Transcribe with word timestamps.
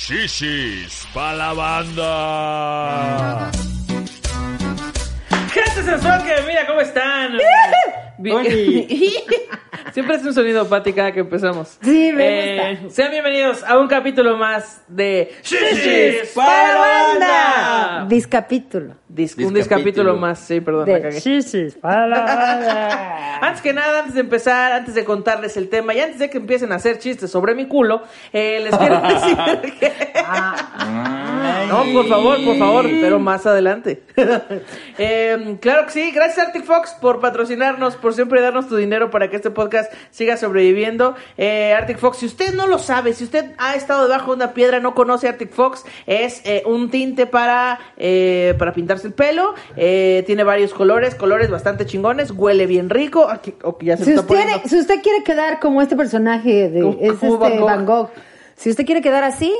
Shishis 0.00 1.04
pa' 1.12 1.34
la 1.34 1.52
banda. 1.52 3.50
Gente 5.52 5.82
sensual 5.84 6.22
que 6.24 6.40
mira 6.46 6.66
cómo 6.66 6.80
están. 6.80 7.36
Bien- 8.18 8.88
Siempre 9.92 10.16
es 10.16 10.24
un 10.24 10.32
sonido 10.34 10.68
pati 10.68 10.92
cada 10.92 11.12
que 11.12 11.20
empezamos. 11.20 11.78
Sí, 11.82 12.12
me 12.12 12.76
gusta. 12.78 12.90
Sean 12.94 13.10
bienvenidos 13.10 13.64
a 13.64 13.78
un 13.78 13.88
capítulo 13.88 14.36
más 14.36 14.82
de 14.88 15.32
Shishis 15.42 16.30
¡Para 16.34 16.72
la 16.74 16.80
banda. 16.80 18.06
Discapítulo. 18.08 18.94
Dis- 19.12 19.36
un 19.44 19.52
Discapítulo. 19.54 20.16
más, 20.16 20.38
sí, 20.38 20.60
perdón, 20.60 20.88
la 20.88 20.94
De 20.94 21.02
cagué. 21.02 21.20
Shishis 21.20 21.74
para 21.74 22.06
la 22.06 22.20
banda. 22.20 23.38
Antes 23.42 23.62
que 23.62 23.72
nada, 23.72 24.00
antes 24.00 24.14
de 24.14 24.20
empezar, 24.20 24.72
antes 24.72 24.94
de 24.94 25.04
contarles 25.04 25.56
el 25.56 25.68
tema 25.70 25.94
y 25.94 26.00
antes 26.00 26.18
de 26.18 26.28
que 26.30 26.38
empiecen 26.38 26.70
a 26.72 26.76
hacer 26.76 26.98
chistes 26.98 27.30
sobre 27.30 27.54
mi 27.54 27.66
culo, 27.66 28.02
eh, 28.32 28.60
les 28.62 28.76
quiero 28.76 29.00
decir 29.00 29.36
que... 29.80 29.92
No, 31.70 31.84
por 31.92 32.06
favor, 32.08 32.44
por 32.44 32.56
favor, 32.58 32.84
pero 33.00 33.18
más 33.18 33.46
adelante. 33.46 34.02
Eh, 34.98 35.56
claro 35.60 35.86
que 35.86 35.92
sí, 35.92 36.10
gracias 36.10 36.46
Arctic 36.46 36.64
Fox 36.64 36.94
por 37.00 37.20
patrocinarnos, 37.20 37.96
por 37.96 38.12
siempre 38.12 38.40
darnos 38.42 38.68
tu 38.68 38.76
dinero 38.76 39.10
para 39.10 39.30
que 39.30 39.36
este 39.36 39.50
podcast 39.50 39.90
siga 40.10 40.36
sobreviviendo. 40.36 41.14
Eh, 41.38 41.72
Arctic 41.72 41.98
Fox, 41.98 42.18
si 42.18 42.26
usted 42.26 42.52
no 42.54 42.66
lo 42.66 42.78
sabe, 42.78 43.14
si 43.14 43.24
usted 43.24 43.52
ha 43.58 43.74
estado 43.76 44.02
debajo 44.06 44.32
de 44.32 44.36
una 44.44 44.52
piedra, 44.52 44.78
no 44.80 44.94
conoce 44.94 45.28
Arctic 45.28 45.52
Fox, 45.52 45.84
es 46.06 46.42
eh, 46.44 46.62
un 46.66 46.90
tinte 46.90 47.26
para, 47.26 47.78
eh, 47.96 48.54
para 48.58 48.74
pintarse 48.74 49.06
el 49.06 49.14
pelo, 49.14 49.54
eh, 49.76 50.22
tiene 50.26 50.44
varios 50.44 50.74
colores, 50.74 51.14
colores 51.14 51.50
bastante 51.50 51.86
chingones, 51.86 52.30
huele 52.32 52.66
bien 52.66 52.90
rico. 52.90 53.28
Aquí, 53.30 53.54
ya 53.80 53.96
se 53.96 54.04
Si 54.04 54.10
está 54.10 54.22
usted, 54.22 54.34
poniendo- 54.36 54.68
si 54.68 54.78
usted 54.78 55.00
quiere 55.02 55.22
quedar 55.24 55.60
como 55.60 55.80
este 55.80 55.96
personaje 55.96 56.68
de 56.68 56.88
es 57.00 57.12
este 57.14 57.28
Van 57.28 57.56
Gogh. 57.56 57.64
Van 57.66 57.86
Gogh, 57.86 58.10
si 58.56 58.68
usted 58.70 58.84
quiere 58.84 59.00
quedar 59.00 59.24
así, 59.24 59.52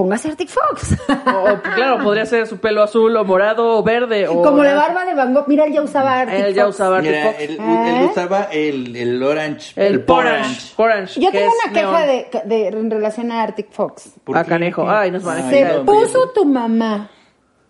póngase 0.00 0.28
Arctic 0.28 0.48
Fox. 0.48 0.96
O, 1.10 1.52
o, 1.52 1.60
claro, 1.74 2.02
podría 2.02 2.24
ser 2.24 2.46
su 2.46 2.56
pelo 2.56 2.82
azul 2.82 3.14
o 3.16 3.24
morado 3.24 3.76
o 3.78 3.82
verde. 3.82 4.26
O 4.28 4.40
como 4.42 4.64
la 4.64 4.74
barba 4.74 5.04
de 5.04 5.14
Van 5.14 5.34
Gogh. 5.34 5.44
Mira, 5.46 5.66
él 5.66 5.74
ya 5.74 5.82
usaba 5.82 6.20
Arctic 6.20 6.38
Él 6.40 6.54
ya 6.54 6.64
Fox. 6.64 6.74
usaba 6.76 6.96
Arctic 6.96 7.12
Mira, 7.12 7.24
Fox. 7.26 7.36
él, 7.42 7.50
¿Eh? 7.60 7.98
él 8.00 8.06
usaba 8.10 8.42
el, 8.44 8.96
el 8.96 9.22
orange. 9.22 9.72
El, 9.76 10.02
Porange. 10.04 10.72
Orange. 10.76 11.20
Yo 11.20 11.30
que 11.30 11.38
tengo 11.40 11.52
una 11.66 11.72
queja 11.74 12.06
de, 12.06 12.28
de- 12.46 12.68
en 12.68 12.90
relación 12.90 13.30
a 13.30 13.42
Arctic 13.42 13.70
Fox. 13.70 14.14
¿Por 14.24 14.38
Ah, 14.38 14.42
qué? 14.44 14.48
canejo. 14.48 14.88
Ay, 14.88 15.10
nos 15.10 15.22
van 15.22 15.38
a 15.44 15.50
¿Se 15.50 15.66
puso 15.84 16.30
tu 16.30 16.46
mamá 16.46 17.10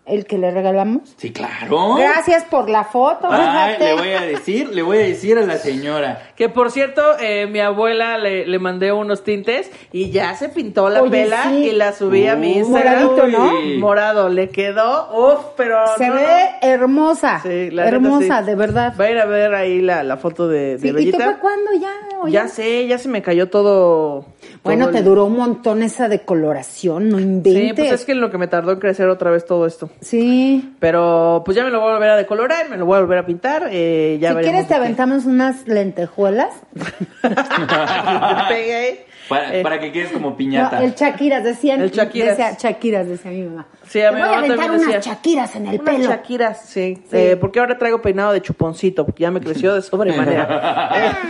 el 0.05 0.25
que 0.25 0.37
le 0.37 0.51
regalamos? 0.51 1.13
Sí, 1.17 1.31
claro. 1.31 1.95
Gracias 1.95 2.43
por 2.45 2.69
la 2.69 2.83
foto. 2.83 3.27
Ay, 3.29 3.75
le 3.79 3.93
voy 3.93 4.09
a 4.09 4.21
decir, 4.21 4.69
le 4.73 4.81
voy 4.81 4.97
a 4.97 5.01
decir 5.01 5.37
a 5.37 5.41
la 5.41 5.57
señora. 5.57 6.21
Que 6.35 6.49
por 6.49 6.71
cierto, 6.71 7.01
eh, 7.19 7.45
mi 7.47 7.59
abuela 7.59 8.17
le, 8.17 8.45
le 8.47 8.59
mandé 8.59 8.91
unos 8.91 9.23
tintes 9.23 9.71
y 9.91 10.09
ya 10.11 10.35
se 10.35 10.49
pintó 10.49 10.89
la 10.89 11.01
Oye, 11.03 11.27
sí. 11.49 11.55
y 11.67 11.71
la 11.71 11.93
subí 11.93 12.27
a 12.27 12.35
mi 12.35 12.53
Uh, 12.53 12.57
Instagram. 12.59 13.03
moradito, 13.05 13.27
¿no? 13.27 13.51
Morado, 13.79 14.29
le 14.29 14.49
quedó, 14.49 15.09
uf, 15.13 15.45
pero 15.55 15.77
Se 15.97 16.07
no, 16.07 16.15
ve 16.15 16.49
hermosa. 16.61 17.39
Sí, 17.43 17.69
la 17.71 17.87
hermosa, 17.87 18.39
sí. 18.39 18.45
de 18.47 18.55
verdad. 18.55 18.93
Va 18.99 19.05
a 19.05 19.11
ir 19.11 19.19
a 19.19 19.25
ver 19.25 19.53
ahí 19.53 19.81
la, 19.81 20.03
la 20.03 20.17
foto 20.17 20.47
de, 20.47 20.77
de 20.77 20.79
Sí, 20.79 21.07
¿Y 21.07 21.11
tú 21.11 21.17
fue 21.19 21.37
cuándo 21.39 21.71
ya? 21.79 21.91
¿O 22.21 22.27
Ya 22.27 22.47
sé, 22.47 22.87
ya 22.87 22.97
se 22.97 23.07
me 23.07 23.21
cayó 23.21 23.49
todo. 23.49 24.25
Bueno, 24.63 24.89
te 24.89 24.99
el- 24.99 25.03
duró 25.05 25.25
un 25.25 25.37
montón 25.37 25.81
esa 25.81 26.07
decoloración, 26.07 27.09
no 27.09 27.17
Sí, 27.17 27.23
inventes. 27.23 27.73
pues 27.87 27.91
es 28.01 28.05
que 28.05 28.13
lo 28.13 28.29
que 28.29 28.37
me 28.37 28.47
tardó 28.47 28.71
en 28.73 28.79
crecer 28.79 29.09
otra 29.09 29.31
vez 29.31 29.45
todo 29.45 29.65
esto. 29.65 29.89
Sí. 30.01 30.73
Pero 30.79 31.41
pues 31.43 31.57
ya 31.57 31.63
me 31.63 31.71
lo 31.71 31.79
voy 31.81 31.89
a 31.89 31.93
volver 31.93 32.09
a 32.11 32.15
decolorar, 32.15 32.69
me 32.69 32.77
lo 32.77 32.85
voy 32.85 32.97
a 32.97 33.01
volver 33.01 33.17
a 33.17 33.25
pintar. 33.25 33.69
Eh, 33.71 34.19
ya 34.21 34.33
si 34.35 34.39
quieres 34.41 34.67
te 34.67 34.75
aventamos 34.75 35.25
unas 35.25 35.67
lentejuelas. 35.67 36.53
Para, 39.29 39.55
Eh, 39.57 39.63
para 39.63 39.79
que 39.79 39.91
quedes 39.91 40.11
como 40.11 40.35
piñata. 40.35 40.79
No, 40.79 40.85
el 40.85 40.93
Shakiras, 40.95 41.43
decían. 41.43 41.79
El 41.81 41.91
Shakiras. 41.91 42.37
Decía, 42.37 42.57
Shakiras, 42.59 43.07
decía 43.07 43.31
mi 43.31 43.43
mamá. 43.43 43.67
Sí, 43.87 44.01
a 44.01 44.09
Te 44.09 44.15
mi 44.15 44.21
voy 44.21 44.29
a 44.29 44.31
mamá 44.31 44.37
aventar 44.39 44.57
también 44.67 44.81
unas 44.83 44.95
decía. 44.95 45.13
Shakiras 45.13 45.55
en 45.55 45.67
el 45.67 45.79
Unas 45.81 45.95
pelo. 45.95 46.09
Shakiras, 46.09 46.61
sí. 46.65 46.95
Sí. 47.09 47.17
Eh, 47.17 47.37
porque 47.39 47.59
ahora 47.59 47.77
traigo 47.77 48.01
peinado 48.01 48.33
de 48.33 48.41
chuponcito, 48.41 49.05
porque 49.05 49.23
ya 49.23 49.31
me 49.31 49.39
creció 49.41 49.73
de 49.75 49.81
sobremanera. 49.81 51.17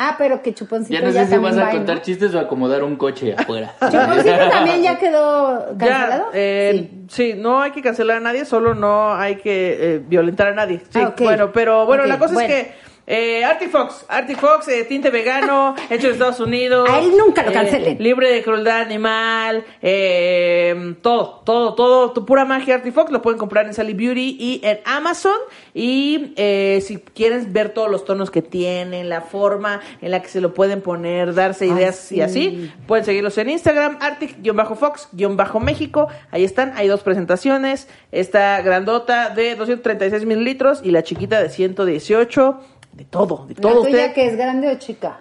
Ah, 0.00 0.14
pero 0.16 0.40
que 0.42 0.54
chuponcito 0.54 0.94
ya 0.94 1.00
ya, 1.00 1.06
no 1.06 1.12
sé 1.12 1.24
si 1.24 1.30
también 1.32 1.56
vas 1.56 1.66
a 1.68 1.70
contar 1.72 1.96
¿no? 1.96 2.02
chistes 2.02 2.32
o 2.34 2.38
acomodar 2.38 2.84
un 2.84 2.94
coche 2.96 3.34
afuera. 3.36 3.74
Chuponcito 3.80 4.48
también 4.50 4.80
ya 4.82 4.96
quedó 4.96 5.72
ya, 5.76 5.86
cancelado. 5.88 6.30
eh, 6.34 6.90
sí. 7.08 7.34
no 7.36 7.60
hay 7.60 7.72
que 7.72 7.82
cancelar 7.82 8.18
a 8.18 8.20
nadie, 8.20 8.44
solo 8.44 8.74
no 8.76 9.12
hay 9.14 9.36
que 9.36 9.76
eh, 9.96 10.00
violentar 10.06 10.46
a 10.48 10.54
nadie. 10.54 10.80
Sí, 10.90 11.00
Ah, 11.02 11.14
bueno, 11.18 11.50
pero 11.52 11.84
bueno, 11.84 12.06
la 12.06 12.16
cosa 12.18 12.34
bueno. 12.34 12.48
es 12.54 12.64
que 12.64 12.72
eh, 13.08 13.42
Arctic 13.42 13.70
Fox, 13.70 14.04
Arctic 14.06 14.38
Fox, 14.38 14.68
eh, 14.68 14.84
tinte 14.84 15.08
vegano, 15.08 15.74
hecho 15.90 16.08
en 16.08 16.12
Estados 16.12 16.40
Unidos. 16.40 16.88
A 16.90 16.98
él 16.98 17.12
nunca 17.16 17.42
lo 17.42 17.50
eh, 17.50 17.54
cancelen. 17.54 17.96
libre 17.98 18.30
de 18.30 18.42
crueldad 18.42 18.82
animal, 18.82 19.64
eh, 19.80 20.94
todo, 21.00 21.40
todo, 21.44 21.74
todo, 21.74 22.12
tu 22.12 22.26
pura 22.26 22.44
magia 22.44 22.74
Arctic 22.74 22.92
Fox 22.92 23.10
lo 23.10 23.22
pueden 23.22 23.38
comprar 23.38 23.64
en 23.64 23.72
Sally 23.72 23.94
Beauty 23.94 24.36
y 24.38 24.60
en 24.62 24.80
Amazon. 24.84 25.38
Y 25.72 26.34
eh, 26.36 26.82
si 26.84 26.98
quieren 26.98 27.50
ver 27.50 27.70
todos 27.70 27.90
los 27.90 28.04
tonos 28.04 28.30
que 28.30 28.42
tienen, 28.42 29.08
la 29.08 29.22
forma 29.22 29.80
en 30.02 30.10
la 30.10 30.20
que 30.20 30.28
se 30.28 30.42
lo 30.42 30.52
pueden 30.52 30.82
poner, 30.82 31.32
darse 31.32 31.66
ideas 31.66 32.12
y 32.12 32.20
así, 32.20 32.70
pueden 32.86 33.06
seguirlos 33.06 33.38
en 33.38 33.48
Instagram, 33.48 33.96
Arctic-Fox-México. 34.00 36.08
Ahí 36.30 36.44
están, 36.44 36.74
hay 36.76 36.88
dos 36.88 37.02
presentaciones. 37.02 37.88
Esta 38.12 38.60
grandota 38.60 39.30
de 39.30 39.54
236 39.54 40.26
mililitros 40.26 40.82
y 40.84 40.90
la 40.90 41.02
chiquita 41.02 41.42
de 41.42 41.48
118. 41.48 42.60
De 42.98 43.04
todo, 43.04 43.46
de 43.46 43.54
¿La 43.54 43.60
todo 43.60 43.82
tuya 43.84 43.98
usted. 44.06 44.12
que 44.12 44.26
es 44.26 44.36
grande 44.36 44.68
o 44.68 44.74
chica? 44.76 45.20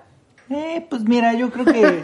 Eh, 0.49 0.83
pues 0.89 1.03
mira, 1.03 1.33
yo 1.33 1.51
creo 1.51 1.65
que. 1.65 2.01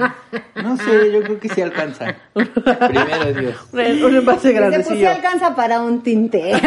No 0.62 0.78
sé, 0.78 1.12
yo 1.12 1.24
creo 1.24 1.40
que 1.40 1.50
sí 1.50 1.62
alcanza. 1.62 2.14
Primero 2.34 3.34
Dios. 3.34 3.56
Un, 3.74 4.04
un 4.04 4.16
envase 4.18 4.50
Dice, 4.50 4.70
pues 4.70 4.88
sí 5.00 5.06
alcanza 5.06 5.56
para 5.56 5.82
un 5.82 6.04
tinte. 6.04 6.54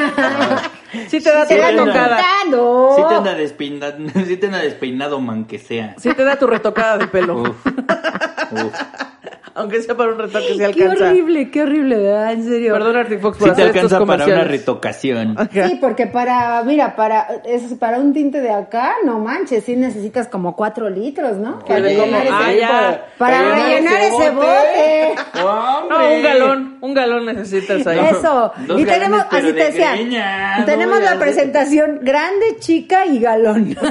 Sí 1.08 1.20
te 1.20 1.30
da 1.30 1.46
tu 1.46 1.54
retocada. 1.54 2.18
Sí 2.96 3.02
te 3.08 3.14
anda 3.14 3.34
despeinado, 3.34 3.96
sí 4.26 4.36
te 4.38 4.46
anda 4.46 4.58
despeinado, 4.58 5.20
man 5.20 5.44
que 5.44 5.58
sea. 5.58 5.94
Sí 5.98 6.12
te 6.14 6.24
da 6.24 6.36
tu 6.38 6.46
retocada 6.46 6.96
de 6.96 7.06
pelo. 7.06 7.42
Uf. 7.42 7.66
Uf. 7.66 8.82
Aunque 9.56 9.80
sea 9.80 9.96
para 9.96 10.12
un 10.12 10.18
retoque 10.18 10.48
se 10.48 10.56
Qué 10.58 10.64
alcanza. 10.64 11.08
horrible, 11.08 11.50
qué 11.50 11.62
horrible, 11.62 11.96
¿verdad? 11.96 12.32
En 12.32 12.44
serio. 12.44 12.72
Perdón, 12.74 12.96
Arctic 12.96 13.20
Fox, 13.20 13.38
Sí 13.38 13.44
por 13.44 13.54
te 13.54 13.62
hacer 13.62 13.76
estos 13.76 13.92
alcanza 13.92 14.06
para 14.06 14.24
una 14.26 14.44
retocación. 14.44 15.36
Sí, 15.50 15.78
porque 15.80 16.06
para, 16.06 16.62
mira, 16.62 16.94
para, 16.94 17.26
es, 17.44 17.62
para 17.74 17.98
un 17.98 18.12
tinte 18.12 18.40
de 18.40 18.50
acá, 18.50 18.94
no 19.04 19.18
manches, 19.18 19.64
sí 19.64 19.74
necesitas 19.76 20.28
como 20.28 20.54
cuatro 20.54 20.90
litros, 20.90 21.38
¿no? 21.38 21.60
Para 21.60 21.80
rellenar 21.80 22.26
ah, 22.30 22.50
ese, 22.50 22.60
ya. 22.60 23.06
para 23.18 23.42
Para 23.42 23.54
rellenar 23.54 24.00
ese 24.02 24.16
ese 24.16 24.30
bote. 24.30 25.14
No, 25.36 26.10
un 26.10 26.22
galón, 26.22 26.78
un 26.80 26.94
galón 26.94 27.26
necesitas 27.26 27.86
ahí. 27.86 27.98
Eso. 28.10 28.52
Dos 28.66 28.80
y 28.80 28.84
tenemos, 28.84 29.24
así 29.30 29.46
te 29.46 29.52
de 29.52 29.64
decía, 29.64 29.92
greña, 29.92 30.64
tenemos 30.66 30.98
no, 30.98 31.04
la 31.04 31.18
presentación 31.18 32.00
grande, 32.02 32.56
chica 32.58 33.06
y 33.06 33.20
galón. 33.20 33.76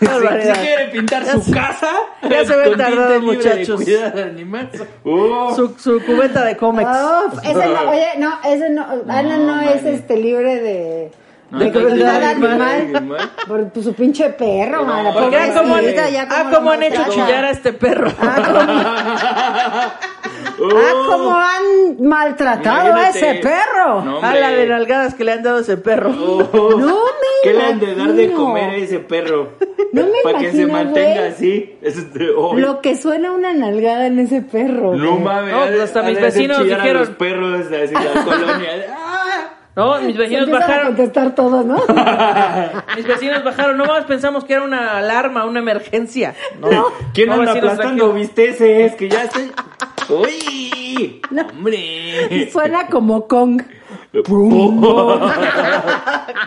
Si, 0.00 0.06
quiere 0.06 0.88
pintar 0.92 1.26
su 1.26 1.50
casa, 1.50 1.92
ya 2.22 2.44
se 2.46 2.56
ven 2.56 2.72
con 2.72 2.78
tinte 2.78 3.79
libre 3.84 4.10
de 4.10 4.22
animal. 4.22 4.70
Uh, 5.04 5.54
Su, 5.56 5.74
su 5.78 6.00
cubeta 6.04 6.44
de 6.44 6.56
cómics. 6.56 6.90
Uf, 6.90 7.38
ese 7.42 7.54
no, 7.54 7.90
oye, 7.90 8.08
no, 8.18 8.38
ese 8.44 8.70
no, 8.70 8.86
Ana 9.08 9.36
no, 9.36 9.56
No, 9.56 9.60
es 9.62 9.84
este 9.84 10.16
libre 10.16 10.60
de, 10.60 11.12
No, 11.50 11.58
de 11.58 11.72
crueldad 11.72 12.22
animal. 12.22 13.06
no. 13.08 13.16
Por 13.46 13.70
tu- 13.70 13.82
su 13.82 13.94
pinche 13.94 14.30
perro, 14.30 14.86
Porque 15.12 15.36
ah, 15.36 15.50
cómo 16.52 16.70
han, 16.70 16.82
ah, 16.82 16.86
hecho 16.86 17.02
chillar 17.10 17.44
a 17.44 17.50
este 17.50 17.72
perro. 17.72 18.10
Ah, 18.20 19.94
cómo 20.68 21.36
han 21.36 22.02
maltratado 22.06 22.94
a 22.94 23.08
ese 23.08 23.34
perro. 23.42 24.02
No, 24.02 24.22
a 24.22 24.34
la 24.34 24.50
de 24.50 24.66
nalgadas 24.66 25.14
que 25.14 25.24
le 25.24 25.32
han 25.32 25.42
dado 25.42 25.58
a 25.58 25.60
ese 25.60 25.76
perro. 25.76 26.10
Oh, 26.10 26.70
No 26.78 26.86
me 27.04 27.30
¿Qué 27.42 27.54
le 27.54 27.62
han 27.64 27.80
de 27.80 27.94
dar 27.94 28.12
de 28.12 28.32
comer 28.32 28.70
a 28.70 28.76
ese 28.76 28.98
perro? 28.98 29.52
No 29.92 30.02
me 30.04 30.12
Para 30.22 30.38
que 30.40 30.52
se 30.52 30.66
mantenga 30.66 31.26
así. 31.28 31.76
Es 31.80 32.12
de- 32.12 32.30
oh, 32.36 32.54
Lo 32.56 32.80
que 32.80 32.96
suena 32.96 33.32
una 33.32 33.52
nalgada 33.54 34.06
en 34.06 34.18
ese 34.18 34.42
perro. 34.42 34.94
No 34.94 35.16
mames. 35.16 35.52
No, 35.54 35.60
pues 35.66 35.80
hasta 35.80 36.00
ha 36.00 36.02
mis 36.02 36.20
vecinos 36.20 36.58
a 36.58 36.62
dijeron- 36.64 36.98
los 37.00 37.10
perros 37.10 37.66
así 37.66 37.94
la 37.94 38.24
colonia. 38.24 38.68
¡Ah! 38.90 39.46
No, 39.76 39.98
mis 40.00 40.16
Se 40.16 40.22
vecinos 40.22 40.48
a 40.48 40.52
bajaron. 40.52 40.86
contestar 40.88 41.34
todos, 41.34 41.64
¿no? 41.64 41.76
Mis 42.96 43.06
vecinos 43.06 43.42
bajaron. 43.44 43.78
No 43.78 43.86
más 43.86 44.04
pensamos 44.04 44.44
que 44.44 44.52
era 44.54 44.62
una 44.62 44.98
alarma, 44.98 45.44
una 45.46 45.60
emergencia. 45.60 46.34
No. 46.60 46.86
¿Quién 47.14 47.28
No, 47.28 47.36
anda 47.36 47.52
aplastando 47.52 48.12
bisteces? 48.12 48.94
Que 48.96 49.08
ya 49.08 49.22
estoy... 49.24 49.50
¡Uy! 50.10 51.20
¡Hombre! 51.30 52.50
Suena 52.50 52.88
como 52.88 53.28
Kong. 53.28 53.62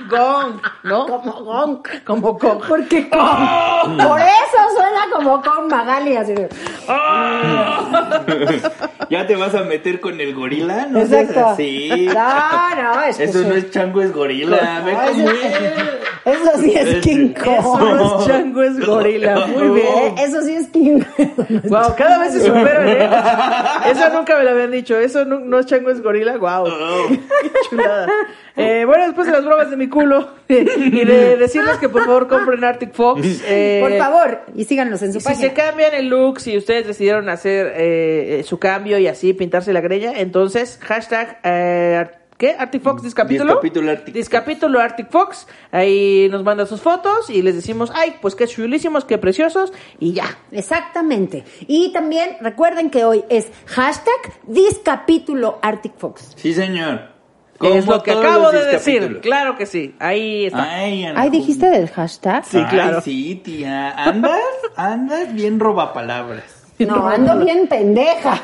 Gong, 0.10 0.60
¿no? 0.84 1.08
Como 1.08 1.32
gong. 1.44 1.78
Como 2.06 2.34
gong. 2.34 2.62
Porque 2.68 3.10
con, 3.12 3.98
por 3.98 4.20
eso 4.20 4.60
suena 4.76 5.02
como 5.14 5.42
con 5.42 5.68
Magali, 5.68 6.16
así 6.18 6.34
de- 6.34 6.50
¿Ya 9.10 9.26
te 9.28 9.36
vas 9.36 9.54
a 9.56 9.62
meter 9.64 10.00
con 10.00 10.20
el 10.20 10.34
gorila? 10.36 10.88
No 10.90 11.06
seas 11.06 11.30
Exacto. 11.30 11.50
así. 11.52 12.08
No, 12.14 12.76
no, 12.76 13.02
es 13.04 13.18
que 13.18 13.24
Eso 13.26 13.40
sí. 13.40 13.46
no 13.48 13.56
es 13.56 13.72
chango, 13.72 14.02
es 14.02 14.14
gorila. 14.14 14.84
Es. 14.88 15.18
Eso 16.26 16.52
sí 16.58 16.74
es 16.74 17.02
King 17.04 17.34
Eso 17.36 17.62
Kong. 17.64 17.82
no 17.82 18.20
es 18.20 18.26
chango, 18.28 18.64
es 18.64 18.80
gorila. 18.86 19.46
Muy 19.48 19.70
bien. 19.82 20.18
Eso 20.18 20.42
sí 20.42 20.56
es 20.56 20.68
King 20.70 21.02
Kong. 21.18 21.62
Wow, 21.70 21.96
cada 21.98 22.18
vez 22.20 22.34
se 22.34 22.46
superan, 22.46 22.88
¿eh? 22.88 23.10
Eso 23.92 24.10
nunca 24.14 24.38
me 24.38 24.44
lo 24.44 24.52
habían 24.52 24.72
dicho. 24.72 24.98
Eso 24.98 25.26
no, 25.26 25.40
no 25.40 25.60
es 25.60 25.66
chango, 25.66 25.90
es 25.90 26.02
gorila. 26.02 26.38
Wow. 26.38 26.68
Qué 27.42 27.52
chulada. 27.70 28.08
Eh, 28.56 28.84
bueno, 28.86 29.06
después 29.06 29.26
de 29.28 29.34
las 29.34 29.44
bromas 29.44 29.70
de 29.70 29.78
mi 29.78 29.90
culo 29.90 30.30
y 30.48 31.06
de 31.06 31.38
decirles 31.38 31.78
que 31.78 31.90
por 31.90 32.06
favor 32.06 32.28
compren 32.28 32.64
Arctic 32.64 32.94
Fox. 32.94 33.42
eh, 33.46 33.80
Por 33.82 33.98
favor, 33.98 34.42
y 34.56 34.66
síganos 34.66 35.02
en 35.02 35.12
su 35.14 35.18
Y 35.18 35.22
si 35.22 35.36
se 35.36 35.54
cambian 35.54 35.94
el 35.94 36.08
look, 36.08 36.40
si 36.40 36.56
ustedes 36.58 36.86
decidieron 36.88 37.30
hacer 37.30 37.68
eh, 37.76 38.40
eh, 38.40 38.44
su 38.44 38.60
cambio 38.60 38.98
y 39.00 39.08
así 39.08 39.34
pintarse 39.34 39.74
la 39.74 39.82
greña, 39.82 40.14
entonces 40.16 40.80
hashtag 40.84 41.40
eh, 41.44 42.06
¿qué? 42.38 42.56
Arctic 42.58 42.84
Fox 42.84 43.02
Discapítulo. 43.02 43.54
Discapítulo 43.54 43.92
Arctic 43.92 44.14
Discapítulo 44.14 44.80
Arctic 44.80 45.10
Fox. 45.10 45.48
Ahí 45.72 46.28
nos 46.30 46.44
mandan 46.44 46.68
sus 46.68 46.82
fotos 46.82 47.30
y 47.32 47.42
les 47.42 47.56
decimos, 47.56 47.92
ay, 47.96 48.16
pues 48.22 48.36
qué 48.36 48.46
chulísimos, 48.48 49.04
qué 49.06 49.18
preciosos 49.18 49.74
y 50.00 50.14
ya. 50.14 50.26
Exactamente. 50.52 51.44
Y 51.68 51.92
también 51.92 52.38
recuerden 52.42 52.90
que 52.92 53.04
hoy 53.04 53.24
es 53.30 53.48
hashtag 53.66 54.14
Discapítulo 54.46 55.58
Arctic 55.64 55.94
Fox. 55.98 56.34
Sí, 56.36 56.54
señor. 56.54 57.13
Es 57.68 57.86
Como 57.86 57.98
lo 57.98 58.04
que 58.04 58.12
acabo 58.12 58.52
de 58.52 58.66
decir. 58.66 59.20
Claro 59.22 59.56
que 59.58 59.66
sí. 59.66 59.96
Ahí 60.00 60.46
está. 60.46 60.64
Ay, 60.64 61.06
Ay, 61.16 61.30
dijiste 61.30 61.70
del 61.70 61.90
hashtag. 61.90 62.46
Sí, 62.46 62.58
Ay, 62.58 62.66
claro. 62.70 63.02
sí, 63.02 63.42
tía. 63.44 63.92
Andas, 63.92 64.40
andas 64.76 65.34
bien 65.34 65.60
roba 65.60 65.94
palabras. 65.94 66.63
No, 66.84 67.08
ando 67.08 67.38
bien 67.46 67.68
pendeja. 67.68 68.40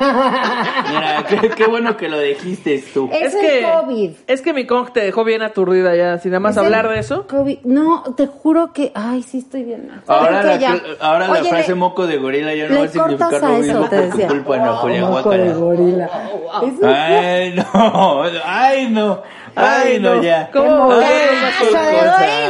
Mira, 0.88 1.24
qué, 1.28 1.48
qué 1.50 1.66
bueno 1.66 1.96
que 1.96 2.08
lo 2.08 2.18
dijiste 2.18 2.82
tú. 2.94 3.08
Es 3.12 3.34
Es 3.34 3.34
el 3.34 3.40
que, 3.40 3.62
COVID. 3.70 4.10
es 4.26 4.40
que 4.42 4.52
mi 4.54 4.66
Kong 4.66 4.90
te 4.92 5.00
dejó 5.00 5.24
bien 5.24 5.42
aturdida 5.42 5.94
ya, 5.94 6.18
sin 6.18 6.30
nada 6.30 6.40
más 6.40 6.52
Es 6.52 6.58
hablar 6.62 6.88
de 6.88 6.98
eso. 7.00 7.26
COVID. 7.26 7.58
No, 7.64 8.02
te 8.16 8.26
juro 8.28 8.72
que. 8.72 8.92
Ay, 8.94 9.22
sí, 9.22 9.38
estoy 9.38 9.64
bien. 9.64 9.90
Ahora, 10.06 10.42
¿Sabes 10.42 10.60
la, 10.62 10.80
ahora 11.00 11.28
la 11.28 11.44
frase 11.44 11.68
le- 11.68 11.74
moco 11.74 12.06
de 12.06 12.16
gorila 12.18 12.54
ya 12.54 12.68
no 12.68 12.78
va 12.78 12.84
a 12.84 12.88
significar 12.88 13.34
a 13.34 13.48
lo 13.48 13.58
mismo 13.58 13.88
te 13.88 13.96
decía. 14.00 14.28
culpa, 14.28 14.76
Julia, 14.76 15.00
Moco 15.06 15.30
de 15.30 15.52
gorila. 15.52 16.10
Eso 16.62 16.86
Ay, 16.86 17.54
no, 17.54 18.22
ay, 18.44 18.88
no, 18.90 19.22
ay, 19.56 19.98
no, 20.00 20.16
no. 20.16 20.22
ya. 20.22 20.50
¿Cómo? 20.52 20.92
Ay, 20.92 21.02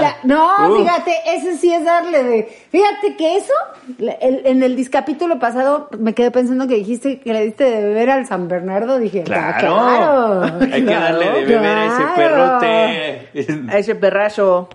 de. 0.00 0.10
No, 0.24 0.76
fíjate, 0.76 1.14
ese 1.26 1.56
sí 1.56 1.72
es 1.72 1.84
darle 1.84 2.22
de. 2.22 2.58
Fíjate 2.70 3.16
que 3.16 3.36
eso, 3.36 3.52
el- 3.98 4.42
en 4.44 4.62
el 4.62 4.76
discapítulo 4.76 5.38
pasado 5.38 5.88
me 5.98 6.14
quedé 6.14 6.30
pensando 6.30 6.66
que 6.68 6.74
dijiste 6.74 7.20
que 7.20 7.32
le 7.32 7.44
diste 7.44 7.64
de 7.64 7.82
beber 7.88 8.10
al 8.10 8.26
San 8.26 8.48
Bernardo. 8.48 8.98
Dije, 8.98 9.22
Claro, 9.24 9.58
claro. 9.58 10.42
hay 10.72 10.84
que 10.84 10.94
darle 10.94 11.30
de 11.30 11.44
beber 11.46 11.78
a 11.78 11.86
ese 11.86 12.02
perrote. 12.16 13.28
A 13.72 13.78
ese 13.78 13.94
perrazo. 13.94 14.68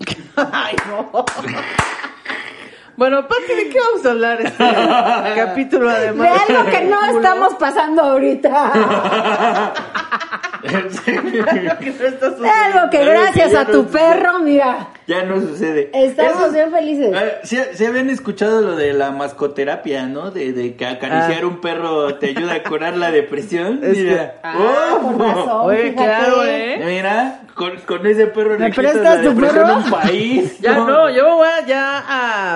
Ay, 0.36 0.76
no. 0.88 1.24
Bueno, 2.96 3.26
Pati, 3.26 3.54
¿de 3.56 3.68
qué 3.70 3.78
vamos 3.78 4.04
a 4.04 4.10
hablar 4.10 4.40
este 4.42 4.64
capítulo 5.36 5.88
De 5.88 5.96
además? 5.96 6.38
algo 6.48 6.70
que 6.70 6.80
no 6.82 7.02
estamos 7.16 7.54
pasando 7.54 8.02
ahorita. 8.02 8.72
De 11.06 12.48
algo 12.48 12.90
que 12.90 13.04
gracias 13.04 13.54
a 13.54 13.66
tu 13.66 13.86
perro, 13.86 14.40
mira. 14.40 14.88
Ya 15.10 15.24
no 15.24 15.40
sucede. 15.40 15.90
Estamos 15.92 16.52
bien 16.52 16.70
felices. 16.70 17.12
Eh, 17.12 17.34
¿sí, 17.42 17.58
sí 17.74 17.84
habían 17.84 18.10
escuchado 18.10 18.60
lo 18.62 18.76
de 18.76 18.92
la 18.92 19.10
mascoterapia, 19.10 20.06
¿no? 20.06 20.30
De, 20.30 20.52
de 20.52 20.76
que 20.76 20.86
acariciar 20.86 21.42
Ah. 21.42 21.46
un 21.48 21.60
perro 21.60 22.14
te 22.14 22.28
ayuda 22.28 22.54
a 22.54 22.62
curar 22.62 22.96
la 22.96 23.10
depresión. 23.10 23.80
Es 23.82 23.98
Mira. 23.98 24.34
Ah, 24.44 24.54
Oh. 24.94 25.00
con 25.02 25.18
razón. 25.18 25.48
Oye, 25.64 25.78
fíjate. 25.90 25.94
claro, 25.96 26.44
¿eh? 26.44 26.82
Mira, 26.84 27.40
con, 27.56 27.76
con 27.80 28.06
ese 28.06 28.28
perro 28.28 28.56
¿Me 28.56 28.70
prestas 28.72 29.24
la 29.24 29.30
tu 29.32 29.40
perro? 29.40 29.76
un 29.78 29.90
país. 29.90 30.58
Ya 30.60 30.74
no, 30.76 31.10
yo 31.10 31.34
voy 31.36 31.48
a, 31.48 31.66
ya 31.66 32.04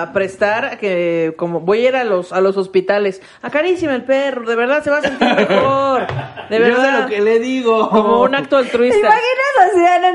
a 0.01 0.13
prestar 0.13 0.77
que 0.77 1.33
como 1.37 1.59
voy 1.59 1.85
a 1.85 1.89
ir 1.89 1.95
a 1.97 2.03
los 2.05 2.31
a 2.31 2.39
los 2.39 2.55
hospitales. 2.55 3.21
Acaríciame 3.41 3.95
el 3.95 4.03
perro, 4.05 4.47
de 4.49 4.55
verdad 4.55 4.81
se 4.81 4.91
va 4.91 4.99
a 4.99 5.01
sentir 5.01 5.27
mejor. 5.35 6.07
De 6.49 6.59
Yo 6.59 6.65
sé 6.65 6.71
verdad. 6.71 7.01
lo 7.01 7.07
que 7.09 7.21
le 7.21 7.39
digo. 7.39 7.89
Como 7.89 8.21
un 8.21 8.33
acto 8.35 8.57
¿Te 8.59 8.65
altruista. 8.65 8.99
imaginas 8.99 9.73
así 9.73 9.83
en 9.97 10.05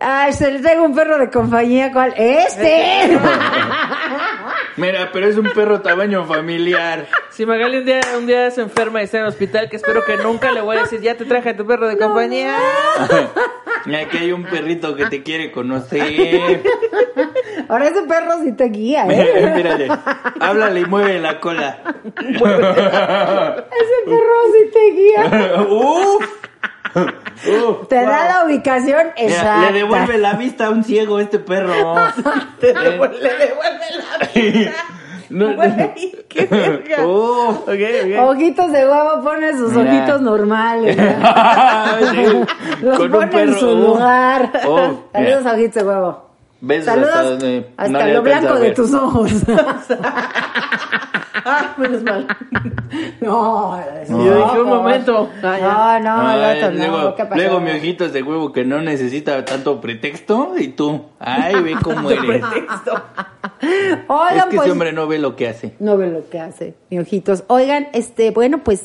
Ay, 0.00 0.32
se 0.32 0.50
le 0.50 0.58
traigo 0.60 0.84
un 0.84 0.94
perro 0.94 1.18
de 1.18 1.30
compañía, 1.30 1.92
¿cuál? 1.92 2.14
¡Este! 2.16 3.18
Mira, 4.76 5.10
pero 5.12 5.26
es 5.28 5.36
un 5.36 5.48
perro 5.50 5.80
tamaño 5.80 6.24
familiar. 6.24 7.06
Si 7.30 7.46
Magali 7.46 7.78
un 7.78 7.84
día, 7.84 8.00
un 8.18 8.26
día 8.26 8.50
se 8.50 8.62
enferma 8.62 9.00
y 9.00 9.04
está 9.04 9.18
en 9.18 9.22
el 9.24 9.28
hospital, 9.28 9.70
que 9.70 9.76
espero 9.76 10.04
que 10.04 10.16
nunca 10.16 10.50
le 10.50 10.60
voy 10.60 10.76
a 10.76 10.80
decir, 10.80 11.00
ya 11.00 11.16
te 11.16 11.24
traje 11.24 11.50
a 11.50 11.56
tu 11.56 11.66
perro 11.66 11.88
de 11.88 11.96
compañía. 11.96 12.56
Y 13.86 13.94
aquí 13.94 14.16
hay 14.16 14.32
un 14.32 14.44
perrito 14.44 14.96
que 14.96 15.04
te 15.06 15.22
quiere 15.22 15.52
conocer. 15.52 16.62
Ahora 17.68 17.88
ese 17.88 18.02
perro 18.04 18.42
sí 18.42 18.52
te 18.52 18.70
guía, 18.70 19.06
¿eh? 19.10 19.52
Mírale, 19.54 19.88
háblale 20.40 20.80
y 20.80 20.84
mueve 20.86 21.18
la 21.20 21.38
cola. 21.38 21.82
Ese 22.16 22.36
perro 24.06 24.36
sí 24.52 24.70
te 24.72 24.90
guía. 24.90 25.66
Uf. 25.68 26.43
Te 27.88 27.96
da 27.96 28.28
la 28.28 28.44
ubicación 28.46 29.08
Mira, 29.16 29.28
exacta. 29.28 29.70
le 29.70 29.78
devuelve 29.78 30.18
la 30.18 30.34
vista 30.34 30.66
a 30.66 30.70
un 30.70 30.84
ciego 30.84 31.18
este 31.20 31.38
perro. 31.40 31.94
Te 32.60 32.72
devuelve, 32.72 33.18
le 33.20 33.30
devuelve 33.34 34.66
la. 34.66 34.72
No, 35.30 35.48
no. 35.52 35.64
Qué 36.28 36.46
verga. 36.46 37.04
Ok. 37.06 38.28
Ojitos 38.30 38.70
de 38.70 38.86
huevo, 38.86 39.22
pone 39.24 39.52
sus 39.56 39.72
Mira. 39.72 39.90
ojitos 39.90 40.20
normales. 40.20 40.96
Sí, 42.12 42.26
Los 42.82 42.98
con 42.98 43.14
un 43.14 43.20
pone 43.30 43.42
en 43.42 43.58
su 43.58 43.66
lugar. 43.66 44.52
Oh, 44.66 45.04
Saludos, 45.12 45.46
ojitos 45.46 45.74
de 45.82 45.88
huevo. 45.88 46.23
Besos 46.66 46.86
Saludos 46.86 47.10
hasta 47.14 47.30
donde 47.30 47.66
hasta 47.76 48.06
no 48.06 48.12
lo 48.14 48.22
blanco 48.22 48.54
de 48.58 48.70
tus 48.72 48.92
ojos. 48.94 49.30
Ah, 51.46 51.74
menos 51.76 52.02
mal. 52.04 52.26
no, 53.20 53.78
Yo 54.08 54.36
dije 54.46 54.60
un 54.60 54.68
momento. 54.68 55.28
Ah, 55.42 55.58
ya. 55.58 56.00
No, 56.00 56.16
no, 56.22 56.28
Ay, 56.28 56.58
el 56.58 56.64
otro 56.64 56.70
no. 56.70 56.78
luego, 56.78 57.16
luego 57.34 57.60
mi 57.60 57.70
ojitos 57.72 58.12
de 58.14 58.22
huevo 58.22 58.50
que 58.52 58.64
no 58.64 58.80
necesita 58.80 59.44
tanto 59.44 59.78
pretexto 59.80 60.54
y 60.56 60.68
tú, 60.68 61.04
ay, 61.18 61.56
ve 61.60 61.74
cómo 61.82 62.10
eres. 62.10 62.24
Pretexto. 62.24 63.02
Oigan, 64.08 64.38
es 64.38 64.44
que 64.44 64.50
pues, 64.56 64.60
ese 64.62 64.70
hombre 64.72 64.92
no 64.92 65.06
ve 65.06 65.18
lo 65.18 65.36
que 65.36 65.48
hace. 65.48 65.74
No 65.80 65.98
ve 65.98 66.06
lo 66.06 66.26
que 66.30 66.38
hace, 66.40 66.74
mi 66.88 66.98
ojitos. 66.98 67.44
Oigan, 67.48 67.88
este, 67.92 68.30
bueno, 68.30 68.62
pues 68.64 68.82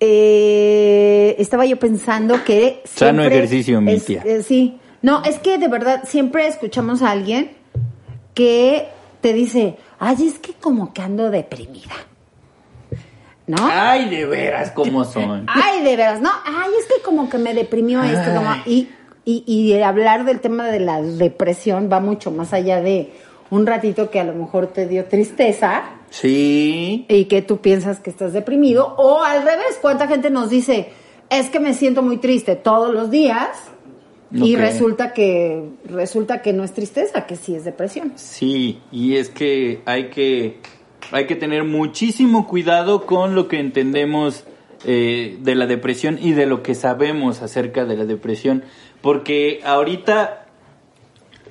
eh, 0.00 1.36
estaba 1.38 1.64
yo 1.64 1.78
pensando 1.78 2.42
que 2.44 2.82
Sano 2.84 3.22
ejercicio, 3.24 3.80
mi 3.80 3.92
es- 3.94 4.04
tía. 4.04 4.22
eh, 4.26 4.42
sí, 4.42 4.78
no, 5.02 5.22
es 5.24 5.38
que 5.38 5.58
de 5.58 5.68
verdad 5.68 6.02
siempre 6.04 6.46
escuchamos 6.46 7.02
a 7.02 7.10
alguien 7.10 7.52
que 8.34 8.88
te 9.20 9.32
dice, 9.32 9.76
ay, 9.98 10.16
es 10.26 10.38
que 10.38 10.52
como 10.54 10.92
que 10.92 11.02
ando 11.02 11.30
deprimida, 11.30 11.94
¿no? 13.46 13.56
Ay, 13.60 14.08
de 14.08 14.26
veras, 14.26 14.70
cómo 14.72 15.04
son. 15.04 15.46
Ay, 15.48 15.82
de 15.82 15.96
veras, 15.96 16.20
¿no? 16.20 16.30
Ay, 16.44 16.70
es 16.78 16.86
que 16.86 17.02
como 17.02 17.28
que 17.30 17.38
me 17.38 17.54
deprimió 17.54 18.02
esto, 18.02 18.34
como, 18.34 18.50
y, 18.66 18.88
y, 19.24 19.42
y 19.46 19.80
hablar 19.82 20.24
del 20.24 20.40
tema 20.40 20.66
de 20.66 20.80
la 20.80 21.00
depresión 21.00 21.88
va 21.90 22.00
mucho 22.00 22.30
más 22.30 22.52
allá 22.52 22.80
de 22.80 23.12
un 23.50 23.66
ratito 23.66 24.10
que 24.10 24.20
a 24.20 24.24
lo 24.24 24.34
mejor 24.34 24.66
te 24.68 24.86
dio 24.86 25.06
tristeza 25.06 25.84
Sí. 26.10 27.06
y 27.08 27.24
que 27.26 27.42
tú 27.42 27.58
piensas 27.58 28.00
que 28.00 28.10
estás 28.10 28.32
deprimido, 28.32 28.94
o 28.98 29.22
al 29.22 29.42
revés, 29.42 29.78
cuánta 29.80 30.06
gente 30.06 30.30
nos 30.30 30.50
dice, 30.50 30.90
es 31.30 31.50
que 31.50 31.60
me 31.60 31.74
siento 31.74 32.02
muy 32.02 32.18
triste 32.18 32.56
todos 32.56 32.92
los 32.94 33.10
días, 33.10 33.48
y 34.30 34.56
resulta 34.56 35.12
que, 35.12 35.64
resulta 35.84 36.42
que 36.42 36.52
no 36.52 36.64
es 36.64 36.72
tristeza, 36.72 37.26
que 37.26 37.36
sí 37.36 37.54
es 37.54 37.64
depresión. 37.64 38.12
Sí, 38.16 38.80
y 38.92 39.16
es 39.16 39.30
que 39.30 39.80
hay 39.86 40.10
que 40.10 40.60
hay 41.10 41.26
que 41.26 41.36
tener 41.36 41.64
muchísimo 41.64 42.46
cuidado 42.46 43.06
con 43.06 43.34
lo 43.34 43.48
que 43.48 43.58
entendemos 43.58 44.44
eh, 44.84 45.38
de 45.40 45.54
la 45.54 45.66
depresión 45.66 46.18
y 46.20 46.32
de 46.32 46.46
lo 46.46 46.62
que 46.62 46.74
sabemos 46.74 47.42
acerca 47.42 47.84
de 47.84 47.96
la 47.96 48.04
depresión, 48.04 48.62
porque 49.00 49.60
ahorita 49.64 50.46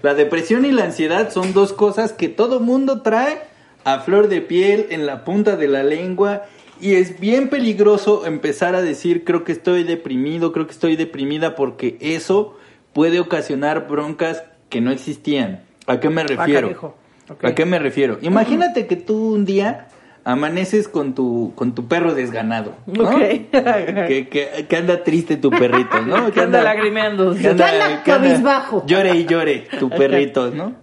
la 0.04 0.14
depresión 0.14 0.66
y 0.66 0.72
la 0.72 0.84
ansiedad 0.84 1.32
son 1.32 1.54
dos 1.54 1.74
cosas 1.74 2.14
que 2.14 2.30
todo 2.30 2.60
mundo 2.60 3.02
trae 3.02 3.40
a 3.84 4.00
flor 4.00 4.28
de 4.28 4.42
piel 4.42 4.88
en 4.92 5.06
la 5.06 5.24
punta 5.24 5.56
de 5.56 5.68
la 5.68 5.84
lengua 5.84 6.44
y 6.80 6.94
es 6.94 7.20
bien 7.20 7.50
peligroso 7.50 8.26
empezar 8.28 8.76
a 8.76 8.82
decir 8.82 9.24
creo 9.24 9.44
que 9.44 9.54
estoy 9.54 9.84
deprimido, 9.84 10.52
creo 10.52 10.68
que 10.68 10.74
estoy 10.74 10.96
deprimida 10.96 11.56
porque 11.56 11.98
eso 12.00 12.56
puede 12.98 13.20
ocasionar 13.20 13.88
broncas 13.88 14.42
que 14.70 14.82
no 14.82 14.90
existían. 14.90 15.62
¿A 15.86 16.00
qué 16.00 16.10
me 16.10 16.24
refiero? 16.24 16.96
¿A 17.44 17.54
qué 17.54 17.64
me 17.64 17.78
refiero? 17.78 18.18
Imagínate 18.24 18.88
que 18.88 18.96
tú 18.96 19.36
un 19.36 19.46
día 19.46 19.90
amaneces 20.24 20.88
con 20.88 21.14
tu, 21.14 21.54
con 21.54 21.76
tu 21.76 21.88
perro 21.88 22.16
desganado, 22.16 22.74
¿no? 22.88 23.12
Que, 23.20 24.28
que, 24.32 24.66
que 24.68 24.76
anda 24.76 25.04
triste 25.04 25.38
tu 25.38 25.52
perrito, 25.52 26.02
¿no? 26.02 26.32
Que 26.32 26.42
anda 26.42 26.64
lagrimeando. 26.64 27.36
que 27.36 27.50
anda 27.50 28.02
cabizbajo. 28.04 28.84
Llore 28.88 29.16
y 29.16 29.26
llore 29.28 29.68
tu 29.78 29.92
perrito, 29.92 30.50
¿no? 30.50 30.74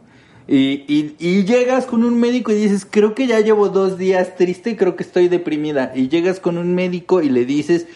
Y, 0.46 0.84
y, 0.86 1.16
y 1.18 1.44
llegas 1.44 1.84
con 1.84 2.04
un 2.04 2.20
médico 2.20 2.52
y 2.52 2.54
dices, 2.54 2.86
creo 2.88 3.16
que 3.16 3.26
ya 3.26 3.40
llevo 3.40 3.70
dos 3.70 3.98
días 3.98 4.36
triste, 4.36 4.76
creo 4.76 4.94
que 4.94 5.02
estoy 5.02 5.26
deprimida. 5.26 5.90
Y 5.96 6.08
llegas 6.08 6.38
con 6.38 6.58
un 6.58 6.76
médico 6.76 7.22
y 7.22 7.28
le 7.28 7.44
dices, 7.44 7.88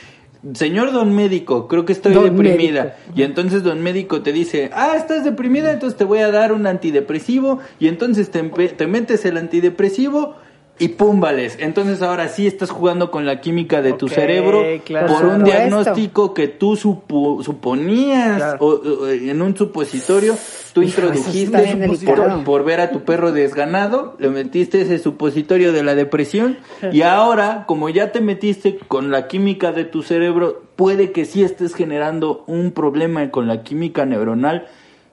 señor 0.54 0.92
don 0.92 1.14
médico, 1.14 1.68
creo 1.68 1.85
que 1.85 1.92
estoy 1.92 2.14
Don 2.14 2.25
deprimida. 2.37 2.83
médico. 2.85 2.97
Y 3.16 3.23
entonces 3.23 3.62
don 3.62 3.83
médico 3.83 4.23
te 4.23 4.33
dice, 4.33 4.71
ah, 4.73 4.95
estás 4.97 5.25
deprimida, 5.25 5.73
entonces 5.73 5.97
te 5.99 6.04
voy 6.04 6.21
a 6.21 6.30
dar 6.30 6.52
un 6.52 6.66
antidepresivo. 6.66 7.59
Y 7.80 7.88
entonces 7.88 8.30
te, 8.30 8.42
te 8.42 8.87
metes 8.87 9.25
el 9.25 9.37
antidepresivo 9.37 10.37
y 10.80 10.88
púmbales. 10.88 11.56
Entonces 11.61 12.02
ahora 12.02 12.28
sí 12.28 12.47
estás 12.47 12.70
jugando 12.70 13.11
con 13.11 13.26
la 13.26 13.40
química 13.40 13.82
de 13.82 13.94
tu 13.94 14.08
cerebro 14.08 14.62
claro. 14.85 15.06
por 15.12 15.25
un 15.26 15.42
diagnóstico 15.44 16.35
que 16.35 16.47
tú 16.49 16.76
supo- 16.76 17.42
suponías 17.42 18.37
Claro. 18.37 18.58
o- 18.61 19.02
o- 19.04 19.08
en 19.08 19.42
un 19.42 19.56
supositorio, 19.56 20.37
tú 20.73 20.82
Hijo, 20.82 21.00
sí 21.30 21.42
introdujiste 21.42 22.06
por, 22.06 22.44
por 22.44 22.64
ver 22.64 22.80
a 22.80 22.90
tu 22.90 23.00
perro 23.04 23.32
desganado, 23.32 24.14
le 24.18 24.28
metiste 24.28 24.80
ese 24.82 24.99
supositorio 24.99 25.73
de 25.73 25.82
la 25.82 25.94
depresión 25.94 26.58
y 26.92 27.02
ahora, 27.02 27.64
como 27.66 27.88
ya 27.88 28.12
te 28.12 28.20
metiste 28.20 28.78
con 28.88 29.11
la 29.11 29.26
química 29.28 29.73
de 29.73 29.85
tu 29.85 30.02
cerebro, 30.02 30.62
puede 30.76 31.11
que 31.12 31.25
sí 31.25 31.42
estés 31.42 31.75
generando 31.75 32.44
un 32.47 32.70
problema 32.73 33.30
con 33.30 33.49
la 33.49 33.62
química 33.64 34.06
neuronal 34.06 34.66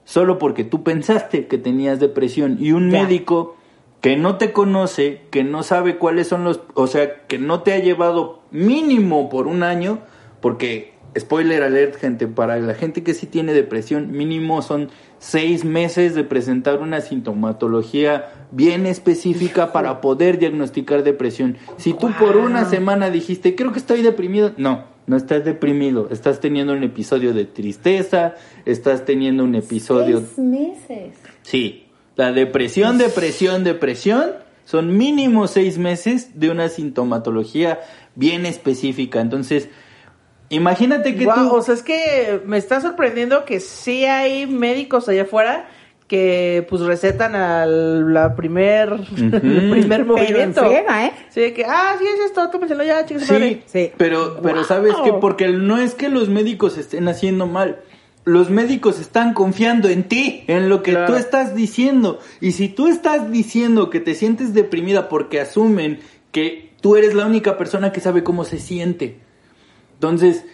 solo 0.04 0.38
porque 0.38 0.62
tú 0.62 0.84
pensaste 0.84 1.48
que 1.48 1.58
tenías 1.58 1.98
depresión 1.98 2.56
y 2.60 2.70
un 2.70 2.92
Ya. 2.92 3.02
médico 3.02 3.56
que 4.06 4.16
no 4.16 4.36
te 4.36 4.52
conoce, 4.52 5.22
que 5.32 5.42
no 5.42 5.64
sabe 5.64 5.96
cuáles 5.96 6.28
son 6.28 6.44
los, 6.44 6.60
o 6.74 6.86
sea, 6.86 7.26
que 7.26 7.40
no 7.40 7.62
te 7.64 7.72
ha 7.72 7.80
llevado 7.80 8.44
mínimo 8.52 9.28
por 9.28 9.48
un 9.48 9.64
año, 9.64 9.98
porque, 10.40 10.92
spoiler 11.18 11.64
alert, 11.64 11.96
gente, 11.96 12.28
para 12.28 12.56
la 12.60 12.74
gente 12.74 13.02
que 13.02 13.14
sí 13.14 13.26
tiene 13.26 13.52
depresión, 13.52 14.12
mínimo 14.12 14.62
son 14.62 14.90
seis 15.18 15.64
meses 15.64 16.14
de 16.14 16.22
presentar 16.22 16.80
una 16.82 17.00
sintomatología 17.00 18.46
bien 18.52 18.86
específica 18.86 19.72
para 19.72 20.00
poder 20.00 20.38
diagnosticar 20.38 21.02
depresión. 21.02 21.56
Si 21.76 21.92
tú 21.92 22.12
por 22.16 22.36
una 22.36 22.64
semana 22.64 23.10
dijiste, 23.10 23.56
creo 23.56 23.72
que 23.72 23.80
estoy 23.80 24.02
deprimido, 24.02 24.52
no, 24.56 24.84
no 25.08 25.16
estás 25.16 25.44
deprimido, 25.44 26.06
estás 26.12 26.38
teniendo 26.38 26.74
un 26.74 26.84
episodio 26.84 27.34
de 27.34 27.44
tristeza, 27.44 28.36
estás 28.66 29.04
teniendo 29.04 29.42
un 29.42 29.56
episodio... 29.56 30.20
Seis 30.20 30.38
meses. 30.38 31.14
Sí, 31.42 31.85
la 32.16 32.32
depresión, 32.32 32.98
depresión, 32.98 33.62
depresión 33.64 34.32
son 34.64 34.96
mínimo 34.96 35.46
seis 35.46 35.78
meses 35.78 36.38
de 36.40 36.50
una 36.50 36.68
sintomatología 36.68 37.80
bien 38.14 38.46
específica. 38.46 39.20
Entonces, 39.20 39.68
imagínate 40.48 41.14
que 41.14 41.24
Guau, 41.24 41.48
tú... 41.50 41.54
o 41.56 41.62
sea, 41.62 41.74
es 41.74 41.82
que 41.82 42.40
me 42.46 42.56
está 42.58 42.80
sorprendiendo 42.80 43.44
que 43.44 43.60
sí 43.60 44.04
hay 44.04 44.46
médicos 44.46 45.08
allá 45.08 45.22
afuera 45.22 45.68
que 46.08 46.64
pues 46.70 46.82
recetan 46.82 47.34
al 47.34 48.14
la 48.14 48.36
primer, 48.36 48.90
el 49.16 49.30
primer 49.70 49.88
Pero 49.88 49.94
en 50.02 50.06
movimiento. 50.06 50.64
friega, 50.64 51.06
¿eh? 51.06 51.12
Sí, 51.30 51.52
que, 51.52 51.64
ah, 51.64 51.96
sí, 51.98 52.04
es 52.06 52.26
esto, 52.26 52.48
tómenselo 52.48 52.84
ya, 52.84 53.04
chicos. 53.04 53.24
Sí, 53.24 53.62
Sí. 53.66 53.90
pero, 53.96 54.38
pero 54.40 54.62
sabes 54.62 54.94
que 55.04 55.12
porque 55.14 55.48
no 55.48 55.78
es 55.78 55.94
que 55.94 56.08
los 56.08 56.28
médicos 56.28 56.78
estén 56.78 57.08
haciendo 57.08 57.46
mal. 57.48 57.80
Los 58.26 58.50
médicos 58.50 58.98
están 58.98 59.34
confiando 59.34 59.88
en 59.88 60.02
ti, 60.02 60.42
en 60.48 60.68
lo 60.68 60.82
que 60.82 60.90
Claro. 60.90 61.06
tú 61.06 61.14
estás 61.14 61.54
diciendo. 61.54 62.18
Y 62.40 62.52
si 62.52 62.68
tú 62.68 62.88
estás 62.88 63.30
diciendo 63.30 63.88
que 63.88 64.00
te 64.00 64.14
sientes 64.16 64.52
deprimida 64.52 65.08
porque 65.08 65.40
asumen 65.40 66.00
que 66.32 66.72
tú 66.80 66.96
eres 66.96 67.14
la 67.14 67.24
única 67.24 67.56
persona 67.56 67.92
que 67.92 68.00
sabe 68.00 68.24
cómo 68.24 68.44
se 68.44 68.58
siente. 68.58 69.20
Entonces, 69.94 70.44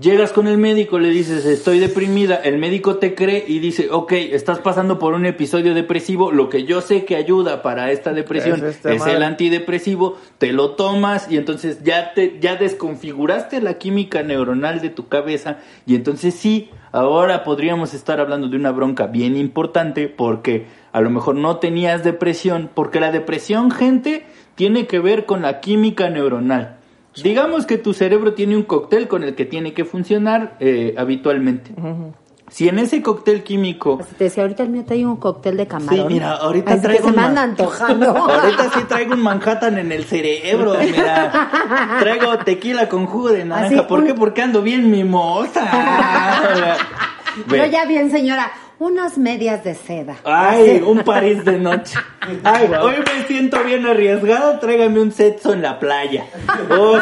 llegas 0.00 0.32
con 0.32 0.46
el 0.46 0.58
médico, 0.58 0.98
le 0.98 1.10
dices, 1.10 1.44
estoy 1.44 1.78
deprimida, 1.78 2.36
el 2.36 2.58
médico 2.58 2.96
te 2.96 3.14
cree 3.14 3.44
y 3.46 3.58
dice, 3.58 3.88
ok, 3.90 4.12
estás 4.12 4.58
pasando 4.58 4.98
por 4.98 5.14
un 5.14 5.26
episodio 5.26 5.74
depresivo, 5.74 6.32
lo 6.32 6.48
que 6.48 6.64
yo 6.64 6.80
sé 6.80 7.04
que 7.04 7.16
ayuda 7.16 7.62
para 7.62 7.90
esta 7.92 8.12
depresión 8.12 8.64
Es 8.64 8.84
es 8.84 9.06
el 9.06 9.22
antidepresivo, 9.22 10.18
te 10.38 10.52
lo 10.52 10.70
tomas 10.72 11.30
y 11.30 11.36
entonces 11.36 11.82
ya 11.82 12.14
te 12.14 12.38
ya 12.40 12.56
desconfiguraste 12.56 13.60
la 13.60 13.74
química 13.74 14.22
neuronal 14.22 14.80
de 14.80 14.90
tu 14.90 15.08
cabeza 15.08 15.58
y 15.86 15.94
entonces 15.94 16.34
sí, 16.34 16.70
ahora 16.90 17.44
podríamos 17.44 17.92
estar 17.94 18.20
hablando 18.20 18.48
de 18.48 18.56
una 18.56 18.72
bronca 18.72 19.06
bien 19.06 19.36
importante 19.36 20.08
porque 20.08 20.66
a 20.92 21.00
lo 21.00 21.10
mejor 21.10 21.34
no 21.36 21.56
tenías 21.56 22.02
depresión, 22.04 22.70
porque 22.72 23.00
la 23.00 23.10
depresión, 23.10 23.70
gente, 23.70 24.24
tiene 24.54 24.86
que 24.86 25.00
ver 25.00 25.26
con 25.26 25.42
la 25.42 25.60
química 25.60 26.10
neuronal. 26.10 26.81
Digamos 27.22 27.66
que 27.66 27.78
tu 27.78 27.92
cerebro 27.94 28.34
tiene 28.34 28.56
un 28.56 28.62
cóctel 28.62 29.08
con 29.08 29.22
el 29.22 29.34
que 29.34 29.44
tiene 29.44 29.74
que 29.74 29.84
funcionar 29.84 30.56
eh, 30.60 30.94
habitualmente. 30.96 31.72
Si 32.50 32.68
en 32.68 32.78
ese 32.78 33.00
cóctel 33.00 33.42
químico 33.44 33.98
Así 34.02 34.14
te 34.14 34.24
decía, 34.24 34.42
ahorita 34.42 34.62
el 34.62 34.68
mío 34.68 34.84
trae 34.86 35.06
un 35.06 35.16
cóctel 35.16 35.56
de 35.56 35.66
camarón. 35.66 36.06
Sí, 36.08 36.14
mira, 36.14 36.32
ahorita 36.32 36.72
Así 36.72 36.80
que 36.82 36.86
traigo 36.88 37.08
se 37.08 37.16
me 37.16 37.22
anda 37.22 37.42
antojando. 37.44 38.10
Ahorita 38.16 38.70
sí 38.74 38.80
traigo 38.86 39.14
un 39.14 39.22
Manhattan 39.22 39.78
en 39.78 39.90
el 39.90 40.04
cerebro, 40.04 40.74
mira. 40.78 41.98
Traigo 42.00 42.38
tequila 42.38 42.88
con 42.90 43.06
jugo 43.06 43.30
de 43.30 43.46
naranja. 43.46 43.74
Así, 43.78 43.88
¿Por 43.88 44.00
un- 44.00 44.06
qué? 44.06 44.14
Porque 44.14 44.42
ando 44.42 44.60
bien 44.60 44.90
mimosa. 44.90 45.66
Yo 47.48 47.64
ya 47.64 47.86
bien, 47.86 48.10
señora, 48.10 48.52
unas 48.86 49.18
medias 49.18 49.62
de 49.64 49.74
seda. 49.74 50.16
Ay, 50.24 50.82
un 50.86 51.00
París 51.00 51.44
de 51.44 51.58
noche. 51.58 51.98
Ay, 52.44 52.70
hoy 52.80 52.94
me 52.98 53.26
siento 53.26 53.62
bien 53.64 53.86
arriesgado. 53.86 54.58
Tráigame 54.58 55.00
un 55.00 55.12
sexo 55.12 55.52
en 55.52 55.62
la 55.62 55.78
playa. 55.78 56.26
Oh, 56.70 56.98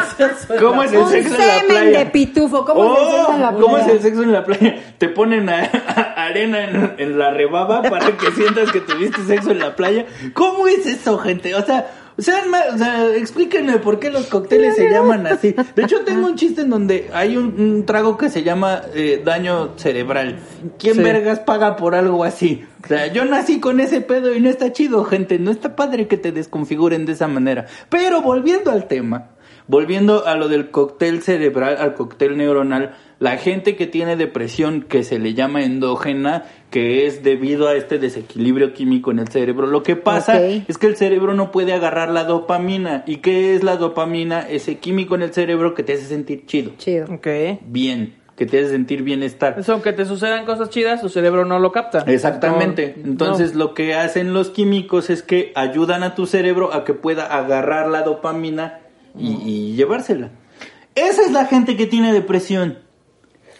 ¿Cómo 0.59 0.83
es 0.83 0.91
el 0.91 0.99
un 0.99 1.09
sexo 1.09 1.33
en 1.35 1.39
la 1.39 1.59
semen 1.59 1.67
playa? 1.67 1.99
de 1.99 2.05
pitufo. 2.07 2.65
¿Cómo 2.65 2.81
Oh, 2.81 2.95
es 2.95 3.01
el 3.01 3.11
sexo 3.15 3.33
en 3.33 3.41
la 3.41 3.51
¿Cómo 3.53 3.77
es 3.77 3.83
playa? 3.83 3.91
el 3.97 4.01
sexo 4.01 4.23
en 4.23 4.31
la 4.31 4.43
playa? 4.45 4.75
Te 4.97 5.09
ponen 5.09 5.49
a- 5.49 5.69
a- 5.87 6.25
arena 6.25 6.63
en, 6.65 6.93
en 6.97 7.19
la 7.19 7.31
rebaba 7.31 7.81
para 7.83 8.17
que 8.17 8.31
sientas 8.31 8.71
que 8.71 8.81
tuviste 8.81 9.23
sexo 9.25 9.51
en 9.51 9.59
la 9.59 9.75
playa. 9.75 10.05
¿Cómo 10.33 10.67
es 10.67 10.85
eso, 10.85 11.17
gente? 11.19 11.55
O 11.55 11.63
sea, 11.65 11.87
sean 12.17 12.49
ma- 12.49 12.63
o 12.73 12.77
sea, 12.77 13.15
explíquenme 13.15 13.77
por 13.79 13.99
qué 13.99 14.09
los 14.11 14.27
cócteles 14.27 14.75
se 14.75 14.89
llaman 14.89 15.25
así. 15.27 15.55
De 15.75 15.83
hecho, 15.83 16.01
tengo 16.01 16.27
un 16.27 16.35
chiste 16.35 16.61
en 16.61 16.69
donde 16.69 17.09
hay 17.13 17.37
un, 17.37 17.59
un 17.59 17.85
trago 17.85 18.17
que 18.17 18.29
se 18.29 18.43
llama 18.43 18.81
eh, 18.93 19.21
daño 19.23 19.71
cerebral. 19.77 20.37
¿Quién 20.77 20.95
Sí. 20.95 21.01
vergas 21.01 21.39
paga 21.39 21.75
por 21.75 21.95
algo 21.95 22.23
así? 22.23 22.65
O 22.83 22.87
sea, 22.87 23.07
yo 23.07 23.25
nací 23.25 23.59
con 23.59 23.79
ese 23.79 24.01
pedo 24.01 24.33
y 24.33 24.39
no 24.41 24.49
está 24.49 24.71
chido, 24.71 25.03
gente. 25.05 25.39
No 25.39 25.51
está 25.51 25.75
padre 25.75 26.07
que 26.07 26.17
te 26.17 26.31
desconfiguren 26.31 27.05
de 27.05 27.13
esa 27.13 27.27
manera. 27.27 27.65
Pero 27.89 28.21
volviendo 28.21 28.71
al 28.71 28.87
tema, 28.87 29.29
volviendo 29.67 30.25
a 30.25 30.35
lo 30.35 30.47
del 30.47 30.71
cóctel 30.71 31.21
cerebral, 31.21 31.77
al 31.79 31.93
cóctel 31.93 32.37
neuronal, 32.37 32.95
la 33.21 33.37
gente 33.37 33.75
que 33.75 33.85
tiene 33.85 34.15
depresión 34.15 34.81
que 34.81 35.03
se 35.03 35.19
le 35.19 35.35
llama 35.35 35.63
endógena, 35.63 36.45
que 36.71 37.05
es 37.05 37.21
debido 37.21 37.67
a 37.67 37.75
este 37.75 37.99
desequilibrio 37.99 38.73
químico 38.73 39.11
en 39.11 39.19
el 39.19 39.27
cerebro, 39.27 39.67
lo 39.67 39.83
que 39.83 39.95
pasa 39.95 40.41
es 40.43 40.79
que 40.79 40.87
el 40.87 40.95
cerebro 40.95 41.35
no 41.35 41.51
puede 41.51 41.71
agarrar 41.71 42.09
la 42.09 42.23
dopamina. 42.23 43.03
¿Y 43.05 43.17
qué 43.17 43.53
es 43.53 43.63
la 43.63 43.77
dopamina? 43.77 44.39
Ese 44.49 44.79
químico 44.79 45.13
en 45.13 45.21
el 45.21 45.33
cerebro 45.35 45.75
que 45.75 45.83
te 45.83 45.93
hace 45.93 46.05
sentir 46.05 46.47
chido, 46.47 46.71
Chido. 46.79 47.05
Ok. 47.13 47.27
bien, 47.67 48.15
que 48.35 48.47
te 48.47 48.57
hace 48.59 48.69
sentir 48.71 49.03
bienestar. 49.03 49.55
Eso, 49.59 49.73
aunque 49.73 49.93
te 49.93 50.05
sucedan 50.05 50.43
cosas 50.45 50.71
chidas, 50.71 50.99
tu 50.99 51.09
cerebro 51.09 51.45
no 51.45 51.59
lo 51.59 51.71
capta. 51.71 51.99
Exactamente. 52.07 52.95
No, 52.97 53.11
Entonces 53.11 53.53
no. 53.53 53.59
lo 53.65 53.73
que 53.75 53.93
hacen 53.93 54.33
los 54.33 54.49
químicos 54.49 55.11
es 55.11 55.21
que 55.21 55.51
ayudan 55.53 56.01
a 56.01 56.15
tu 56.15 56.25
cerebro 56.25 56.73
a 56.73 56.83
que 56.85 56.95
pueda 56.95 57.25
agarrar 57.37 57.87
la 57.87 58.01
dopamina 58.01 58.79
y, 59.15 59.33
y 59.45 59.75
llevársela. 59.75 60.31
Esa 60.95 61.21
es 61.21 61.31
la 61.31 61.45
gente 61.45 61.77
que 61.77 61.85
tiene 61.85 62.13
depresión. 62.13 62.79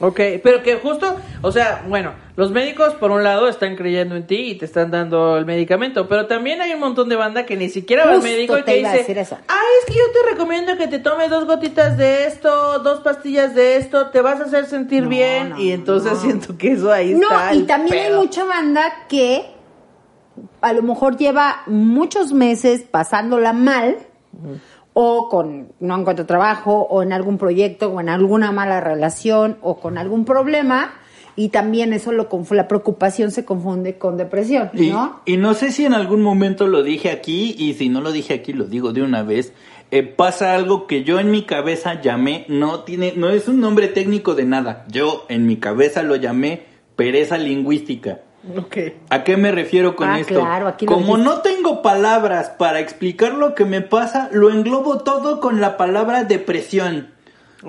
Ok, 0.01 0.19
pero 0.43 0.63
que 0.63 0.75
justo, 0.77 1.15
o 1.41 1.51
sea, 1.51 1.85
bueno, 1.87 2.13
los 2.35 2.49
médicos 2.51 2.95
por 2.95 3.11
un 3.11 3.23
lado 3.23 3.47
están 3.47 3.75
creyendo 3.75 4.15
en 4.15 4.25
ti 4.25 4.51
y 4.51 4.55
te 4.55 4.65
están 4.65 4.89
dando 4.89 5.37
el 5.37 5.45
medicamento, 5.45 6.07
pero 6.07 6.25
también 6.25 6.59
hay 6.61 6.73
un 6.73 6.79
montón 6.79 7.07
de 7.07 7.15
banda 7.15 7.45
que 7.45 7.55
ni 7.55 7.69
siquiera 7.69 8.05
va 8.05 8.13
al 8.13 8.23
médico 8.23 8.57
y 8.57 8.63
te 8.63 8.73
que 8.73 8.77
dice, 8.79 9.05
ay, 9.47 9.67
es 9.79 9.85
que 9.85 9.93
yo 9.93 10.05
te 10.11 10.31
recomiendo 10.31 10.75
que 10.75 10.87
te 10.87 10.97
tomes 10.99 11.29
dos 11.29 11.45
gotitas 11.45 11.97
de 11.97 12.25
esto, 12.25 12.79
dos 12.79 13.01
pastillas 13.01 13.53
de 13.53 13.75
esto, 13.77 14.07
te 14.07 14.21
vas 14.21 14.39
a 14.41 14.45
hacer 14.45 14.65
sentir 14.65 15.03
No, 15.03 15.09
bien 15.09 15.49
no, 15.51 15.59
y 15.61 15.71
entonces 15.71 16.13
no. 16.13 16.19
siento 16.19 16.57
que 16.57 16.71
eso 16.71 16.91
ahí 16.91 17.13
No, 17.13 17.27
está. 17.29 17.53
y 17.53 17.59
el 17.59 17.67
también 17.67 18.05
hay 18.05 18.13
mucha 18.13 18.43
banda 18.43 18.91
que 19.07 19.45
a 20.61 20.73
lo 20.73 20.81
mejor 20.81 21.17
lleva 21.17 21.61
muchos 21.67 22.33
meses 22.33 22.81
pasándola 22.89 23.53
mal 23.53 23.97
o 24.93 25.29
con 25.29 25.69
no 25.79 25.99
encuentra 25.99 26.25
trabajo 26.27 26.87
o 26.89 27.03
en 27.03 27.13
algún 27.13 27.37
proyecto 27.37 27.89
o 27.89 28.01
en 28.01 28.09
alguna 28.09 28.51
mala 28.51 28.81
relación 28.81 29.57
o 29.61 29.79
con 29.79 29.97
algún 29.97 30.25
problema 30.25 30.93
y 31.35 31.49
también 31.49 31.93
eso 31.93 32.11
lo 32.11 32.27
la 32.51 32.67
preocupación 32.67 33.31
se 33.31 33.45
confunde 33.45 33.97
con 33.97 34.17
depresión, 34.17 34.69
Y 34.73 34.89
¿no? 34.89 35.21
y 35.25 35.37
no 35.37 35.53
sé 35.53 35.71
si 35.71 35.85
en 35.85 35.93
algún 35.93 36.21
momento 36.21 36.67
lo 36.67 36.83
dije 36.83 37.09
aquí 37.09 37.55
y 37.57 37.73
si 37.75 37.89
no 37.89 38.01
lo 38.01 38.11
dije 38.11 38.33
aquí 38.33 38.53
lo 38.53 38.65
digo 38.65 38.91
de 38.93 39.01
una 39.01 39.23
vez. 39.23 39.53
Eh, 39.93 40.03
pasa 40.03 40.55
algo 40.55 40.87
que 40.87 41.03
yo 41.03 41.19
en 41.19 41.31
mi 41.31 41.43
cabeza 41.43 41.99
llamé, 42.01 42.45
no 42.47 42.81
tiene, 42.81 43.13
no 43.17 43.29
es 43.29 43.49
un 43.49 43.59
nombre 43.59 43.89
técnico 43.89 44.35
de 44.35 44.45
nada. 44.45 44.85
Yo 44.89 45.25
en 45.27 45.45
mi 45.45 45.57
cabeza 45.57 46.01
lo 46.01 46.15
llamé 46.15 46.63
pereza 46.95 47.37
lingüística. 47.37 48.21
¿A 49.09 49.23
qué 49.23 49.37
me 49.37 49.51
refiero 49.51 49.95
con 49.95 50.09
Ah, 50.09 50.19
esto? 50.19 50.39
claro, 50.39 50.67
aquí 50.67 50.85
lo 50.85 50.93
Como 50.93 51.17
no 51.17 51.41
tengo 51.41 51.81
palabras 51.81 52.49
para 52.57 52.79
explicar 52.79 53.33
lo 53.33 53.53
que 53.53 53.65
me 53.65 53.81
pasa, 53.81 54.29
lo 54.31 54.49
englobo 54.49 54.99
todo 54.99 55.39
con 55.39 55.61
la 55.61 55.77
palabra 55.77 56.23
depresión. 56.23 57.11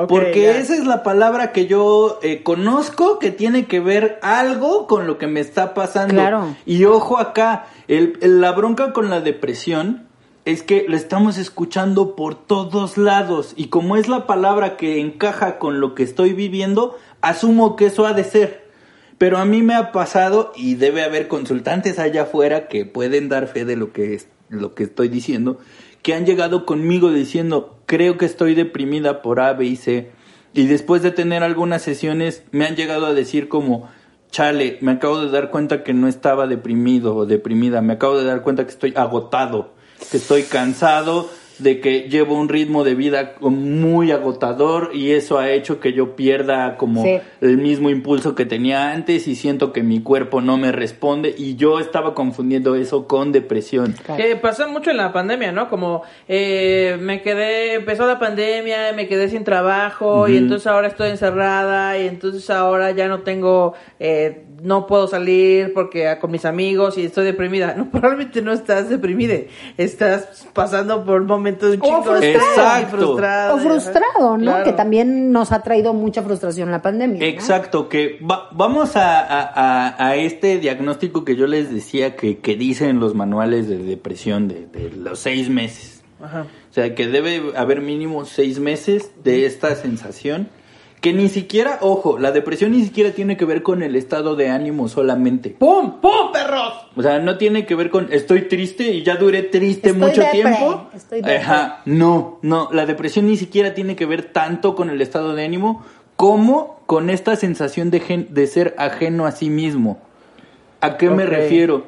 Porque 0.08 0.44
ya. 0.44 0.56
esa 0.56 0.72
es 0.74 0.86
la 0.86 1.02
palabra 1.02 1.52
que 1.52 1.66
yo 1.66 2.18
eh, 2.22 2.42
conozco 2.42 3.18
que 3.18 3.30
tiene 3.30 3.66
que 3.66 3.78
ver 3.78 4.18
algo 4.22 4.86
con 4.86 5.06
lo 5.06 5.18
que 5.18 5.26
me 5.26 5.40
está 5.40 5.74
pasando. 5.74 6.14
Claro. 6.14 6.56
Y 6.64 6.86
ojo 6.86 7.18
acá, 7.18 7.66
el, 7.88 8.16
el- 8.22 8.40
la 8.40 8.52
bronca 8.52 8.94
con 8.94 9.10
la 9.10 9.20
depresión 9.20 10.06
es 10.46 10.62
que 10.62 10.86
la 10.88 10.96
estamos 10.96 11.36
escuchando 11.36 12.16
por 12.16 12.34
todos 12.34 12.96
lados 12.96 13.52
y 13.54 13.66
como 13.66 13.96
es 13.96 14.08
la 14.08 14.26
palabra 14.26 14.78
que 14.78 14.98
encaja 14.98 15.58
con 15.58 15.78
lo 15.78 15.94
que 15.94 16.04
estoy 16.04 16.32
viviendo, 16.32 16.96
asumo 17.20 17.76
que 17.76 17.86
eso 17.86 18.06
ha 18.06 18.14
de 18.14 18.24
ser. 18.24 18.62
Pero 19.22 19.38
a 19.38 19.44
mí 19.44 19.62
me 19.62 19.76
ha 19.76 19.92
pasado 19.92 20.50
y 20.56 20.74
debe 20.74 21.04
haber 21.04 21.28
consultantes 21.28 22.00
allá 22.00 22.22
afuera 22.22 22.66
que 22.66 22.84
pueden 22.84 23.28
dar 23.28 23.46
fe 23.46 23.64
de 23.64 23.76
lo 23.76 23.92
que 23.92 24.14
es, 24.14 24.26
lo 24.48 24.74
que 24.74 24.82
estoy 24.82 25.06
diciendo, 25.06 25.60
que 26.02 26.14
han 26.14 26.26
llegado 26.26 26.66
conmigo 26.66 27.12
diciendo, 27.12 27.78
creo 27.86 28.18
que 28.18 28.24
estoy 28.24 28.56
deprimida 28.56 29.22
por 29.22 29.38
A, 29.38 29.52
B 29.52 29.66
y 29.66 29.76
C. 29.76 30.10
Y 30.54 30.66
después 30.66 31.02
de 31.02 31.12
tener 31.12 31.44
algunas 31.44 31.82
sesiones 31.82 32.42
me 32.50 32.66
han 32.66 32.74
llegado 32.74 33.06
a 33.06 33.14
decir 33.14 33.46
como, 33.46 33.88
chale, 34.32 34.78
me 34.80 34.90
acabo 34.90 35.20
de 35.20 35.30
dar 35.30 35.52
cuenta 35.52 35.84
que 35.84 35.94
no 35.94 36.08
estaba 36.08 36.48
deprimido 36.48 37.14
o 37.14 37.24
deprimida, 37.24 37.80
me 37.80 37.92
acabo 37.92 38.18
de 38.18 38.24
dar 38.24 38.42
cuenta 38.42 38.64
que 38.64 38.72
estoy 38.72 38.92
agotado, 38.96 39.72
que 40.10 40.16
estoy 40.16 40.42
cansado, 40.42 41.30
de 41.62 41.80
que 41.80 42.08
llevo 42.08 42.38
un 42.38 42.48
ritmo 42.48 42.84
de 42.84 42.94
vida 42.94 43.34
muy 43.40 44.10
agotador 44.10 44.90
y 44.94 45.12
eso 45.12 45.38
ha 45.38 45.50
hecho 45.50 45.80
que 45.80 45.92
yo 45.92 46.16
pierda 46.16 46.76
como 46.76 47.02
Sí. 47.02 47.18
el 47.40 47.58
mismo 47.58 47.90
impulso 47.90 48.34
que 48.34 48.46
tenía 48.46 48.92
antes 48.92 49.26
y 49.28 49.34
siento 49.34 49.72
que 49.72 49.82
mi 49.82 50.00
cuerpo 50.00 50.40
no 50.40 50.56
me 50.56 50.72
responde 50.72 51.34
y 51.36 51.56
yo 51.56 51.80
estaba 51.80 52.14
confundiendo 52.14 52.74
eso 52.76 53.06
con 53.06 53.32
depresión. 53.32 53.94
Claro. 54.04 54.22
Que 54.22 54.36
pasó 54.36 54.68
mucho 54.68 54.90
en 54.90 54.96
la 54.96 55.12
pandemia, 55.12 55.52
¿no? 55.52 55.68
Como 55.68 56.02
eh, 56.28 56.96
me 57.00 57.22
quedé, 57.22 57.74
empezó 57.74 58.06
la 58.06 58.18
pandemia, 58.18 58.92
me 58.94 59.06
quedé 59.08 59.28
sin 59.28 59.44
trabajo 59.44 60.28
y 60.28 60.36
entonces 60.36 60.66
ahora 60.66 60.88
estoy 60.88 61.10
encerrada 61.10 61.98
y 61.98 62.06
entonces 62.06 62.48
ahora 62.50 62.90
ya 62.92 63.08
no 63.08 63.20
tengo, 63.20 63.74
eh, 63.98 64.44
no 64.62 64.86
puedo 64.86 65.08
salir 65.08 65.72
porque 65.74 66.06
ah, 66.08 66.20
con 66.20 66.30
mis 66.30 66.44
amigos 66.44 66.96
y 66.98 67.04
estoy 67.04 67.24
deprimida. 67.24 67.74
No, 67.82 67.90
probablemente 67.90 68.42
no 68.42 68.52
estás 68.52 68.88
deprimida, 68.88 69.34
estás 69.78 70.46
pasando 70.52 71.04
por 71.04 71.22
momentos 71.24 71.51
O 71.80 72.02
frustrado. 72.86 73.54
O 73.54 73.58
frustrado, 73.58 74.38
¿no? 74.38 74.44
Claro. 74.44 74.64
Que 74.64 74.72
también 74.72 75.32
nos 75.32 75.52
ha 75.52 75.62
traído 75.62 75.92
mucha 75.94 76.22
frustración 76.22 76.70
la 76.70 76.82
pandemia. 76.82 77.18
¿no? 77.20 77.24
Exacto, 77.24 77.88
que 77.88 78.18
va- 78.28 78.48
vamos 78.52 78.96
a, 78.96 79.20
a- 79.20 79.52
a- 79.96 80.08
a 80.08 80.16
este 80.16 80.58
diagnóstico 80.58 81.24
que 81.24 81.36
yo 81.36 81.46
les 81.46 81.72
decía 81.72 82.16
que, 82.16 82.38
que 82.38 82.56
dicen 82.56 83.00
los 83.00 83.14
manuales 83.14 83.68
de 83.68 83.78
depresión 83.78 84.48
de, 84.48 84.66
de 84.66 84.90
los 84.90 85.18
seis 85.18 85.48
meses. 85.48 86.02
Ajá. 86.22 86.42
O 86.70 86.72
sea, 86.74 86.94
que 86.94 87.06
debe 87.08 87.52
haber 87.56 87.80
mínimo 87.80 88.24
seis 88.24 88.58
meses 88.58 89.10
de 89.24 89.44
esta 89.46 89.74
sensación. 89.74 90.48
Que 91.02 91.12
ni 91.12 91.28
siquiera, 91.28 91.78
ojo, 91.82 92.16
la 92.18 92.30
depresión 92.32 92.70
ni 92.70 92.82
siquiera 92.84 93.10
tiene 93.10 93.36
que 93.36 93.44
ver 93.44 93.62
con 93.62 93.82
el 93.82 93.96
estado 93.96 94.36
de 94.36 94.48
ánimo 94.48 94.88
solamente. 94.88 95.50
¡Pum! 95.50 96.00
¡Pum, 96.00 96.32
perros! 96.32 96.74
O 96.96 97.02
sea, 97.02 97.18
no 97.18 97.36
tiene 97.38 97.66
que 97.66 97.74
ver 97.74 97.90
con 97.90 98.10
estoy 98.12 98.42
triste 98.42 98.84
y 98.92 99.02
ya 99.02 99.16
duré 99.16 99.42
triste 99.42 99.88
Estoy 99.90 100.00
mucho 100.00 100.20
depre, 100.20 100.30
tiempo. 100.42 100.86
estoy 100.94 101.18
depre. 101.18 101.36
Ajá, 101.38 101.82
no, 101.86 102.38
no, 102.42 102.68
la 102.72 102.86
depresión 102.86 103.26
ni 103.26 103.36
siquiera 103.36 103.74
tiene 103.74 103.96
que 103.96 104.06
ver 104.06 104.32
tanto 104.32 104.74
con 104.76 104.88
el 104.90 105.02
estado 105.02 105.34
de 105.34 105.44
ánimo 105.44 105.84
como 106.14 106.80
con 106.86 107.10
esta 107.10 107.34
sensación 107.34 107.90
de, 107.90 107.98
gen- 107.98 108.28
de 108.30 108.46
ser 108.46 108.74
ajeno 108.78 109.26
a 109.26 109.32
sí 109.32 109.50
mismo. 109.50 109.98
¿A 110.80 110.96
qué 110.98 111.10
me 111.10 111.26
refiero? 111.26 111.86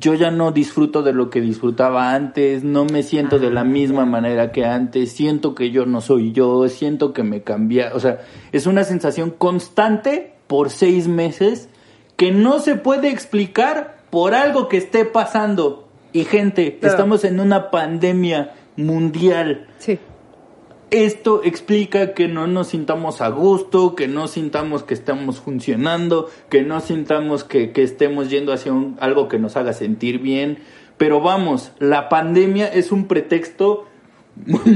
Yo 0.00 0.14
ya 0.14 0.30
no 0.30 0.52
disfruto 0.52 1.02
de 1.02 1.12
lo 1.12 1.30
que 1.30 1.40
disfrutaba 1.40 2.14
antes, 2.14 2.62
no 2.62 2.84
me 2.84 3.02
siento 3.02 3.38
de 3.38 3.50
la 3.50 3.64
misma 3.64 4.04
manera 4.04 4.52
que 4.52 4.64
antes, 4.64 5.12
siento 5.12 5.54
que 5.54 5.70
yo 5.70 5.86
no 5.86 6.00
soy 6.00 6.32
yo, 6.32 6.68
siento 6.68 7.12
que 7.12 7.22
me 7.22 7.42
cambié, 7.42 7.88
o 7.92 8.00
sea, 8.00 8.20
es 8.52 8.66
una 8.66 8.84
sensación 8.84 9.30
constante 9.30 10.34
por 10.46 10.70
seis 10.70 11.08
meses 11.08 11.68
que 12.16 12.32
no 12.32 12.58
se 12.58 12.74
puede 12.74 13.08
explicar 13.08 13.98
por 14.10 14.34
algo 14.34 14.68
que 14.68 14.76
esté 14.76 15.04
pasando. 15.04 15.88
Y 16.12 16.24
gente, 16.24 16.78
Claro. 16.78 16.94
estamos 16.94 17.24
en 17.24 17.40
una 17.40 17.70
pandemia 17.70 18.54
mundial. 18.76 19.68
Sí. 19.78 19.98
Esto 20.90 21.42
explica 21.44 22.14
que 22.14 22.28
no 22.28 22.46
nos 22.46 22.68
sintamos 22.68 23.20
a 23.20 23.28
gusto, 23.28 23.94
que 23.94 24.08
no 24.08 24.26
sintamos 24.26 24.82
que 24.84 24.94
estamos 24.94 25.38
funcionando, 25.38 26.30
que 26.48 26.62
no 26.62 26.80
sintamos 26.80 27.44
que, 27.44 27.72
que 27.72 27.82
estemos 27.82 28.30
yendo 28.30 28.52
hacia 28.54 28.72
un- 28.72 28.96
algo 29.00 29.28
que 29.28 29.38
nos 29.38 29.56
haga 29.56 29.74
sentir 29.74 30.18
bien. 30.18 30.58
Pero 30.96 31.20
vamos, 31.20 31.72
la 31.78 32.08
pandemia 32.08 32.68
es 32.68 32.90
un 32.90 33.06
pretexto 33.06 33.84
muy, 34.46 34.74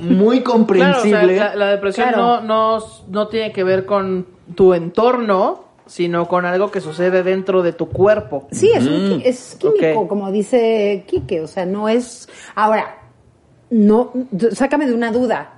muy 0.00 0.40
Claro, 0.40 0.50
o 0.50 0.58
comprensible. 0.58 1.34
sea, 1.36 1.48
la, 1.50 1.56
la 1.56 1.70
depresión 1.70 2.08
Claro. 2.08 2.40
no, 2.40 2.78
no, 2.78 2.84
no 3.08 3.28
tiene 3.28 3.52
que 3.52 3.62
ver 3.62 3.86
con 3.86 4.26
tu 4.56 4.74
entorno, 4.74 5.64
sino 5.86 6.26
con 6.26 6.44
algo 6.44 6.70
que 6.70 6.80
sucede 6.80 7.22
dentro 7.22 7.62
de 7.62 7.72
tu 7.72 7.88
cuerpo. 7.88 8.48
Sí, 8.50 8.70
es, 8.74 8.84
un 8.86 9.20
qui- 9.20 9.22
es 9.24 9.56
químico, 9.60 10.08
como 10.08 10.32
dice 10.32 11.04
Quique, 11.06 11.40
o 11.40 11.46
sea, 11.46 11.66
no 11.66 11.88
es... 11.88 12.28
Ahora, 12.54 12.98
no, 13.72 14.12
sácame 14.52 14.86
de 14.86 14.94
una 14.94 15.10
duda. 15.12 15.54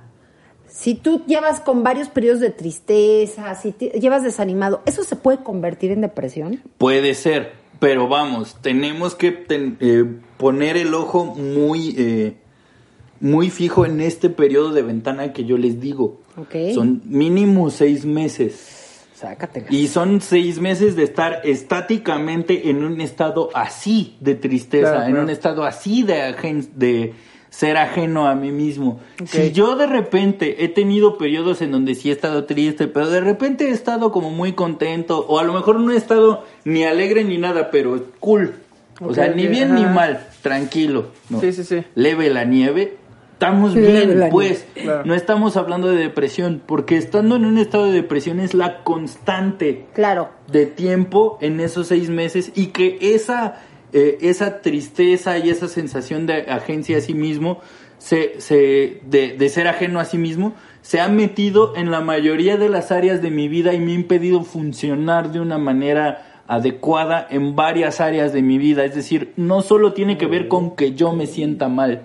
Si 0.67 0.95
tú 0.95 1.23
llevas 1.27 1.59
con 1.59 1.83
varios 1.83 2.09
periodos 2.09 2.39
de 2.39 2.49
tristeza, 2.49 3.53
si 3.55 3.71
te- 3.71 3.89
llevas 3.99 4.23
desanimado, 4.23 4.81
¿eso 4.85 5.03
se 5.03 5.15
puede 5.15 5.37
convertir 5.39 5.91
en 5.91 6.01
depresión? 6.01 6.59
Puede 6.77 7.13
ser, 7.13 7.53
pero 7.79 8.07
vamos, 8.07 8.57
tenemos 8.61 9.15
que 9.15 9.31
ten- 9.31 9.77
eh, 9.79 10.03
poner 10.37 10.75
el 10.75 10.93
ojo 10.93 11.25
muy, 11.35 11.93
eh, 11.97 12.35
muy 13.21 13.49
fijo 13.49 13.85
en 13.85 14.01
este 14.01 14.29
periodo 14.29 14.71
de 14.73 14.81
ventana 14.81 15.31
que 15.31 15.45
yo 15.45 15.57
les 15.57 15.79
digo. 15.79 16.19
Ok. 16.35 16.55
Son 16.73 17.01
mínimo 17.05 17.69
seis 17.69 18.05
meses. 18.05 18.81
Sácatela. 19.13 19.67
Y 19.69 19.87
son 19.87 20.19
seis 20.19 20.59
meses 20.59 20.97
de 20.97 21.03
estar 21.03 21.39
estáticamente 21.45 22.69
en 22.69 22.83
un 22.83 22.99
estado 22.99 23.49
así 23.53 24.17
de 24.19 24.35
tristeza, 24.35 24.89
Claro, 24.91 25.03
en 25.05 25.11
claro. 25.11 25.23
un 25.23 25.29
estado 25.29 25.63
así 25.63 26.03
de, 26.03 26.35
de 26.75 27.13
ser 27.55 27.77
ajeno 27.77 28.27
a 28.27 28.35
mí 28.35 28.51
mismo. 28.51 28.99
Si 29.25 29.53
yo 29.53 29.77
de 29.77 29.87
repente 29.87 30.65
he 30.65 30.67
tenido 30.67 31.17
periodos 31.17 31.61
en 31.61 31.71
donde 31.71 31.95
sí 31.95 32.09
he 32.09 32.11
estado 32.11 32.43
triste, 32.43 32.87
pero 32.87 33.09
de 33.09 33.21
repente 33.21 33.69
he 33.69 33.71
estado 33.71 34.11
como 34.11 34.29
muy 34.29 34.51
contento, 34.51 35.25
o 35.29 35.39
a 35.39 35.43
lo 35.43 35.53
mejor 35.53 35.79
no 35.79 35.93
he 35.93 35.95
estado 35.95 36.43
ni 36.65 36.83
alegre 36.83 37.23
ni 37.23 37.37
nada, 37.37 37.71
pero 37.71 38.07
cool. 38.19 38.55
O 38.99 39.13
sea, 39.13 39.29
ni 39.29 39.47
bien 39.47 39.73
ni 39.73 39.85
mal, 39.85 40.27
tranquilo. 40.41 41.07
¿no? 41.29 41.39
Sí, 41.39 41.53
sí, 41.53 41.63
sí. 41.63 41.83
Leve 41.95 42.29
la 42.29 42.43
nieve. 42.43 42.97
Estamos 43.33 43.73
bien, 43.73 44.27
pues. 44.31 44.65
claro. 44.73 45.05
No 45.05 45.13
estamos 45.13 45.55
hablando 45.57 45.87
de 45.89 45.97
depresión, 45.97 46.61
porque 46.65 46.97
estando 46.97 47.35
en 47.37 47.45
un 47.45 47.57
estado 47.57 47.85
de 47.85 47.91
depresión 47.93 48.39
es 48.41 48.53
la 48.53 48.83
constante 48.83 49.85
Claro. 49.93 50.29
de 50.51 50.65
tiempo 50.65 51.37
en 51.41 51.59
esos 51.61 51.87
seis 51.87 52.09
meses 52.09 52.51
y 52.55 52.67
que 52.67 52.97
esa, 53.01 53.61
eh, 53.93 54.17
esa 54.21 54.61
tristeza 54.61 55.37
y 55.37 55.49
esa 55.49 55.67
sensación 55.67 56.25
de 56.25 56.41
agencia 56.49 56.97
a 56.97 57.01
sí 57.01 57.13
mismo, 57.13 57.59
se, 57.97 58.39
se, 58.39 59.01
de, 59.05 59.35
de 59.37 59.49
ser 59.49 59.67
ajeno 59.67 59.99
a 59.99 60.05
sí 60.05 60.17
mismo, 60.17 60.53
se 60.81 61.01
ha 61.01 61.07
metido 61.07 61.75
en 61.75 61.89
la 61.89 62.01
mayoría 62.01 62.57
de 62.57 62.69
las 62.69 62.91
áreas 62.91 63.21
de 63.21 63.31
mi 63.31 63.47
vida 63.47 63.73
y 63.73 63.79
me 63.79 63.91
ha 63.91 63.95
impedido 63.95 64.43
funcionar 64.43 65.31
de 65.31 65.39
una 65.39 65.57
manera 65.57 66.43
adecuada 66.47 67.25
en 67.29 67.55
varias 67.55 68.01
áreas 68.01 68.33
de 68.33 68.41
mi 68.41 68.57
vida. 68.57 68.85
Es 68.85 68.93
decir, 68.93 69.33
no 69.35 69.61
solo 69.61 69.93
tiene 69.93 70.17
que 70.17 70.27
ver 70.27 70.47
con 70.47 70.75
que 70.75 70.93
yo 70.93 71.13
me 71.13 71.25
sienta 71.25 71.69
mal. 71.69 72.03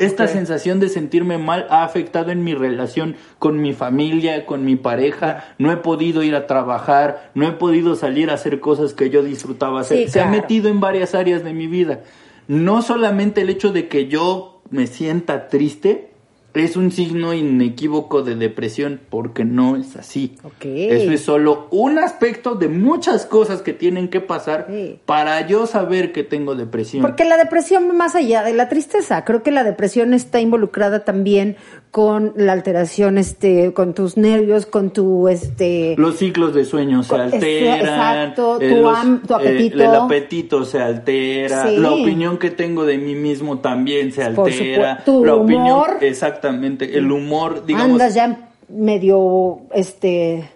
Esta 0.00 0.26
sensación 0.28 0.80
de 0.80 0.88
sentirme 0.88 1.36
mal 1.36 1.66
ha 1.68 1.84
afectado 1.84 2.30
en 2.30 2.42
mi 2.42 2.54
relación 2.54 3.16
con 3.38 3.60
mi 3.60 3.74
familia, 3.74 4.46
con 4.46 4.64
mi 4.64 4.76
pareja. 4.76 5.54
No 5.58 5.70
he 5.70 5.76
podido 5.76 6.22
ir 6.22 6.34
a 6.34 6.46
trabajar, 6.46 7.30
no 7.34 7.46
he 7.46 7.52
podido 7.52 7.94
salir 7.96 8.30
a 8.30 8.34
hacer 8.34 8.60
cosas 8.60 8.94
que 8.94 9.10
yo 9.10 9.22
disfrutaba 9.22 9.80
hacer. 9.80 9.98
Sí, 9.98 10.08
Se 10.08 10.20
ha 10.22 10.26
metido 10.26 10.70
en 10.70 10.80
varias 10.80 11.14
áreas 11.14 11.44
de 11.44 11.52
mi 11.52 11.66
vida. 11.66 12.00
No 12.48 12.80
solamente 12.80 13.42
el 13.42 13.50
hecho 13.50 13.72
de 13.72 13.88
que 13.88 14.08
yo 14.08 14.62
me 14.70 14.86
sienta 14.86 15.48
triste 15.48 16.09
es 16.54 16.76
un 16.76 16.90
signo 16.90 17.32
inequívoco 17.34 18.22
de 18.22 18.34
depresión, 18.34 19.00
porque 19.10 19.44
no 19.44 19.76
es 19.76 19.96
así. 19.96 20.36
Eso 20.60 21.10
es 21.12 21.20
solo 21.20 21.68
un 21.70 21.98
aspecto 21.98 22.54
de 22.54 22.68
muchas 22.68 23.26
cosas 23.26 23.62
que 23.62 23.72
tienen 23.72 24.08
que 24.08 24.20
pasar 24.20 24.66
Sí. 24.70 24.98
para 25.06 25.46
yo 25.46 25.66
saber 25.66 26.12
que 26.12 26.24
tengo 26.24 26.54
depresión. 26.54 27.02
Porque 27.02 27.24
la 27.24 27.36
depresión, 27.36 27.96
más 27.96 28.14
allá 28.14 28.42
de 28.42 28.52
la 28.54 28.68
tristeza, 28.68 29.24
creo 29.24 29.42
que 29.42 29.50
la 29.50 29.64
depresión 29.64 30.14
está 30.14 30.40
involucrada 30.40 31.04
también 31.04 31.56
con 31.90 32.32
la 32.36 32.52
alteración, 32.52 33.18
este, 33.18 33.72
con 33.72 33.94
tus 33.94 34.16
nervios, 34.16 34.64
con 34.66 34.92
tu, 34.92 35.26
este, 35.28 35.94
Los 35.98 36.18
ciclos 36.18 36.54
de 36.54 36.64
sueño 36.64 37.02
se 37.02 37.16
alteran. 37.16 37.80
exacto, 37.80 38.58
eh, 38.60 38.68
tu 38.70 38.76
los- 38.76 38.96
ham- 38.96 39.22
tu 39.26 39.32
eh, 39.34 39.36
apetito. 39.36 39.76
el 39.82 39.94
apetito 39.96 40.64
se 40.64 40.78
altera. 40.80 41.66
Sí. 41.68 41.76
La 41.78 41.90
opinión 41.90 42.38
que 42.38 42.50
tengo 42.50 42.84
de 42.84 42.96
mí 42.98 43.14
mismo 43.16 43.58
también 43.58 44.12
se 44.12 44.24
Por 44.30 44.48
altera. 44.48 44.98
supuesto. 44.98 45.12
Tu 45.20 45.24
la 45.24 45.34
opinión, 45.34 45.62
humor. 45.66 45.96
Exactamente. 46.40 46.96
El 46.98 47.10
humor, 47.12 47.64
digamos. 47.66 47.92
andas 47.92 48.14
ya 48.14 48.50
medio, 48.68 49.60
este, 49.74 50.48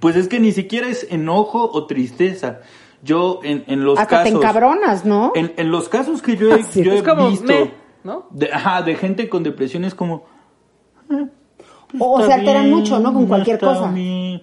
Pues 0.00 0.16
es 0.16 0.28
que 0.28 0.40
ni 0.40 0.52
siquiera 0.52 0.88
es 0.88 1.06
enojo 1.10 1.70
o 1.72 1.86
tristeza. 1.86 2.60
Yo 3.02 3.40
en, 3.44 3.64
en 3.66 3.84
los 3.84 3.98
Hasta 3.98 4.18
casos... 4.18 4.30
te 4.32 4.36
encabronas, 4.36 5.04
¿no? 5.04 5.32
En, 5.34 5.52
en 5.56 5.70
los 5.70 5.88
casos 5.88 6.20
que 6.20 6.36
yo 6.36 6.50
he, 6.54 6.54
Así, 6.60 6.82
yo 6.82 6.92
he 6.92 7.02
como 7.02 7.30
visto... 7.30 7.46
me, 7.46 7.72
¿no? 8.04 8.26
De, 8.30 8.52
ajá, 8.52 8.82
de 8.82 8.94
gente 8.94 9.28
con 9.28 9.42
depresión 9.42 9.84
es 9.84 9.94
como... 9.94 10.24
o 11.98 12.22
se 12.22 12.32
alteran 12.32 12.64
bien, 12.64 12.76
mucho, 12.76 12.98
¿no? 12.98 13.12
Con 13.12 13.26
cualquier 13.26 13.58
cosa. 13.58 13.90
bien. 13.90 14.42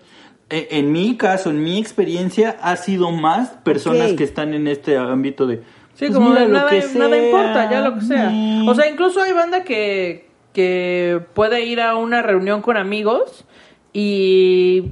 Eh, 0.49 0.67
En 0.71 0.91
mi 0.91 1.17
caso, 1.17 1.49
en 1.49 1.63
mi 1.63 1.77
experiencia, 1.77 2.57
ha 2.61 2.75
sido 2.77 3.11
más 3.11 3.49
personas 3.63 4.13
que 4.13 4.23
están 4.23 4.53
en 4.53 4.67
este 4.67 4.97
ámbito 4.97 5.45
de... 5.45 5.57
Sí, 5.93 6.05
pues 6.05 6.13
como 6.13 6.29
mira, 6.29 6.41
de 6.41 6.47
lo 6.47 6.53
nada, 6.53 6.69
que 6.69 6.81
nada 6.97 7.09
sea. 7.09 7.25
importa, 7.25 7.71
ya 7.71 7.81
lo 7.81 7.95
que 7.95 8.01
sea. 8.01 8.29
Mm. 8.29 8.67
O 8.67 8.75
sea, 8.75 8.87
incluso 8.89 9.19
hay 9.21 9.33
banda 9.33 9.63
que, 9.63 10.26
que 10.57 11.21
puede 11.35 11.65
ir 11.65 11.79
a 11.79 11.95
una 11.95 12.23
reunión 12.23 12.63
con 12.63 12.77
amigos 12.77 13.45
y, 13.93 14.85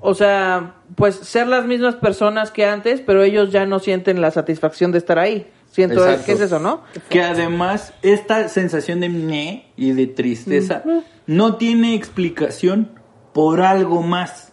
o 0.00 0.12
sea, 0.12 0.74
pues 0.96 1.14
ser 1.14 1.46
las 1.46 1.66
mismas 1.66 1.94
personas 1.94 2.50
que 2.50 2.66
antes, 2.66 3.00
pero 3.00 3.22
ellos 3.22 3.52
ya 3.52 3.64
no 3.64 3.78
sienten 3.78 4.20
la 4.20 4.32
satisfacción 4.32 4.90
de 4.90 4.98
estar 4.98 5.20
ahí. 5.20 5.46
Siento 5.70 6.04
Exacto. 6.04 6.26
que 6.26 6.32
es 6.32 6.40
eso, 6.40 6.58
¿no? 6.58 6.82
Que 7.10 7.22
además 7.22 7.94
esta 8.02 8.48
sensación 8.48 8.98
de 8.98 9.08
meh 9.08 9.66
y 9.76 9.92
de 9.92 10.08
tristeza 10.08 10.82
no 11.28 11.58
tiene 11.58 11.94
explicación 11.94 12.90
por 13.32 13.60
algo 13.60 14.02
más. 14.02 14.52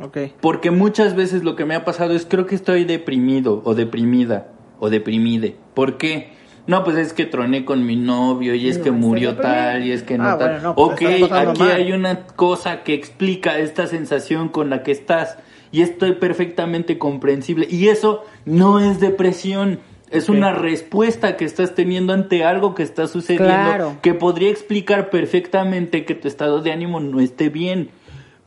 Ok. 0.00 0.16
Porque 0.40 0.70
muchas 0.70 1.14
veces 1.14 1.44
lo 1.44 1.56
que 1.56 1.66
me 1.66 1.74
ha 1.74 1.84
pasado 1.84 2.14
es 2.14 2.24
creo 2.24 2.46
que 2.46 2.54
estoy 2.54 2.86
deprimido 2.86 3.60
o 3.66 3.74
deprimida 3.74 4.48
o 4.80 4.88
deprimide. 4.88 5.56
¿Por 5.74 5.98
qué? 5.98 6.38
No, 6.68 6.84
pues 6.84 6.96
es 6.98 7.12
que 7.12 7.24
troné 7.26 7.64
con 7.64 7.84
mi 7.84 7.96
novio 7.96 8.54
y 8.54 8.68
es 8.68 8.78
No, 8.78 8.84
que 8.84 8.90
murió 8.92 9.36
tal 9.36 9.84
y 9.84 9.90
es 9.90 10.02
que 10.04 10.16
no 10.18 10.24
Ah, 10.28 10.38
tal. 10.38 10.48
bueno, 10.50 10.62
no, 10.62 10.74
pues 10.76 10.88
ok, 10.92 11.32
aquí 11.32 11.60
mal. 11.62 11.72
hay 11.72 11.92
una 11.92 12.26
cosa 12.26 12.84
que 12.84 12.94
explica 12.94 13.58
esta 13.58 13.86
sensación 13.88 14.48
con 14.50 14.70
la 14.70 14.82
que 14.82 14.92
estás 14.92 15.38
y 15.72 15.80
estoy 15.82 16.12
perfectamente 16.12 16.96
comprensible. 16.98 17.66
Y 17.70 17.88
eso 17.88 18.24
no 18.44 18.78
es 18.78 19.00
depresión. 19.00 19.80
Es 20.10 20.28
una 20.30 20.52
respuesta 20.54 21.36
que 21.36 21.44
estás 21.44 21.74
teniendo 21.74 22.14
ante 22.14 22.42
algo 22.44 22.74
que 22.74 22.82
está 22.82 23.06
sucediendo 23.06 23.46
Claro. 23.46 23.96
que 24.00 24.14
podría 24.14 24.48
explicar 24.50 25.10
perfectamente 25.10 26.06
que 26.06 26.14
tu 26.14 26.28
estado 26.28 26.62
de 26.62 26.72
ánimo 26.72 27.00
no 27.00 27.20
esté 27.20 27.50
bien. 27.50 27.90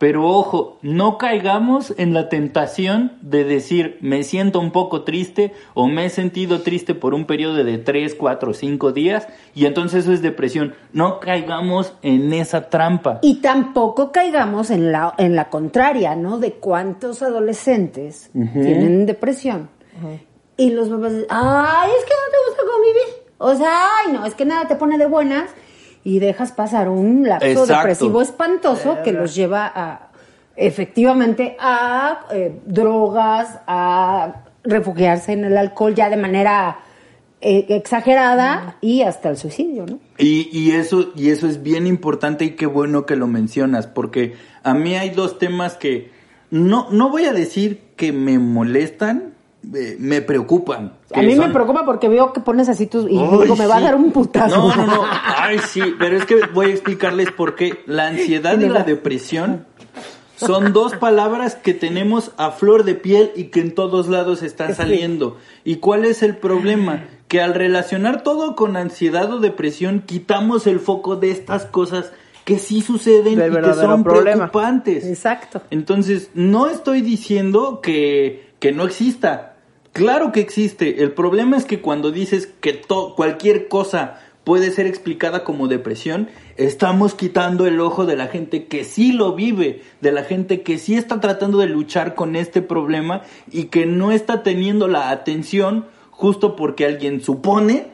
Pero 0.01 0.27
ojo, 0.27 0.79
no 0.81 1.19
caigamos 1.19 1.93
en 1.95 2.15
la 2.15 2.27
tentación 2.27 3.19
de 3.21 3.43
decir 3.43 3.99
me 4.01 4.23
siento 4.23 4.59
un 4.59 4.71
poco 4.71 5.03
triste 5.03 5.53
o 5.75 5.85
me 5.87 6.05
he 6.05 6.09
sentido 6.09 6.63
triste 6.63 6.95
por 6.95 7.13
un 7.13 7.25
periodo 7.25 7.63
de 7.63 7.77
3, 7.77 8.15
4, 8.15 8.55
5 8.55 8.93
días 8.93 9.27
y 9.53 9.67
entonces 9.67 10.05
eso 10.05 10.11
es 10.11 10.23
depresión. 10.23 10.73
No 10.91 11.19
caigamos 11.19 11.93
en 12.01 12.33
esa 12.33 12.67
trampa. 12.71 13.19
Y 13.21 13.41
tampoco 13.41 14.11
caigamos 14.11 14.71
en 14.71 14.91
la, 14.91 15.13
en 15.19 15.35
la 15.35 15.51
contraria, 15.51 16.15
¿no? 16.15 16.39
De 16.39 16.53
cuántos 16.53 17.21
adolescentes 17.21 18.31
tienen 18.33 19.05
depresión. 19.05 19.69
Y 20.57 20.71
los 20.71 20.89
papás 20.89 21.11
dicen, 21.11 21.27
ay, 21.29 21.91
es 21.99 22.05
que 22.05 22.13
no 22.15 22.31
te 22.31 22.49
gusta 22.49 22.63
convivir. 22.73 23.21
O 23.37 23.53
sea, 23.53 23.87
ay, 23.99 24.13
no, 24.13 24.25
es 24.25 24.33
que 24.33 24.45
nada 24.45 24.67
te 24.67 24.75
pone 24.77 24.97
de 24.97 25.05
buenas. 25.05 25.51
Y 26.03 26.19
dejas 26.19 26.51
pasar 26.51 26.89
un 26.89 27.27
lapso 27.27 27.47
Exacto. 27.47 27.75
depresivo 27.75 28.21
espantoso 28.21 28.97
que 29.03 29.11
los 29.11 29.35
lleva 29.35 29.71
a, 29.73 30.09
efectivamente, 30.55 31.55
a 31.59 32.21
eh, 32.31 32.59
drogas, 32.65 33.59
a 33.67 34.43
refugiarse 34.63 35.33
en 35.33 35.45
el 35.45 35.57
alcohol 35.57 35.95
ya 35.95 36.09
de 36.09 36.17
manera 36.17 36.79
eh, 37.43 37.65
exagerada 37.69 38.77
y 38.81 39.01
hasta 39.01 39.29
el 39.29 39.37
suicidio, 39.37 39.85
¿no? 39.87 39.99
Y, 40.19 40.49
y 40.51 40.71
eso 40.71 41.11
y 41.15 41.29
eso 41.29 41.47
es 41.47 41.63
bien 41.63 41.87
importante 41.87 42.45
y 42.45 42.51
qué 42.51 42.67
bueno 42.67 43.07
que 43.07 43.15
lo 43.15 43.25
mencionas 43.25 43.87
porque 43.87 44.35
a 44.61 44.75
mí 44.75 44.95
hay 44.95 45.09
dos 45.09 45.39
temas 45.39 45.75
que 45.75 46.11
no 46.51 46.87
no 46.91 47.09
voy 47.09 47.25
a 47.25 47.33
decir 47.33 47.81
que 47.95 48.11
me 48.11 48.37
molestan, 48.37 49.30
eh, 49.75 49.95
me 49.99 50.21
preocupan. 50.21 50.93
A 51.13 51.21
mí 51.21 51.35
me 51.35 51.49
preocupa 51.49 51.85
porque 51.85 52.09
veo 52.09 52.33
que 52.33 52.41
pones 52.41 52.69
así 52.69 52.87
tus... 52.87 53.05
Y 53.05 53.17
digo, 53.17 53.55
me 53.55 53.67
va 53.67 53.77
a 53.77 53.81
dar 53.81 53.95
un 53.95 54.11
putazo. 54.11 54.57
No, 54.57 54.75
no, 54.75 54.85
no. 54.85 55.03
Ay, 55.37 55.59
sí, 55.59 55.81
pero 55.99 56.17
es 56.17 56.25
que 56.25 56.45
voy 56.53 56.67
a 56.67 56.69
explicarles 56.69 57.31
por 57.31 57.55
qué 57.55 57.83
la 57.85 58.07
ansiedad 58.07 58.59
y 58.59 58.69
la 58.69 58.83
depresión 58.83 59.65
son 60.47 60.73
dos 60.73 60.95
palabras 60.95 61.55
que 61.55 61.73
tenemos 61.73 62.31
a 62.37 62.51
flor 62.51 62.83
de 62.83 62.95
piel 62.95 63.31
y 63.35 63.45
que 63.45 63.59
en 63.59 63.75
todos 63.75 64.07
lados 64.07 64.41
están 64.41 64.75
saliendo. 64.75 65.37
¿Y 65.63 65.75
cuál 65.75 66.05
es 66.05 66.23
el 66.23 66.35
problema? 66.37 67.05
Que 67.27 67.41
al 67.41 67.53
relacionar 67.53 68.23
todo 68.23 68.55
con 68.55 68.75
ansiedad 68.75 69.31
o 69.31 69.39
depresión, 69.39 70.01
quitamos 70.05 70.65
el 70.65 70.79
foco 70.79 71.15
de 71.15 71.31
estas 71.31 71.65
cosas 71.65 72.11
que 72.43 72.57
sí 72.57 72.81
suceden 72.81 73.33
y 73.33 73.55
que 73.61 73.73
son 73.73 74.03
problema. 74.03 74.49
preocupantes. 74.49 75.05
Exacto. 75.05 75.61
Entonces, 75.69 76.31
no 76.33 76.67
estoy 76.67 77.01
diciendo 77.01 77.79
que, 77.81 78.49
que 78.59 78.71
no 78.71 78.85
exista. 78.85 79.50
Claro 79.93 80.31
que 80.31 80.39
existe. 80.39 81.03
El 81.03 81.11
problema 81.11 81.57
es 81.57 81.65
que 81.65 81.81
cuando 81.81 82.11
dices 82.11 82.47
que 82.61 82.73
to- 82.73 83.13
cualquier 83.15 83.67
cosa 83.67 84.19
puede 84.43 84.71
ser 84.71 84.87
explicada 84.87 85.43
como 85.43 85.67
depresión, 85.67 86.29
estamos 86.57 87.13
quitando 87.13 87.67
el 87.67 87.79
ojo 87.79 88.05
de 88.05 88.15
la 88.15 88.27
gente 88.27 88.65
que 88.65 88.83
sí 88.85 89.11
lo 89.11 89.33
vive, 89.35 89.83
de 90.01 90.11
la 90.11 90.23
gente 90.23 90.61
que 90.61 90.77
sí 90.77 90.95
está 90.95 91.19
tratando 91.19 91.57
de 91.59 91.67
luchar 91.67 92.15
con 92.15 92.35
este 92.35 92.61
problema 92.61 93.21
y 93.51 93.65
que 93.65 93.85
no 93.85 94.11
está 94.11 94.43
teniendo 94.43 94.87
la 94.87 95.09
atención 95.11 95.85
justo 96.09 96.55
porque 96.55 96.85
alguien 96.85 97.21
supone 97.21 97.87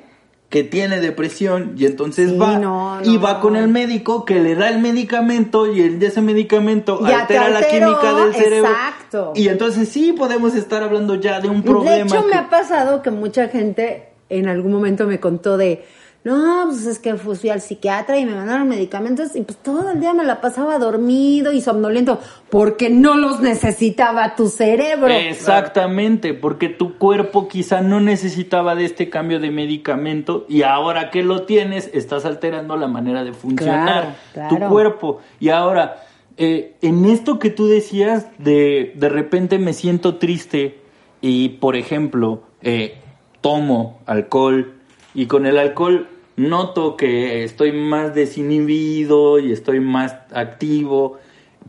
que 0.50 0.64
tiene 0.64 1.02
depresión 1.02 1.74
y 1.78 1.86
entonces 1.86 2.30
Sí, 2.32 2.38
va 2.38 2.58
no, 2.58 3.00
y 3.04 3.18
va 3.18 3.42
con 3.42 3.58
el 3.58 3.68
médico 3.68 4.24
que 4.24 4.40
le 4.40 4.56
da 4.56 4.70
el 4.70 4.80
medicamento 4.80 5.70
y 5.74 5.82
el 5.82 6.00
de 6.00 6.08
ese 6.08 6.22
medicamento 6.22 7.02
altera 7.14 7.50
la 7.50 7.60
química 7.68 8.14
del 8.14 8.34
cerebro. 8.34 8.70
Exacto. 9.08 9.34
Y 9.36 9.48
entonces 9.48 9.90
sí 9.90 10.14
podemos 10.14 10.56
estar 10.56 10.84
hablando 10.84 11.16
ya 11.16 11.40
de 11.40 11.50
un 11.50 11.62
De 11.62 11.70
problema. 11.70 12.06
hecho, 12.06 12.24
me 12.28 12.36
ha 12.36 12.50
pasado 12.50 13.02
que 13.02 13.12
mucha 13.12 13.48
gente 13.50 14.10
en 14.30 14.48
algún 14.48 14.72
momento 14.74 15.06
me 15.08 15.20
contó 15.20 15.56
de, 15.58 15.86
no, 16.24 16.66
pues 16.68 16.86
es 16.86 17.00
que 17.00 17.16
fui 17.16 17.50
al 17.50 17.62
psiquiatra 17.62 18.18
y 18.18 18.26
me 18.26 18.36
mandaron 18.36 18.68
medicamentos 18.68 19.34
y 19.36 19.42
pues 19.44 19.58
todo 19.60 19.92
el 19.92 20.02
día 20.02 20.14
me 20.14 20.26
la 20.26 20.42
pasaba 20.42 20.78
dormido 20.78 21.54
y 21.54 21.62
somnoliento 21.62 22.20
porque 22.50 22.90
no 22.90 23.16
los 23.16 23.40
necesitaba 23.40 24.36
tu 24.36 24.50
cerebro. 24.50 25.08
Exactamente, 25.08 26.34
porque 26.34 26.68
tu 26.68 26.98
cuerpo 26.98 27.48
quizá 27.48 27.80
no 27.82 28.02
necesitaba 28.02 28.76
de 28.76 28.84
este 28.86 29.10
cambio 29.10 29.40
de 29.40 29.52
medicamento 29.52 30.46
y 30.50 30.64
ahora 30.64 31.12
que 31.12 31.24
lo 31.24 31.44
tienes 31.44 31.90
estás 31.94 32.26
alterando 32.26 32.76
la 32.76 32.88
manera 32.88 33.24
de 33.24 33.32
funcionar 33.32 34.16
Claro, 34.34 34.50
tu 34.50 34.60
cuerpo. 34.68 35.20
Y 35.40 35.48
ahora, 35.50 36.04
eh, 36.38 36.76
en 36.82 37.06
esto 37.06 37.40
que 37.40 37.50
tú 37.50 37.68
decías 37.68 38.28
de 38.38 38.94
de 38.96 39.10
repente 39.10 39.60
me 39.60 39.74
siento 39.74 40.16
triste 40.16 40.80
y 41.22 41.50
por 41.50 41.76
ejemplo 41.76 42.44
eh, 42.62 42.96
tomo 43.42 44.00
alcohol 44.06 44.74
y 45.14 45.26
con 45.26 45.46
el 45.46 45.58
alcohol 45.58 46.08
noto 46.38 46.96
que 46.96 47.44
estoy 47.44 47.72
más 47.74 48.16
desinhibido 48.16 49.40
y 49.40 49.52
estoy 49.52 49.80
más 49.80 50.16
activo, 50.32 51.18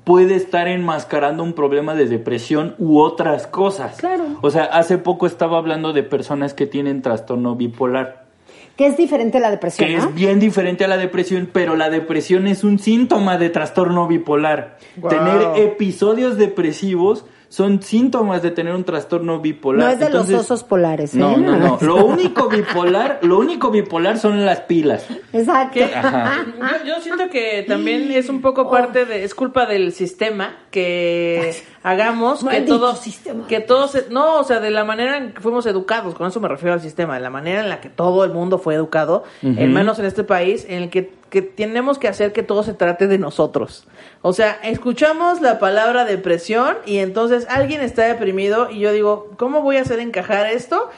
puede 0.05 0.37
estar 0.37 0.69
enmascarando 0.69 1.43
un 1.43 1.55
problema 1.55 1.95
de 1.95 2.07
depresión 2.07 2.75
u 2.79 3.01
otras 3.01 3.47
cosas. 3.47 3.97
Claro. 3.97 4.25
O 4.43 4.51
sea, 4.51 4.65
hace 4.65 4.99
poco 4.99 5.27
estaba 5.27 5.59
hablando 5.59 5.93
de 5.93 6.03
personas 6.03 6.55
que 6.55 6.67
tienen 6.67 7.03
trastorno 7.03 7.57
bipolar, 7.57 8.28
Que 8.77 8.87
es 8.87 8.97
diferente 8.97 9.39
a 9.39 9.41
la 9.41 9.51
depresión, 9.51 9.89
que 9.89 9.97
¿no? 9.97 10.05
es 10.05 10.15
bien 10.15 10.39
diferente 10.39 10.85
a 10.85 10.89
la 10.89 10.97
depresión, 10.97 11.49
pero 11.53 11.75
la 11.75 11.91
depresión 11.91 12.47
es 12.47 12.63
un 12.63 12.79
síntoma 12.79 13.37
de 13.37 13.51
trastorno 13.51 14.07
bipolar. 14.07 14.79
Wow. 14.97 15.11
Tener 15.11 15.41
episodios 15.57 16.37
depresivos 16.37 17.25
son 17.49 17.83
síntomas 17.83 18.43
de 18.43 18.51
tener 18.51 18.75
un 18.75 18.85
trastorno 18.85 19.41
bipolar. 19.41 19.87
No 19.87 19.93
es 19.93 19.99
de 19.99 20.07
Entonces- 20.07 20.33
los 20.37 20.45
osos 20.45 20.65
polares, 20.65 21.15
¿eh? 21.15 21.19
No, 21.19 21.37
no, 21.39 21.57
no. 21.57 21.79
Lo 21.81 22.05
único 22.05 22.49
bipolar, 22.49 23.21
lo 23.23 23.39
único 23.39 23.71
bipolar 23.71 24.19
son 24.19 24.45
las 24.45 24.61
pilas. 24.61 25.07
Exacto. 25.33 25.81
Yo, 25.81 26.85
yo 26.87 27.01
siento 27.01 27.31
que 27.31 27.65
también 27.67 28.13
es 28.13 28.29
un 28.29 28.41
poco 28.43 28.71
parte 28.71 29.07
de, 29.07 29.25
es 29.25 29.35
culpa 29.35 29.67
del 29.67 29.93
sistema 29.93 30.57
que 30.71 31.55
hagamos 31.83 32.41
que 32.41 32.45
Maldito 32.47 32.79
todo, 32.79 32.97
sistema. 32.97 33.47
que 33.47 33.61
todos, 33.61 33.97
no, 34.11 34.41
o 34.41 34.45
sea, 34.45 34.61
de 34.61 34.71
la 34.71 34.85
manera 34.85 35.17
en 35.17 35.33
que 35.33 35.41
fuimos 35.41 35.67
educados, 35.67 36.15
con 36.15 36.27
eso 36.27 36.41
me 36.41 36.49
refiero 36.49 36.75
al 36.75 36.81
sistema, 36.81 37.15
de 37.15 37.21
la 37.21 37.31
manera 37.31 37.61
en 37.61 37.69
la 37.69 37.81
que 37.81 37.89
todo 37.89 38.25
el 38.25 38.33
mundo 38.33 38.59
fue 38.59 38.75
educado, 38.75 39.25
al 39.43 39.69
menos 39.69 39.99
en 39.99 40.05
este 40.05 40.25
país, 40.25 40.67
en 40.69 40.85
el 40.85 40.91
que, 40.91 41.13
que 41.31 41.43
tenemos 41.43 41.99
que 41.99 42.09
hacer 42.09 42.33
que 42.33 42.43
todo 42.43 42.63
se 42.63 42.75
trate 42.75 43.07
de 43.07 43.19
nosotros. 43.19 43.87
O 44.23 44.33
sea, 44.33 44.59
escuchamos 44.63 45.41
la 45.41 45.59
palabra 45.59 46.05
depresión 46.05 46.77
y 46.87 46.99
entonces 46.99 47.47
alguien 47.49 47.81
está 47.81 48.07
deprimido 48.07 48.71
y 48.71 48.81
yo 48.81 48.93
digo, 48.93 49.31
¿cómo 49.37 49.63
voy 49.63 49.77
a 49.77 49.83
hacer 49.83 50.01
encajar 50.01 50.47
esto? 50.47 50.91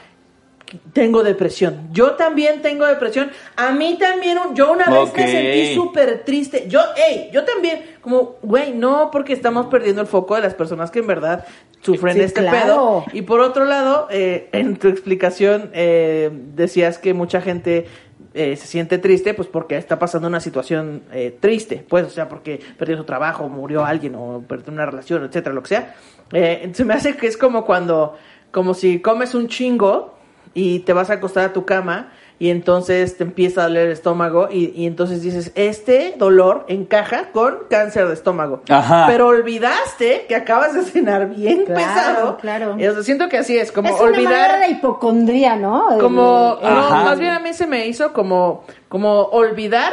Tengo 0.93 1.23
depresión. 1.23 1.89
Yo 1.93 2.13
también 2.13 2.63
tengo 2.63 2.87
depresión. 2.87 3.31
A 3.57 3.73
mí 3.73 3.97
también, 3.99 4.39
yo 4.55 4.73
una 4.73 4.89
vez 4.91 5.11
Ok. 5.11 5.17
me 5.19 5.27
sentí 5.31 5.75
súper 5.75 6.25
triste. 6.25 6.65
Yo, 6.69 6.81
hey, 6.97 7.31
yo 7.33 7.45
también, 7.45 7.83
como, 8.01 8.37
güey, 8.43 8.73
no, 8.73 9.11
porque 9.11 9.33
estamos 9.33 9.67
perdiendo 9.67 10.01
el 10.01 10.07
foco 10.07 10.35
de 10.37 10.43
las 10.43 10.55
personas 10.55 10.91
que 10.91 11.01
en 11.01 11.07
verdad 11.07 11.45
sufren 11.83 12.15
Sí, 12.15 12.21
este 12.23 12.41
claro. 12.41 12.59
pedo. 12.65 13.05
Y 13.13 13.23
por 13.23 13.41
otro 13.41 13.65
lado, 13.65 14.07
eh, 14.11 14.49
en 14.53 14.77
tu 14.77 14.89
explicación 14.89 15.71
eh, 15.73 16.31
decías 16.55 16.99
que 16.99 17.15
mucha 17.15 17.41
gente 17.41 17.87
eh, 18.35 18.55
se 18.57 18.67
siente 18.69 18.99
triste, 18.99 19.35
pues 19.35 19.49
porque 19.49 19.77
está 19.77 19.99
pasando 19.99 20.29
una 20.29 20.39
situación 20.41 21.03
eh, 21.13 21.37
triste, 21.41 21.85
pues, 21.89 22.05
o 22.07 22.11
sea, 22.11 22.29
porque 22.29 22.61
perdió 22.79 22.97
su 22.97 23.03
trabajo, 23.05 23.49
murió 23.49 23.85
alguien, 23.85 24.15
o 24.15 24.45
perdió 24.47 24.73
una 24.73 24.87
relación, 24.87 25.25
etcétera, 25.25 25.53
lo 25.55 25.63
que 25.63 25.69
sea. 25.69 25.95
Eh, 26.33 26.71
se 26.73 26.85
me 26.85 26.95
hace 26.95 27.17
que 27.17 27.27
es 27.27 27.37
como 27.37 27.65
cuando 27.65 28.17
como 28.53 28.75
si 28.75 29.01
comes 29.01 29.35
un 29.35 29.49
chingo 29.49 30.15
y 30.55 30.81
te 30.81 30.93
vas 30.93 31.11
a 31.11 31.15
acostar 31.15 31.45
a 31.45 31.53
tu 31.53 31.65
cama 31.65 32.13
y 32.39 32.49
entonces 32.49 33.19
te 33.19 33.25
empieza 33.25 33.61
a 33.61 33.65
doler 33.69 33.87
el 33.89 33.93
estómago 33.93 34.49
y, 34.51 34.73
y 34.75 34.87
entonces 34.87 35.21
dices, 35.21 35.53
este 35.57 36.15
dolor 36.17 36.65
encaja 36.69 37.33
con 37.33 37.59
cáncer 37.69 38.09
de 38.09 38.15
estómago. 38.15 38.63
Ajá. 38.71 39.05
Pero 39.09 39.27
olvidaste 39.27 40.25
que 40.27 40.35
acabas 40.35 40.73
de 40.75 40.83
cenar 40.83 41.29
bien 41.29 41.65
Claro, 41.67 41.75
pesado. 41.81 42.37
claro. 42.39 42.77
Y, 42.79 42.87
o 42.87 42.95
sea, 42.95 43.03
siento 43.03 43.29
que 43.29 43.37
así 43.39 43.59
es, 43.59 43.71
como 43.71 43.89
es 43.91 43.95
una 44.01 44.05
olvidar... 44.11 44.59
de 44.61 44.69
hipocondría, 44.69 45.57
¿no? 45.57 45.93
El- 45.93 46.01
Como, 46.01 46.57
el- 46.63 46.69
no, 46.75 46.79
Ajá. 46.81 47.05
más 47.05 47.19
bien 47.19 47.33
a 47.33 47.41
mí 47.41 47.53
se 47.53 47.67
me 47.67 47.87
hizo 47.87 48.13
como, 48.15 48.65
como 48.89 49.25
olvidar 49.25 49.93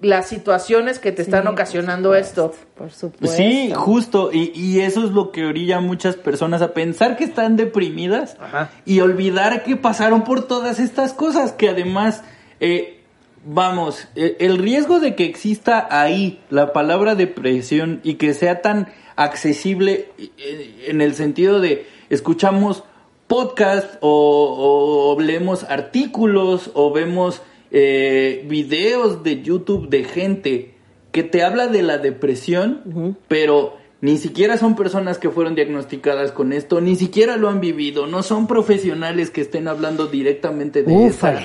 las 0.00 0.28
situaciones 0.28 0.98
que 0.98 1.12
te 1.12 1.22
están 1.22 1.42
Sí, 1.42 1.48
ocasionando 1.48 2.14
esto. 2.14 2.54
Por 2.76 2.90
supuesto. 2.90 3.36
Sí, 3.36 3.72
justo, 3.74 4.30
y, 4.32 4.50
y 4.54 4.80
eso 4.80 5.04
es 5.04 5.10
lo 5.10 5.30
que 5.30 5.44
orilla 5.44 5.76
a 5.76 5.80
muchas 5.80 6.16
personas 6.16 6.62
a 6.62 6.72
pensar 6.72 7.16
que 7.16 7.24
están 7.24 7.56
deprimidas 7.56 8.36
Ajá. 8.40 8.70
y 8.86 9.00
olvidar 9.00 9.62
que 9.62 9.76
pasaron 9.76 10.24
por 10.24 10.46
todas 10.46 10.80
estas 10.80 11.12
cosas, 11.12 11.52
que 11.52 11.68
además, 11.68 12.24
eh, 12.60 13.02
vamos, 13.44 14.08
eh, 14.16 14.36
el 14.40 14.56
riesgo 14.58 15.00
de 15.00 15.14
que 15.14 15.24
exista 15.24 15.86
ahí 15.90 16.40
la 16.48 16.72
palabra 16.72 17.14
depresión 17.14 18.00
y 18.02 18.14
que 18.14 18.32
sea 18.32 18.62
tan 18.62 18.88
accesible 19.16 20.12
eh, 20.18 20.86
en 20.88 21.02
el 21.02 21.14
sentido 21.14 21.60
de 21.60 21.86
escuchamos 22.08 22.84
podcast 23.26 23.96
o, 24.00 25.14
o 25.16 25.20
leemos 25.20 25.64
artículos 25.64 26.70
o 26.74 26.90
vemos 26.90 27.42
eh, 27.70 28.44
videos 28.48 29.22
de 29.22 29.42
YouTube 29.42 29.88
de 29.88 30.04
gente 30.04 30.74
que 31.12 31.22
te 31.22 31.42
habla 31.42 31.66
de 31.66 31.82
la 31.82 31.98
depresión, 31.98 33.16
pero 33.28 33.74
ni 34.00 34.16
siquiera 34.16 34.56
son 34.56 34.76
personas 34.76 35.18
que 35.18 35.30
fueron 35.30 35.54
diagnosticadas 35.54 36.32
con 36.32 36.52
esto, 36.52 36.80
ni 36.80 36.96
siquiera 36.96 37.36
lo 37.36 37.48
han 37.48 37.60
vivido, 37.60 38.06
no 38.06 38.22
son 38.22 38.46
profesionales 38.46 39.30
que 39.30 39.40
estén 39.40 39.68
hablando 39.68 40.06
directamente 40.06 40.82
de 40.82 41.06
esa. 41.06 41.40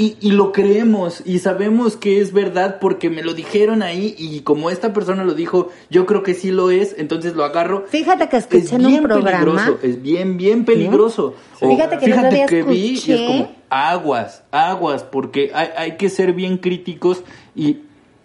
Y, 0.00 0.16
y 0.22 0.30
lo 0.30 0.50
creemos 0.50 1.22
y 1.26 1.40
sabemos 1.40 1.94
que 1.98 2.22
es 2.22 2.32
verdad 2.32 2.78
porque 2.80 3.10
me 3.10 3.22
lo 3.22 3.34
dijeron 3.34 3.82
ahí 3.82 4.14
y 4.16 4.40
como 4.40 4.70
esta 4.70 4.94
persona 4.94 5.24
lo 5.24 5.34
dijo, 5.34 5.68
yo 5.90 6.06
creo 6.06 6.22
que 6.22 6.32
sí 6.32 6.50
lo 6.50 6.70
es, 6.70 6.94
entonces 6.96 7.34
lo 7.34 7.44
agarro. 7.44 7.84
Fíjate 7.86 8.30
que 8.30 8.38
es 8.38 8.44
escuché 8.50 8.76
en 8.76 8.86
un 8.86 8.92
bien 8.92 9.02
programa. 9.02 9.44
peligroso, 9.44 9.78
es 9.82 10.00
bien, 10.00 10.38
bien 10.38 10.64
peligroso. 10.64 11.34
O 11.60 11.68
Fíjate 11.68 11.98
que 11.98 12.06
día 12.06 12.46
que 12.46 12.62
vi 12.62 12.98
y 13.04 13.12
es 13.12 13.20
como, 13.20 13.52
aguas, 13.68 14.42
aguas, 14.50 15.04
porque 15.04 15.50
hay, 15.52 15.68
hay 15.76 15.96
que 15.98 16.08
ser 16.08 16.32
bien 16.32 16.56
críticos 16.56 17.22
y 17.54 17.80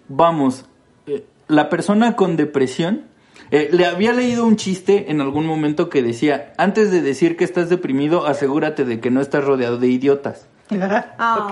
vamos, 0.08 0.64
eh, 1.08 1.26
la 1.50 1.68
persona 1.68 2.16
con 2.16 2.38
depresión, 2.38 3.04
eh, 3.52 3.68
le 3.74 3.86
había 3.86 4.14
leído 4.14 4.46
un 4.46 4.56
chiste 4.56 5.12
en 5.12 5.20
algún 5.20 5.46
momento 5.46 5.90
que 5.90 6.02
decía, 6.02 6.54
antes 6.58 6.90
de 6.90 7.02
decir 7.02 7.36
que 7.36 7.44
estás 7.44 7.68
deprimido, 7.68 8.26
asegúrate 8.26 8.86
de 8.86 9.02
que 9.02 9.12
no 9.12 9.20
estás 9.20 9.44
rodeado 9.44 9.78
de 9.78 9.90
idiotas. 9.90 10.48
Ah. 10.72 11.52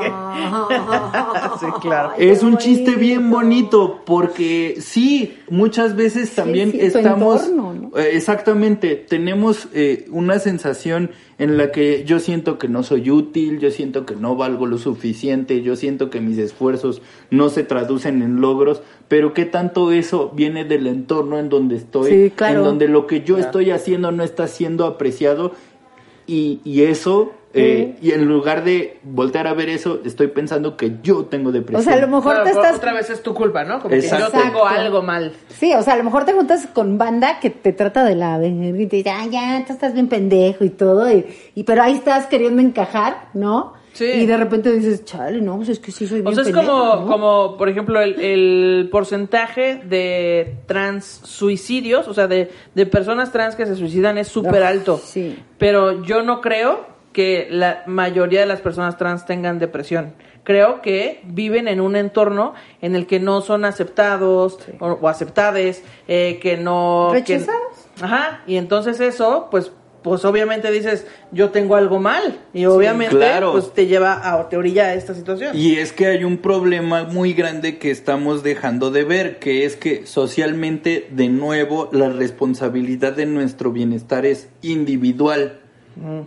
Sí, 1.60 1.67
claro. 1.82 2.12
Ay, 2.17 2.30
Es 2.30 2.41
un 2.41 2.58
chiste 2.58 2.95
bien 2.95 3.30
bonito 3.30 4.02
porque 4.06 4.76
sí, 4.80 5.38
muchas 5.49 5.95
veces 5.95 6.34
también 6.34 6.71
sí, 6.71 6.80
estamos... 6.82 7.43
entorno, 7.43 7.73
¿no? 7.73 7.97
eh, 7.97 8.15
exactamente, 8.15 8.95
tenemos 8.95 9.67
eh, 9.73 10.08
una 10.12 10.39
sensación 10.39 11.12
en 11.38 11.58
la 11.58 11.71
que 11.71 12.04
yo 12.06 12.19
siento 12.19 12.58
que 12.58 12.67
no 12.67 12.82
soy 12.84 13.12
útil, 13.12 13.60
yo 13.60 13.69
siento 13.71 14.06
que 14.06 14.15
no 14.15 14.36
valgo 14.36 14.65
lo 14.65 14.78
suficiente, 14.78 15.62
yo 15.62 15.76
siento 15.76 16.10
que 16.10 16.19
mis 16.19 16.38
esfuerzos 16.38 17.02
no 17.30 17.49
se 17.49 17.63
traducen 17.63 18.21
en 18.23 18.41
logros, 18.41 18.82
pero 19.08 19.34
qué 19.34 19.45
tanto 19.45 19.91
eso 19.91 20.32
viene 20.34 20.65
del 20.65 20.88
entorno 20.88 21.38
en 21.38 21.49
donde 21.49 21.76
estoy, 21.76 22.10
Sí, 22.10 22.32
claro. 22.36 22.60
en 22.60 22.63
donde 22.65 22.88
lo 22.88 23.06
que 23.08 23.21
yo 23.21 23.38
estoy 23.38 23.71
haciendo 23.71 24.12
no 24.12 24.23
está 24.23 24.47
siendo 24.47 24.86
apreciado 24.86 25.52
y, 26.26 26.62
y 26.63 26.82
eso... 26.84 27.34
eh, 27.56 27.96
y 28.02 28.12
en 28.12 28.26
lugar 28.26 28.63
de 28.63 29.00
voltear 29.04 29.48
a 29.48 29.54
ver 29.54 29.70
eso, 29.70 30.00
estoy 30.04 30.28
pensando 30.28 30.76
que 30.76 30.94
yo 31.04 31.26
tengo 31.26 31.50
O 31.50 31.52
depresión. 31.52 31.84
sea, 31.84 31.94
a 31.94 32.06
lo 32.06 32.08
mejor 32.08 32.34
Claro, 32.34 32.44
te 32.44 32.50
estás 32.50 32.76
Otra 32.78 32.94
vez 32.94 33.10
es 33.10 33.22
tu 33.22 33.34
culpa, 33.34 33.63
¿no? 33.63 33.80
Como 33.80 33.89
que 33.94 34.02
yo 34.02 34.08
Exacto. 34.16 34.39
tengo 34.42 34.66
algo 34.66 35.02
mal. 35.02 35.34
Sí, 35.50 35.74
o 35.74 35.82
sea, 35.84 35.94
a 35.94 35.98
lo 35.98 36.04
mejor 36.04 36.26
te 36.26 36.34
juntas 36.34 36.68
con 36.74 36.98
banda 36.98 37.39
que 37.39 37.50
te 37.52 37.72
trata 37.74 38.04
de 38.04 38.16
la 38.16 38.44
y 38.44 38.88
te 38.88 38.96
dice, 38.98 39.10
ah, 39.12 39.26
ya, 39.30 39.63
tú 39.68 39.74
estás 39.74 39.94
bien 39.94 40.08
pendejo 40.08 40.63
y 40.66 40.70
todo, 40.70 41.12
y, 41.12 41.26
y- 41.56 41.63
pero 41.63 41.84
ahí 41.84 41.94
estás 41.94 42.26
queriendo 42.28 42.62
encajar, 42.62 43.30
¿no? 43.34 43.74
Sí. 43.94 44.06
Y 44.06 44.26
de 44.26 44.38
repente 44.38 44.72
dices, 44.72 45.06
chale, 45.06 45.39
no, 45.39 45.58
pues 45.58 45.70
es 45.70 45.78
que 45.80 45.92
sí 45.92 46.08
soy 46.08 46.22
bien 46.22 46.28
O 46.30 46.32
sea, 46.34 46.42
es 46.42 46.50
pendejo, 46.50 46.72
como, 46.76 46.96
¿no? 46.96 47.06
como, 47.08 47.58
por 47.58 47.70
ejemplo, 47.70 48.02
el, 48.02 48.20
el 48.20 48.89
porcentaje 48.92 49.76
de 49.88 50.56
trans 50.66 51.06
suicidios, 51.24 52.08
o 52.08 52.13
sea, 52.16 52.26
de, 52.28 52.50
de 52.74 52.86
personas 52.88 53.32
trans 53.32 53.56
que 53.56 53.68
se 53.68 53.76
suicidan 53.76 54.18
es 54.18 54.28
súper 54.30 54.63
alto. 54.63 55.00
sí. 55.04 55.38
Pero 55.60 56.02
yo 56.04 56.24
no 56.24 56.42
creo 56.42 56.92
que 57.13 57.47
la 57.49 57.84
mayoría 57.88 58.41
de 58.41 58.45
las 58.47 58.60
personas 58.62 58.97
trans 58.97 59.26
tengan 59.26 59.60
depresión. 59.60 60.13
Creo 60.43 60.82
que 60.82 61.21
viven 61.23 61.69
en 61.69 61.80
un 61.80 61.95
entorno 61.95 62.54
en 62.82 62.95
el 62.95 63.08
que 63.08 63.21
no 63.21 63.39
son 63.41 63.63
aceptados 63.63 64.60
o, 64.82 64.88
o 64.88 65.08
aceptades, 65.08 65.84
eh, 66.10 66.39
que 66.41 66.58
no... 66.58 67.12
que- 67.13 67.19
¿Rechazados? 67.19 67.62
Ajá, 68.02 68.41
y 68.45 68.58
entonces 68.58 68.99
eso, 68.99 69.47
pues, 69.52 69.71
pues 70.02 70.26
obviamente 70.26 70.69
dices, 70.69 71.08
yo 71.32 71.52
tengo 71.52 71.76
algo 71.78 71.99
mal, 71.99 72.41
y 72.54 72.65
obviamente, 72.65 73.15
claro. 73.15 73.54
pues 73.54 73.71
te 73.73 73.86
lleva 73.86 74.19
a, 74.34 74.49
te 74.49 74.58
orilla 74.58 74.88
a 74.88 74.93
esta 74.95 75.13
situación. 75.13 75.56
Y 75.56 75.76
es 75.78 75.93
que 75.93 76.08
hay 76.08 76.26
un 76.26 76.39
problema 76.39 77.04
muy 77.06 77.32
grande 77.34 77.78
que 77.78 77.89
estamos 77.91 78.43
dejando 78.43 78.91
de 78.91 79.06
ver, 79.06 79.39
que 79.39 79.63
es 79.63 79.78
que 79.78 80.06
socialmente, 80.06 81.08
de 81.12 81.30
nuevo, 81.30 81.88
la 81.93 82.10
responsabilidad 82.10 83.13
de 83.13 83.28
nuestro 83.28 83.71
bienestar 83.71 84.26
es 84.26 84.49
individual. 84.62 85.60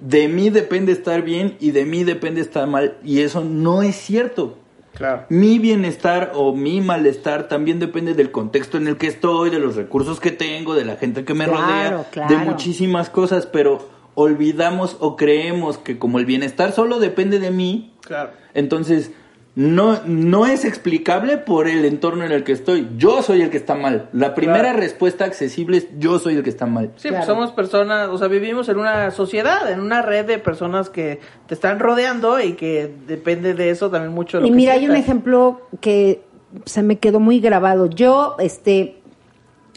De 0.00 0.28
mí 0.28 0.50
depende 0.50 0.92
estar 0.92 1.22
bien 1.22 1.56
y 1.60 1.70
de 1.72 1.84
mí 1.84 2.04
depende 2.04 2.40
estar 2.40 2.66
mal. 2.66 2.96
Y 3.04 3.20
eso 3.20 3.44
no 3.44 3.82
es 3.82 3.96
cierto. 3.96 4.58
Claro. 4.94 5.24
Mi 5.28 5.58
bienestar 5.58 6.32
o 6.34 6.54
mi 6.54 6.80
malestar 6.80 7.48
también 7.48 7.78
depende 7.78 8.14
del 8.14 8.30
contexto 8.30 8.78
en 8.78 8.86
el 8.88 8.96
que 8.96 9.08
estoy, 9.08 9.50
de 9.50 9.58
los 9.58 9.76
recursos 9.76 10.20
que 10.20 10.30
tengo, 10.30 10.74
de 10.74 10.86
la 10.86 10.96
gente 10.96 11.24
que 11.24 11.34
me 11.34 11.44
Claro, 11.44 11.60
rodea, 11.60 12.06
claro. 12.10 12.38
de 12.38 12.44
muchísimas 12.44 13.10
cosas, 13.10 13.44
pero 13.46 13.88
olvidamos 14.14 14.96
o 15.00 15.14
creemos 15.16 15.76
que 15.76 15.98
como 15.98 16.18
el 16.18 16.24
bienestar 16.24 16.72
solo 16.72 16.98
depende 16.98 17.38
de 17.38 17.50
mí, 17.50 17.92
Claro. 18.00 18.30
entonces 18.54 19.10
no, 19.56 20.00
no 20.06 20.44
es 20.46 20.64
explicable 20.66 21.38
por 21.38 21.66
el 21.66 21.84
entorno 21.86 22.24
en 22.24 22.30
el 22.30 22.44
que 22.44 22.52
estoy. 22.52 22.88
Yo 22.98 23.22
soy 23.22 23.40
el 23.40 23.48
que 23.48 23.56
está 23.56 23.74
mal. 23.74 24.08
La 24.12 24.34
primera 24.34 24.60
Claro. 24.60 24.78
respuesta 24.80 25.24
accesible 25.24 25.78
es 25.78 25.88
yo 25.98 26.18
soy 26.18 26.34
el 26.36 26.42
que 26.42 26.50
está 26.50 26.66
mal. 26.66 26.92
Sí, 26.96 27.08
Claro. 27.08 27.16
pues 27.16 27.26
somos 27.26 27.52
personas, 27.52 28.08
o 28.10 28.18
sea, 28.18 28.28
vivimos 28.28 28.68
en 28.68 28.78
una 28.78 29.10
sociedad, 29.10 29.70
en 29.72 29.80
una 29.80 30.02
red 30.02 30.26
de 30.26 30.38
personas 30.38 30.90
que 30.90 31.20
te 31.46 31.54
están 31.54 31.78
rodeando 31.80 32.38
y 32.38 32.52
que 32.52 32.92
depende 33.06 33.54
de 33.54 33.70
eso 33.70 33.90
también 33.90 34.12
mucho. 34.12 34.40
Lo 34.40 34.46
Y 34.46 34.50
que 34.50 34.56
mira, 34.56 34.74
hay 34.74 34.86
un 34.88 34.94
ejemplo 34.94 35.62
que 35.80 36.22
se 36.66 36.82
me 36.82 36.98
quedó 36.98 37.18
muy 37.18 37.40
grabado. 37.40 37.86
Yo, 37.88 38.36
este, 38.38 38.98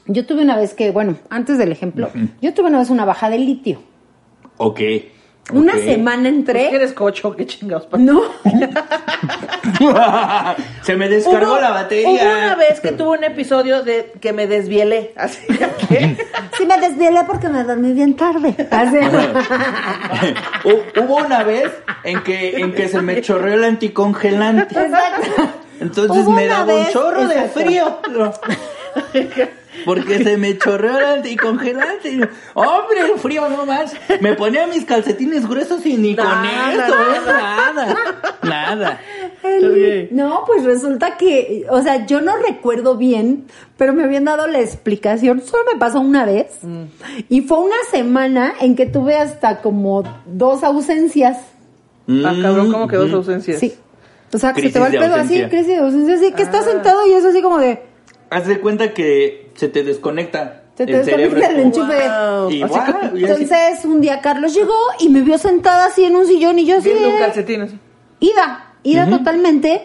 yo 0.08 0.26
tuve 0.26 0.42
una 0.44 0.58
vez 0.58 0.74
que, 0.74 0.92
bueno, 0.92 1.16
antes 1.30 1.58
del 1.58 1.72
ejemplo, 1.72 2.10
yo 2.42 2.54
tuve 2.54 2.68
una 2.68 2.80
vez 2.80 2.90
una 2.90 3.06
baja 3.06 3.30
de 3.30 3.38
litio. 3.40 3.82
Ok. 4.58 4.82
Una 5.52 5.74
semana 5.78 6.24
Pues, 6.24 6.34
entré. 6.34 6.70
¿qué 6.70 6.76
eres 6.76 6.94
cocho? 6.94 7.36
¿Qué 7.36 7.46
chingados 7.46 7.86
pasa? 7.88 8.04
No, 8.04 8.22
Se 10.84 10.96
me 10.96 11.10
descargó 11.10 11.54
Hubo- 11.54 11.62
la 11.62 11.72
batería. 11.72 12.10
Hubo 12.10 12.38
una 12.46 12.56
vez 12.56 12.80
que 12.80 12.92
tuve 12.92 13.18
un 13.18 13.24
episodio 13.24 13.84
de 13.84 14.12
que 14.20 14.34
me 14.34 14.48
desvielé, 14.48 15.14
así 15.16 15.40
que... 15.88 16.18
sí 16.58 16.66
me 16.66 16.78
desvielé 16.80 17.22
porque 17.26 17.50
me 17.50 17.64
dormí 17.64 17.94
bien 17.94 18.16
tarde. 18.16 18.56
Así. 18.72 18.98
Hu- 20.64 21.04
Hubo 21.04 21.18
una 21.18 21.44
vez 21.44 21.70
en 22.04 22.22
que, 22.24 22.58
en 22.58 22.74
que 22.74 22.88
se 22.88 23.02
me 23.02 23.22
chorreó 23.22 23.56
el 23.56 23.64
anticongelante. 23.64 24.76
Exacto. 24.80 25.50
Entonces 25.80 26.26
Hubo 26.26 26.32
me 26.32 26.48
daba 26.48 26.74
un 26.76 26.88
chorro 26.90 27.28
de 27.28 27.42
frío. 27.50 28.00
Porque 29.86 30.24
se 30.24 30.38
me 30.38 30.58
chorreó 30.58 30.98
el 31.00 31.06
anticongelante. 31.06 32.30
Hombre, 32.54 33.00
el 33.14 33.20
frío 33.20 33.48
no 33.50 33.66
más. 33.66 33.94
Me 34.22 34.34
ponía 34.36 34.68
mis 34.68 34.86
calcetines 34.86 35.48
gruesos 35.48 35.86
y 35.86 35.98
ni 35.98 36.14
Nada, 36.14 36.42
con 36.42 36.80
eso, 36.80 36.94
¿eh? 36.94 37.22
nada. 37.26 37.98
Nada. 38.44 38.44
Nada. 38.44 39.00
No, 40.12 40.44
pues 40.46 40.64
resulta 40.64 41.18
que, 41.18 41.66
o 41.70 41.82
sea, 41.82 42.06
yo 42.06 42.22
no 42.22 42.36
recuerdo 42.38 42.96
bien, 42.98 43.46
pero 43.78 43.94
me 43.94 44.04
habían 44.04 44.26
dado 44.26 44.48
la 44.48 44.60
explicación. 44.60 45.42
Solo 45.42 45.64
me 45.74 45.80
pasó 45.80 46.00
una 46.02 46.26
vez. 46.26 46.48
Mm. 46.62 46.84
Y 47.30 47.42
fue 47.42 47.60
una 47.60 47.76
semana 47.92 48.54
en 48.60 48.76
que 48.76 48.86
tuve 48.86 49.16
hasta 49.18 49.62
como 49.62 50.04
dos 50.26 50.64
ausencias. 50.64 51.38
Ah, 52.08 52.34
cabrón, 52.42 52.72
¿cómo 52.72 52.88
quedó 52.88 53.08
Mm, 53.08 53.10
su 53.12 53.16
ausencia? 53.18 53.58
Sí. 53.60 53.74
O 54.34 54.38
sea, 54.38 54.54
que 54.54 54.62
Crisis 54.62 54.74
se 54.74 54.80
te 54.80 54.80
va 54.80 54.88
el 54.88 54.94
pedo 55.00 55.16
ausencia. 55.16 55.46
así, 55.46 55.50
crisis 55.50 55.68
de 55.68 55.78
ausencia, 55.78 56.16
así, 56.16 56.32
que 56.34 56.44
estás 56.44 56.66
Ah. 56.68 56.72
sentado 56.72 57.08
y 57.08 57.14
es 57.14 57.26
así 57.26 57.42
como 57.42 57.58
de, 57.60 57.82
Haz 58.30 58.48
de 58.48 58.60
cuenta 58.60 58.94
que 58.94 59.52
se 59.56 59.70
te 59.70 59.84
desconecta 59.84 60.64
se 60.78 60.86
te 60.86 60.94
el 61.00 61.04
cerebro. 61.04 61.40
desconecta 61.40 61.62
el 61.62 61.68
enchufe. 61.68 62.08
Wow. 62.40 62.52
Y 62.52 62.64
así- 62.64 63.42
Entonces, 63.44 63.86
un 63.86 64.02
día 64.02 64.22
Carlos 64.22 64.54
llegó 64.54 64.74
y 65.00 65.10
me 65.10 65.22
vio 65.22 65.38
sentada 65.38 65.86
así 65.88 66.04
en 66.06 66.16
un 66.16 66.26
sillón 66.26 66.58
y 66.60 66.66
yo 66.66 66.78
así, 66.78 66.90
Viendo 66.90 67.10
un 67.10 67.16
de- 67.16 67.20
calcetín 67.20 67.62
así. 67.62 67.78
ida, 68.22 68.74
ida 68.84 69.10
totalmente. 69.10 69.82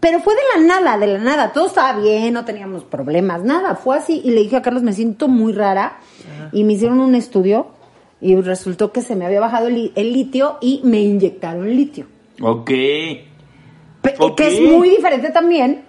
Pero 0.00 0.20
fue 0.20 0.34
de 0.34 0.40
la 0.56 0.66
nada, 0.80 0.96
de 0.98 1.06
la 1.06 1.18
nada. 1.18 1.52
Todo 1.52 1.66
estaba 1.66 2.00
bien, 2.00 2.32
no 2.32 2.44
teníamos 2.46 2.84
problemas, 2.84 3.44
nada. 3.44 3.74
Fue 3.74 3.98
así. 3.98 4.22
Y 4.24 4.30
le 4.30 4.40
dije 4.40 4.56
a 4.56 4.62
Carlos, 4.62 4.82
me 4.82 4.94
siento 4.94 5.28
muy 5.28 5.52
rara. 5.52 5.98
Y 6.52 6.64
me 6.64 6.72
hicieron 6.72 7.00
un 7.00 7.14
estudio. 7.14 7.68
Y 8.22 8.34
resultó 8.36 8.92
que 8.92 9.02
se 9.02 9.14
me 9.14 9.26
había 9.26 9.40
bajado 9.40 9.68
el, 9.68 9.74
li- 9.74 9.92
el 9.96 10.12
litio 10.12 10.56
y 10.62 10.80
me 10.84 11.00
inyectaron 11.00 11.68
litio. 11.68 12.06
Ok. 12.40 12.70
Pe- 14.02 14.14
Ok. 14.18 14.36
Que 14.36 14.48
es 14.48 14.60
muy 14.60 14.88
diferente 14.88 15.30
también. 15.30 15.84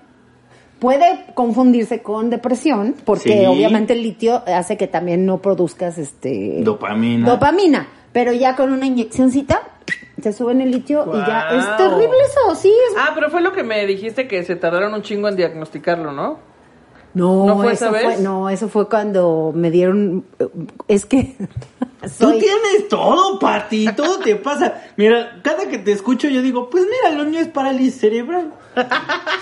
Puede 0.82 1.26
confundirse 1.36 2.02
con 2.02 2.32
depresión, 2.32 2.96
porque 3.06 3.42
Sí. 3.42 3.46
obviamente 3.46 3.94
el 3.94 4.02
litio 4.02 4.42
hace 4.48 4.78
que 4.78 4.88
también 4.88 5.28
no 5.28 5.38
produzcas 5.38 6.00
este 6.00 6.58
Dopamina. 6.64 7.30
dopamina. 7.30 7.88
Pero 8.12 8.34
ya 8.34 8.56
con 8.56 8.72
una 8.74 8.88
inyeccióncita 8.88 9.62
te 10.20 10.34
suben 10.34 10.60
el 10.60 10.72
litio 10.72 11.06
y 11.14 11.18
ya 11.20 11.50
es 11.52 11.78
terrible 11.78 12.18
eso, 12.28 12.56
sí. 12.56 12.70
Es... 12.90 12.98
Ah, 12.98 13.12
pero 13.14 13.30
fue 13.30 13.42
lo 13.42 13.52
que 13.52 13.62
me 13.62 13.86
dijiste 13.86 14.28
que 14.28 14.44
se 14.44 14.56
tardaron 14.56 14.92
un 14.96 15.04
chingo 15.04 15.28
en 15.28 15.36
diagnosticarlo, 15.36 16.12
¿no? 16.14 16.40
No, 17.14 17.46
¿No 17.46 17.58
fue 17.58 17.74
eso 17.74 17.86
esa 17.86 17.92
vez? 17.92 18.04
fue, 18.16 18.24
no, 18.24 18.50
eso 18.50 18.68
fue 18.68 18.90
cuando 18.90 19.52
me 19.54 19.70
dieron, 19.70 20.26
es 20.88 21.06
que 21.06 21.36
Tú 22.18 22.32
tienes 22.32 22.88
todo, 22.90 23.38
Pati, 23.38 23.86
todo 23.96 24.18
te 24.20 24.36
pasa. 24.36 24.74
Mira, 24.98 25.40
cada 25.44 25.68
que 25.70 25.78
te 25.78 25.92
escucho 25.92 26.28
yo 26.30 26.42
digo, 26.42 26.70
pues 26.70 26.86
mira, 26.86 27.16
lo 27.16 27.30
mío 27.30 27.40
es 27.40 27.48
parálisis 27.48 28.00
cerebral. 28.02 28.52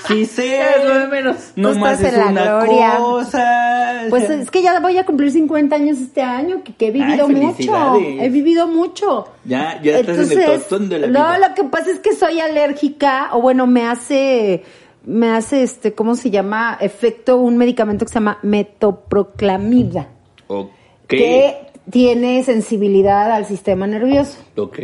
Sí 0.08 0.26
sé. 0.26 0.60
Es 0.78 0.84
lo 0.86 1.00
de 1.00 1.08
menos. 1.08 1.36
No 1.56 1.72
Tú 1.72 1.80
más 1.80 2.02
es 2.02 2.14
en 2.14 2.36
la 2.36 2.60
gloria. 2.64 2.98
cosa. 2.98 4.04
Pues 4.10 4.30
es 4.30 4.52
que 4.52 4.62
ya 4.62 4.80
voy 4.80 4.98
a 4.98 5.06
cumplir 5.06 5.32
50 5.32 5.74
años 5.76 6.00
este 6.00 6.22
año, 6.22 6.64
que, 6.64 6.74
que 6.74 6.88
he 6.88 6.92
vivido 6.92 7.28
Ay, 7.28 7.36
mucho, 7.36 7.96
he 8.20 8.30
vivido 8.30 8.68
mucho. 8.68 9.28
Ya- 9.46 9.80
ya 9.82 10.00
estás 10.00 10.30
en 10.32 10.40
el 10.42 10.46
tostón 10.46 10.90
de 10.90 11.00
la 11.00 11.08
no, 11.08 11.14
vida. 11.36 11.48
lo 11.50 11.56
que 11.56 11.64
pasa 11.66 11.92
es 11.92 12.00
que 12.00 12.14
soy 12.14 12.40
alérgica, 12.42 13.30
o 13.34 13.42
bueno, 13.42 13.68
me 13.68 13.86
hace, 13.86 14.64
me 15.06 15.30
hace 15.32 15.64
este, 15.64 15.94
¿cómo 15.94 16.16
se 16.16 16.30
llama? 16.30 16.78
Efecto 16.82 17.38
un 17.38 17.56
medicamento 17.58 18.04
que 18.06 18.10
se 18.10 18.16
llama 18.16 18.40
metoproclamida, 18.42 20.08
Ok. 20.48 20.72
que 21.08 21.69
tiene 21.90 22.44
sensibilidad 22.44 23.32
al 23.32 23.46
sistema 23.46 23.88
nervioso. 23.88 24.38
Ok. 24.56 24.80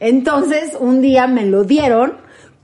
Entonces, 0.00 0.76
un 0.78 1.00
día 1.00 1.26
me 1.26 1.46
lo 1.46 1.64
dieron 1.64 2.14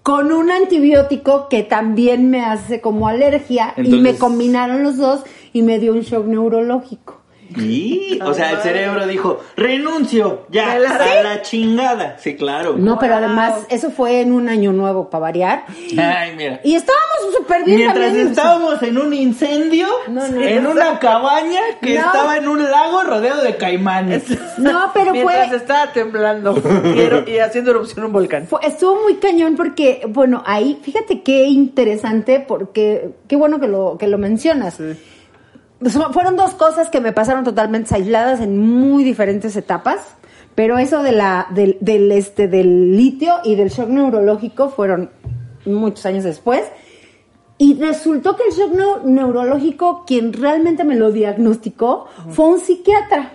con 0.03 0.33
un 0.33 0.51
antibiótico 0.51 1.49
que 1.49 1.63
también 1.63 2.31
me 2.31 2.45
hace 2.45 2.81
como 2.81 3.09
alergia 3.09 3.75
y 3.77 4.01
me 4.01 4.17
combinaron 4.17 4.83
los 4.83 4.97
dos 4.97 5.23
y 5.53 5.63
me 5.63 5.79
dio 5.79 5.93
un 5.93 6.01
shock 6.01 6.27
neurológico. 6.27 7.20
Y, 7.57 8.19
o 8.25 8.33
sea, 8.35 8.51
el 8.53 8.59
cerebro 8.59 9.07
dijo, 9.07 9.41
renuncio, 9.57 10.47
ya, 10.51 10.75
¿Me 10.75 10.81
la- 10.81 10.91
a 10.91 11.23
la 11.23 11.43
chingada. 11.43 12.17
Sí, 12.19 12.37
claro. 12.37 12.77
No, 12.77 12.99
pero 12.99 13.15
Wow. 13.17 13.25
además, 13.25 13.55
eso 13.69 13.91
fue 13.91 14.21
en 14.21 14.33
un 14.33 14.49
año 14.49 14.73
nuevo 14.73 15.11
para 15.11 15.23
variar. 15.23 15.65
Ay, 15.99 16.35
mira. 16.37 16.61
Y 16.65 16.75
estábamos 16.75 17.35
súper 17.37 17.65
bien 17.65 17.79
Mientras 17.79 18.07
también. 18.07 18.29
estábamos 18.29 18.83
en 18.83 18.99
un 18.99 19.13
incendio, 19.15 19.87
No, 20.09 20.27
no, 20.29 20.41
en 20.41 20.63
no. 20.65 20.71
una 20.71 20.99
cabaña 20.99 21.61
que 21.83 21.95
No. 21.99 22.07
estaba 22.07 22.37
en 22.37 22.49
un 22.49 22.63
lago 22.71 23.03
rodeado 23.03 23.43
de 23.43 23.57
caimanes. 23.57 24.25
No, 24.59 24.91
pero 24.93 25.13
Mientras 25.13 25.49
fue, 25.49 25.57
estaba 25.57 25.93
temblando 25.93 26.55
y, 27.27 27.31
y 27.31 27.39
haciendo 27.39 27.71
erupción 27.71 28.05
un 28.05 28.13
volcán. 28.13 28.47
fue- 28.47 28.61
estuvo 28.67 29.01
muy 29.03 29.15
cañón 29.17 29.57
porque, 29.57 30.03
bueno, 30.09 30.43
ahí, 30.47 30.79
fíjate 30.83 31.23
qué 31.23 31.45
interesante 31.47 32.45
porque, 32.47 33.11
qué 33.27 33.37
bueno 33.37 33.59
que 33.61 33.69
lo, 33.69 33.97
que 33.99 34.07
lo 34.07 34.19
mencionas. 34.19 34.75
So- 34.75 34.85
Fueron 36.13 36.37
dos 36.37 36.53
cosas 36.55 36.91
que 36.91 37.01
me 37.01 37.13
pasaron 37.13 37.45
totalmente 37.45 37.95
aisladas 37.95 38.41
en 38.41 38.59
muy 38.59 39.03
diferentes 39.03 39.57
etapas, 39.57 40.01
pero 40.55 40.77
eso 40.77 41.03
de 41.03 41.13
la, 41.13 41.47
del, 41.51 41.79
del, 41.81 42.13
este, 42.13 42.49
del 42.49 42.97
litio 42.97 43.37
y 43.45 43.55
del 43.55 43.71
shock 43.71 43.89
neurológico 43.89 44.69
fueron 44.69 45.11
muchos 45.65 46.05
años 46.05 46.25
después. 46.25 46.63
Y 47.57 47.79
resultó 47.79 48.37
que 48.37 48.45
el 48.49 48.55
shock 48.55 48.73
neu- 48.73 49.03
neurológico, 49.05 50.05
quien 50.07 50.33
realmente 50.33 50.85
me 50.85 50.97
lo 50.97 51.13
diagnosticó, 51.13 52.07
fue 52.31 52.47
un 52.47 52.59
psiquiatra. 52.59 53.33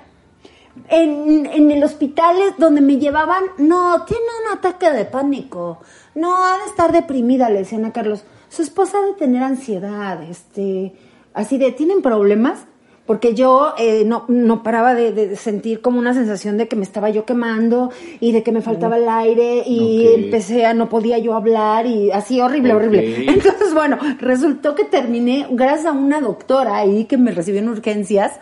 En, 0.90 1.46
en 1.46 1.72
el 1.72 1.84
hospital 1.84 2.36
donde 2.58 2.82
me 2.82 2.98
llevaban, 2.98 3.44
no, 3.58 4.04
tiene 4.06 4.24
un 4.46 4.58
ataque 4.58 4.92
de 4.92 5.06
pánico, 5.06 5.80
no, 6.16 6.44
ha 6.46 6.58
de 6.58 6.66
estar 6.66 6.92
deprimida, 6.92 7.50
le 7.50 7.60
decían 7.60 7.86
a 7.86 7.94
Carlos. 7.94 8.24
Su 8.50 8.62
esposa 8.62 8.98
ha 8.98 9.06
de 9.06 9.14
tener 9.14 9.42
ansiedad, 9.42 10.22
este, 10.24 10.94
así 11.36 11.58
de, 11.58 11.72
¿tienen 11.72 12.02
problemas? 12.02 12.66
Porque 13.06 13.36
yo 13.36 13.76
eh, 13.78 14.04
no, 14.04 14.26
no 14.30 14.64
paraba 14.64 14.96
de, 14.96 15.12
de 15.12 15.36
sentir 15.36 15.80
como 15.80 16.00
una 16.00 16.16
sensación 16.16 16.58
de 16.58 16.68
que 16.68 16.76
me 16.76 16.82
estaba 16.82 17.12
yo 17.12 17.24
quemando 17.24 17.92
y 18.20 18.32
de 18.32 18.42
que 18.42 18.52
me 18.52 18.64
faltaba 18.64 18.98
el 18.98 19.08
aire 19.08 19.62
y 19.64 20.08
empecé 20.08 20.66
a, 20.66 20.74
no 20.74 20.90
podía 20.90 21.20
yo 21.20 21.36
hablar 21.36 21.86
y 21.86 22.10
así 22.10 22.42
horrible, 22.42 22.74
horrible. 22.74 23.26
Entonces, 23.32 23.76
bueno, 23.76 24.00
resultó 24.20 24.74
que 24.74 24.86
terminé, 24.86 25.46
gracias 25.52 25.86
a 25.86 25.92
una 25.92 26.20
doctora 26.20 26.78
ahí 26.78 27.06
que 27.06 27.18
me 27.18 27.32
recibió 27.32 27.60
en 27.60 27.70
urgencias, 27.70 28.40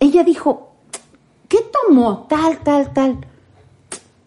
ella 0.00 0.24
dijo, 0.24 0.72
¿qué 1.46 1.58
tomó? 1.70 2.26
Tal, 2.28 2.58
tal, 2.64 2.92
tal. 2.92 3.16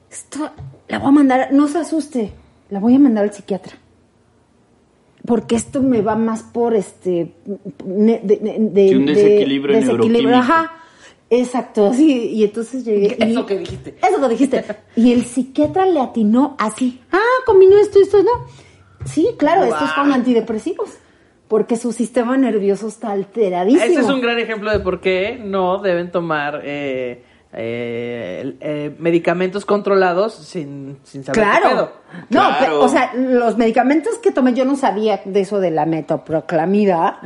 Esto 0.10 0.50
la 0.88 1.00
voy 1.00 1.10
a 1.10 1.12
mandar, 1.12 1.50
no 1.52 1.68
se 1.68 1.80
asuste, 1.80 2.32
la 2.70 2.80
voy 2.80 2.96
a 2.96 3.00
mandar 3.00 3.26
al 3.26 3.34
psiquiatra. 3.34 3.83
Porque 5.26 5.56
esto 5.56 5.82
me 5.82 6.02
va 6.02 6.16
más 6.16 6.44
por 6.44 6.76
este 6.76 7.34
de, 7.86 8.20
de- 8.24 8.60
de- 8.60 8.98
un 8.98 9.06
de- 9.06 9.14
desequilibrio 9.14 10.36
ajá. 10.38 10.74
Exacto, 11.30 11.92
sí, 11.94 12.30
y 12.34 12.44
entonces 12.44 12.86
llegué. 12.86 13.18
y- 13.20 13.32
Eso 13.32 13.46
que 13.46 13.58
dijiste. 13.58 13.96
Eso 14.08 14.22
que 14.22 14.28
dijiste. 14.30 14.64
Y 14.96 15.14
el 15.14 15.24
psiquiatra 15.24 15.86
le 15.88 16.00
atinó 16.00 16.56
así. 16.60 17.02
Ah, 17.12 17.20
combinó 17.46 17.78
esto, 17.80 18.00
esto, 18.00 18.22
¿no? 18.22 18.30
Sí, 19.06 19.30
claro, 19.38 19.64
esto 19.64 19.84
es 19.84 19.92
con 19.94 20.06
Guau. 20.08 20.16
antidepresivos. 20.20 20.90
Porque 21.48 21.76
su 21.78 21.92
sistema 21.92 22.38
nervioso 22.38 22.88
está 22.88 23.12
alteradísimo. 23.12 23.84
Ese 23.84 24.00
es 24.02 24.10
un 24.10 24.22
gran 24.22 24.40
ejemplo 24.40 24.72
de 24.72 24.80
por 24.80 25.02
qué 25.02 25.40
no 25.44 25.80
deben 25.82 26.12
tomar 26.12 26.62
eh, 26.64 27.24
eh, 27.56 28.56
eh, 28.60 28.96
medicamentos 29.00 29.66
controlados 29.66 30.34
sin, 30.34 30.98
sin 31.04 31.24
saber 31.24 31.44
qué 31.44 31.50
Claro. 31.60 31.70
pedo. 31.70 31.92
No, 32.30 32.40
Claro. 32.40 32.56
pero, 32.60 32.80
o 32.82 32.88
sea, 32.88 33.14
los 33.16 33.58
medicamentos 33.58 34.18
que 34.20 34.32
tomé, 34.32 34.54
yo 34.54 34.66
no 34.66 34.76
sabía 34.76 35.22
de 35.26 35.40
eso 35.42 35.60
de 35.60 35.72
la 35.72 35.86
metoproclamida. 35.86 37.20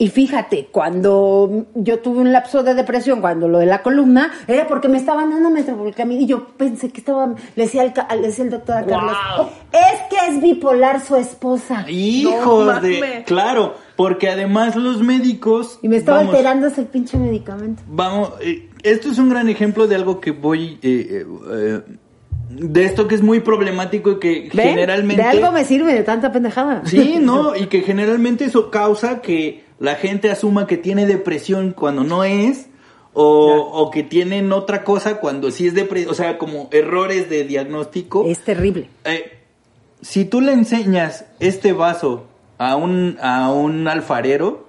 Y 0.00 0.10
fíjate, 0.10 0.68
cuando 0.70 1.66
yo 1.74 1.98
tuve 1.98 2.20
un 2.20 2.32
lapso 2.32 2.62
de 2.62 2.74
depresión, 2.74 3.20
cuando 3.20 3.48
lo 3.48 3.58
de 3.58 3.66
la 3.66 3.82
columna, 3.82 4.30
era 4.46 4.64
porque 4.68 4.86
me 4.86 4.96
estaban 4.96 5.28
dando 5.30 5.50
metoproclamida. 5.50 6.20
Y 6.20 6.26
yo 6.26 6.46
pensé 6.56 6.90
que 6.90 7.00
estaba, 7.00 7.26
le 7.56 7.64
decía 7.64 7.82
al, 7.82 7.92
ca- 7.92 8.06
le 8.14 8.28
decía 8.28 8.44
el 8.44 8.50
doctor 8.50 8.76
a 8.76 8.86
Carlos, 8.86 9.16
Wow. 9.36 9.46
es 9.72 10.00
que 10.08 10.28
es 10.28 10.40
bipolar 10.40 11.00
su 11.00 11.16
esposa. 11.16 11.84
Hijos 11.88 12.64
No 12.66 12.80
de... 12.80 13.24
Claro, 13.26 13.74
porque 13.96 14.28
además 14.30 14.76
los 14.76 15.02
médicos... 15.02 15.80
Y 15.82 15.88
me 15.88 15.96
estaba 15.96 16.18
vamos, 16.18 16.32
alterando 16.36 16.68
ese 16.68 16.82
pinche 16.82 17.18
medicamento. 17.18 17.82
Vamos, 17.88 18.34
eh, 18.40 18.67
esto 18.82 19.10
es 19.10 19.18
un 19.18 19.28
gran 19.28 19.48
ejemplo 19.48 19.86
de 19.86 19.94
algo 19.94 20.20
que 20.20 20.30
voy... 20.30 20.78
eh, 20.82 21.06
eh, 21.10 21.26
eh, 21.50 21.80
de 22.50 22.84
esto 22.84 23.06
que 23.06 23.14
es 23.14 23.22
muy 23.22 23.40
problemático 23.40 24.12
y 24.12 24.18
que 24.18 24.50
¿Ven? 24.54 24.70
generalmente... 24.70 25.22
De 25.22 25.28
algo 25.28 25.52
me 25.52 25.64
sirve 25.64 25.92
de 25.92 26.02
tanta 26.02 26.32
pendejada. 26.32 26.82
Sí, 26.86 27.18
no, 27.20 27.54
y 27.54 27.66
que 27.66 27.82
generalmente 27.82 28.46
eso 28.46 28.70
causa 28.70 29.20
que 29.20 29.64
la 29.78 29.96
gente 29.96 30.30
asuma 30.30 30.66
que 30.66 30.78
tiene 30.78 31.06
depresión 31.06 31.72
cuando 31.72 32.04
no 32.04 32.24
es, 32.24 32.68
o, 33.12 33.54
o 33.54 33.90
que 33.90 34.02
tienen 34.02 34.50
otra 34.52 34.82
cosa 34.82 35.16
cuando 35.20 35.50
sí 35.50 35.66
es 35.66 35.74
depresión, 35.74 36.10
o 36.12 36.14
sea, 36.14 36.38
como 36.38 36.68
errores 36.72 37.28
de 37.28 37.44
diagnóstico. 37.44 38.24
Es 38.26 38.40
terrible. 38.40 38.88
Eh, 39.04 39.38
si 40.00 40.24
tú 40.24 40.40
le 40.40 40.52
enseñas 40.52 41.26
este 41.40 41.72
vaso 41.74 42.26
a 42.56 42.76
un, 42.76 43.18
a 43.20 43.52
un 43.52 43.88
alfarero, 43.88 44.67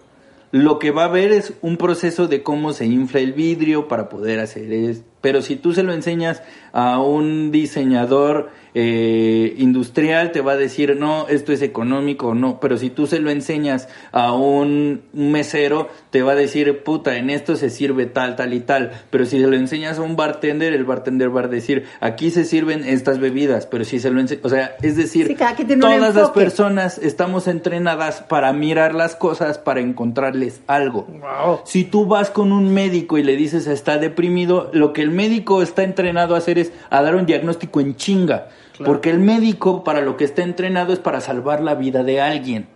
lo 0.52 0.80
que 0.80 0.92
va 0.92 1.06
a 1.06 1.10
ver 1.10 1.32
es 1.32 1.54
un 1.62 1.78
proceso 1.78 2.28
de 2.28 2.42
cómo 2.42 2.74
se 2.74 2.86
infla 2.86 3.20
el 3.20 3.34
vidrio 3.34 3.88
para 3.88 4.10
poder 4.10 4.40
hacer 4.40 4.72
es 4.74 5.04
Pero 5.22 5.42
si 5.42 5.56
tú 5.56 5.74
se 5.74 5.84
lo 5.84 5.94
enseñas 5.94 6.42
a 6.72 7.00
un 7.00 7.52
diseñador 7.52 8.50
eh, 8.82 9.56
industrial, 9.58 10.32
te 10.32 10.40
va 10.40 10.54
a 10.54 10.56
decir, 10.56 10.96
no, 10.96 11.28
esto 11.28 11.52
es 11.52 11.62
económico, 11.62 12.34
no. 12.34 12.62
Pero 12.62 12.78
si 12.78 12.90
tú 12.90 13.08
se 13.08 13.20
lo 13.20 13.30
enseñas 13.30 13.90
a 14.14 14.32
un 14.32 15.02
mesero, 15.12 15.90
te 16.12 16.22
va 16.22 16.32
a 16.32 16.36
decir, 16.36 16.82
puta, 16.84 17.18
en 17.18 17.30
esto 17.30 17.58
se 17.58 17.72
sirve 17.72 18.06
tal, 18.06 18.38
tal 18.38 18.54
y 18.54 18.62
tal. 18.62 18.92
Pero 19.10 19.26
si 19.26 19.38
se 19.38 19.48
lo 19.48 19.58
enseñas 19.58 20.00
a 20.00 20.02
un 20.02 20.16
bartender, 20.16 20.72
el 20.72 20.86
bartender 20.86 21.36
va 21.36 21.42
a 21.42 21.48
decir, 21.50 21.88
aquí 22.00 22.32
se 22.32 22.46
sirven 22.46 22.86
estas 22.86 23.20
bebidas. 23.20 23.66
Pero 23.66 23.84
si 23.84 24.00
se 24.00 24.12
lo 24.12 24.22
enseñas, 24.22 24.46
o 24.46 24.50
sea, 24.50 24.78
es 24.82 24.96
decir, 24.96 25.28
Sí, 25.28 25.36
todas 25.76 26.16
las 26.16 26.30
personas 26.30 27.00
estamos 27.00 27.50
entrenadas 27.50 28.22
para 28.22 28.54
mirar 28.54 28.96
las 28.96 29.18
cosas, 29.18 29.58
para 29.58 29.82
encontrarles 29.82 30.62
algo. 30.68 31.06
Wow. 31.06 31.60
Si 31.66 31.84
tú 31.84 32.06
vas 32.06 32.30
con 32.30 32.54
un 32.54 32.74
médico 32.74 33.18
y 33.18 33.24
le 33.24 33.36
dices 33.36 33.68
está 33.68 33.98
deprimido, 33.98 34.70
lo 34.72 34.94
que 34.94 35.02
el 35.02 35.12
médico 35.12 35.62
está 35.62 35.84
entrenado 35.84 36.36
a 36.36 36.38
hacer 36.38 36.58
es 36.60 36.72
a 36.90 37.02
dar 37.02 37.16
un 37.16 37.26
diagnóstico 37.26 37.82
en 37.82 37.98
chinga. 37.98 38.48
Porque 38.84 39.10
el 39.10 39.20
médico 39.20 39.84
para 39.84 40.02
lo 40.02 40.18
que 40.18 40.24
está 40.24 40.44
entrenado 40.44 40.94
es 40.94 41.00
para 41.00 41.22
salvar 41.22 41.62
la 41.62 41.76
vida 41.76 42.04
de 42.04 42.22
alguien. 42.22 42.68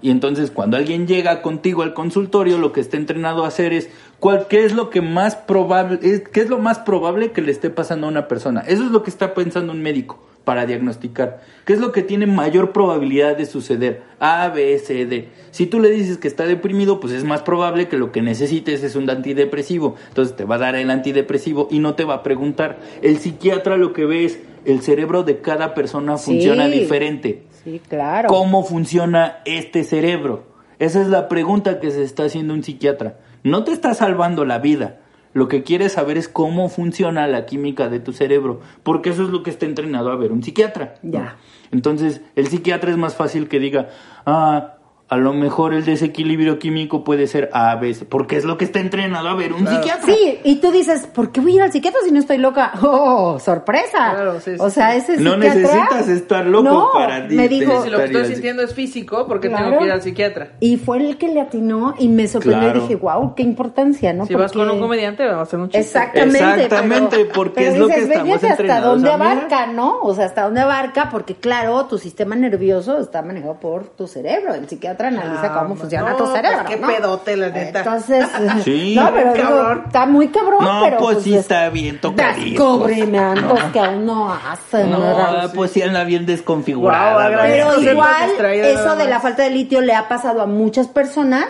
Y 0.00 0.10
entonces 0.10 0.50
cuando 0.50 0.76
alguien 0.76 1.08
llega 1.08 1.42
contigo 1.42 1.82
al 1.82 1.92
consultorio, 1.92 2.58
lo 2.58 2.72
que 2.72 2.80
está 2.80 2.96
entrenado 2.96 3.44
a 3.44 3.48
hacer 3.48 3.72
es 3.72 3.90
cuál, 4.20 4.46
qué 4.48 4.64
es 4.64 4.72
lo 4.72 4.90
que 4.90 5.00
más 5.00 5.34
probable, 5.34 5.98
es, 6.02 6.20
qué 6.28 6.40
es 6.40 6.48
lo 6.48 6.58
más 6.58 6.78
probable 6.78 7.32
que 7.32 7.42
le 7.42 7.50
esté 7.50 7.68
pasando 7.70 8.06
a 8.06 8.10
una 8.10 8.28
persona. 8.28 8.60
Eso 8.60 8.84
es 8.84 8.90
lo 8.90 9.02
que 9.02 9.10
está 9.10 9.34
pensando 9.34 9.72
un 9.72 9.82
médico. 9.82 10.20
Para 10.44 10.66
diagnosticar. 10.66 11.40
¿Qué 11.64 11.72
es 11.74 11.80
lo 11.80 11.92
que 11.92 12.02
tiene 12.02 12.26
mayor 12.26 12.72
probabilidad 12.72 13.36
de 13.36 13.46
suceder? 13.46 14.02
A, 14.18 14.48
B, 14.48 14.78
C, 14.78 15.06
D. 15.06 15.28
Si 15.50 15.66
tú 15.66 15.80
le 15.80 15.90
dices 15.90 16.18
que 16.18 16.28
está 16.28 16.46
deprimido, 16.46 17.00
pues 17.00 17.12
es 17.12 17.24
más 17.24 17.42
probable 17.42 17.88
que 17.88 17.96
lo 17.98 18.12
que 18.12 18.22
necesites 18.22 18.82
es 18.82 18.96
un 18.96 19.08
antidepresivo. 19.10 19.96
Entonces 20.08 20.36
te 20.36 20.44
va 20.44 20.56
a 20.56 20.58
dar 20.58 20.74
el 20.76 20.90
antidepresivo 20.90 21.68
y 21.70 21.78
no 21.78 21.94
te 21.94 22.04
va 22.04 22.14
a 22.14 22.22
preguntar. 22.22 22.78
El 23.02 23.18
psiquiatra 23.18 23.76
lo 23.76 23.92
que 23.92 24.04
ve 24.04 24.24
es 24.24 24.40
el 24.64 24.80
cerebro 24.82 25.22
de 25.22 25.40
cada 25.40 25.74
persona 25.74 26.16
Sí. 26.18 26.32
funciona 26.32 26.66
diferente. 26.68 27.44
Sí, 27.64 27.80
claro. 27.88 28.28
¿Cómo 28.28 28.64
funciona 28.64 29.38
este 29.44 29.84
cerebro? 29.84 30.44
Esa 30.78 31.02
es 31.02 31.08
la 31.08 31.28
pregunta 31.28 31.78
que 31.80 31.90
se 31.90 32.02
está 32.02 32.24
haciendo 32.24 32.54
un 32.54 32.62
psiquiatra. 32.62 33.18
No 33.42 33.64
te 33.64 33.72
está 33.72 33.92
salvando 33.94 34.44
la 34.44 34.58
vida. 34.58 34.99
Lo 35.32 35.48
que 35.48 35.62
quiere 35.62 35.88
saber 35.88 36.18
es 36.18 36.28
cómo 36.28 36.68
funciona 36.68 37.26
la 37.28 37.46
química 37.46 37.88
de 37.88 38.00
tu 38.00 38.12
cerebro, 38.12 38.60
porque 38.82 39.10
eso 39.10 39.22
es 39.22 39.30
lo 39.30 39.42
que 39.42 39.50
está 39.50 39.66
entrenado 39.66 40.10
a 40.10 40.16
ver 40.16 40.32
un 40.32 40.42
psiquiatra. 40.42 40.94
Ya. 41.02 41.36
Entonces, 41.70 42.20
el 42.34 42.48
psiquiatra 42.48 42.90
es 42.90 42.96
más 42.96 43.14
fácil 43.14 43.48
que 43.48 43.60
diga, 43.60 43.90
ah, 44.26 44.74
a 45.10 45.16
lo 45.16 45.32
mejor 45.34 45.74
el 45.74 45.84
desequilibrio 45.84 46.60
químico 46.60 47.02
puede 47.02 47.26
ser 47.26 47.50
A, 47.52 47.74
B, 47.74 47.92
C, 47.94 48.04
porque 48.04 48.36
es 48.36 48.44
lo 48.44 48.56
que 48.56 48.64
está 48.64 48.78
entrenado 48.78 49.28
a 49.28 49.34
ver 49.34 49.52
un 49.52 49.66
psiquiatra. 49.66 50.06
Sí, 50.06 50.38
y 50.44 50.56
tú 50.60 50.70
dices, 50.70 51.08
¿por 51.08 51.32
qué 51.32 51.40
voy 51.40 51.52
a 51.52 51.54
ir 51.56 51.62
al 51.62 51.72
psiquiatra 51.72 52.00
si 52.04 52.12
no 52.12 52.20
estoy 52.20 52.38
loca? 52.38 52.72
¡Oh, 52.82 53.38
sorpresa! 53.40 54.12
Claro, 54.12 54.40
sí, 54.40 54.52
sí, 54.52 54.56
o 54.60 54.70
sea, 54.70 54.94
ese 54.94 55.16
No 55.18 55.32
psiquiatra... 55.34 55.60
necesitas 55.60 56.08
estar 56.08 56.46
loco 56.46 56.62
No, 56.62 56.88
para 56.92 57.20
me 57.26 57.48
di- 57.48 57.58
dijo, 57.60 57.82
Si 57.82 57.90
lo 57.90 57.98
que 57.98 58.04
estoy 58.04 58.24
sintiendo 58.26 58.62
es 58.62 58.72
físico, 58.72 59.26
porque 59.26 59.48
Claro. 59.48 59.64
tengo 59.66 59.78
que 59.80 59.84
ir 59.86 59.92
al 59.92 60.02
psiquiatra. 60.02 60.52
Y 60.60 60.76
fue 60.76 60.98
el 60.98 61.18
que 61.18 61.28
le 61.28 61.40
atinó 61.40 61.94
y 61.98 62.08
me 62.08 62.28
sorprendió 62.28 62.60
Claro. 62.70 62.78
y 62.78 62.82
dije, 62.82 62.94
wow, 62.96 63.34
qué 63.34 63.42
importancia, 63.42 64.12
¿no? 64.12 64.26
Si 64.26 64.34
vas 64.34 64.52
con 64.52 64.70
un 64.70 64.78
comediante, 64.78 65.24
vamos 65.24 65.40
a 65.40 65.42
hacer 65.42 65.58
un 65.58 65.66
chiste. 65.70 65.80
Exactamente. 65.80 66.38
Exactamente, 66.38 67.16
pero- 67.24 67.32
porque 67.32 67.54
pero 67.56 67.72
es 67.72 67.78
lo 67.78 67.88
que 67.88 67.94
estamos 68.02 68.24
"Véngate 68.40 68.46
hasta 68.48 68.80
dónde 68.80 69.10
a 69.10 69.16
mirar". 69.16 69.32
abarca, 69.38 69.66
¿no? 69.66 69.98
O 70.02 70.14
sea, 70.14 70.26
hasta 70.26 70.42
dónde 70.44 70.60
abarca, 70.60 71.08
porque 71.10 71.34
claro, 71.34 71.86
tu 71.86 71.98
sistema 71.98 72.36
nervioso 72.36 72.98
está 73.00 73.22
manejado 73.22 73.58
por 73.58 73.86
tu 73.88 74.06
cerebro. 74.06 74.54
El 74.54 74.68
psiquiatra 74.68 74.99
analiza 75.08 75.46
Ah, 75.54 75.60
cómo 75.62 75.76
funciona 75.76 76.10
no, 76.10 76.16
tu 76.16 76.26
cerebro. 76.26 76.58
pues, 76.64 76.74
qué 76.74 76.80
¿no? 76.80 76.86
pedote, 76.88 77.36
la 77.36 77.48
neta. 77.50 77.78
Entonces, 77.80 78.26
Sí. 78.64 78.94
no, 78.96 79.10
pero 79.12 79.32
digo, 79.34 79.48
Cabrón. 79.48 79.82
está 79.86 80.06
muy 80.06 80.28
cabrón, 80.28 80.64
No, 80.64 80.80
pero. 80.84 80.98
pues 80.98 81.22
sí 81.22 81.34
es- 81.34 81.40
está 81.40 81.68
bien 81.70 82.00
tocadiscos. 82.00 82.86
Descubrimientos 82.86 83.60
que 83.72 83.80
aún 83.80 84.06
no 84.06 84.32
hacen, 84.32 84.90
¿verdad? 84.90 85.42
No, 85.44 85.52
pues 85.52 85.70
sí 85.70 85.82
anda 85.82 86.04
bien 86.04 86.26
desconfigurada. 86.26 87.28
¿verdad? 87.28 87.44
Pero 87.46 87.90
igual, 87.92 88.30
eso 88.64 88.96
de 88.96 89.06
la 89.06 89.20
falta 89.20 89.42
de 89.42 89.50
litio 89.50 89.80
le 89.80 89.94
ha 89.94 90.08
pasado 90.08 90.42
a 90.42 90.46
muchas 90.46 90.86
personas. 90.88 91.46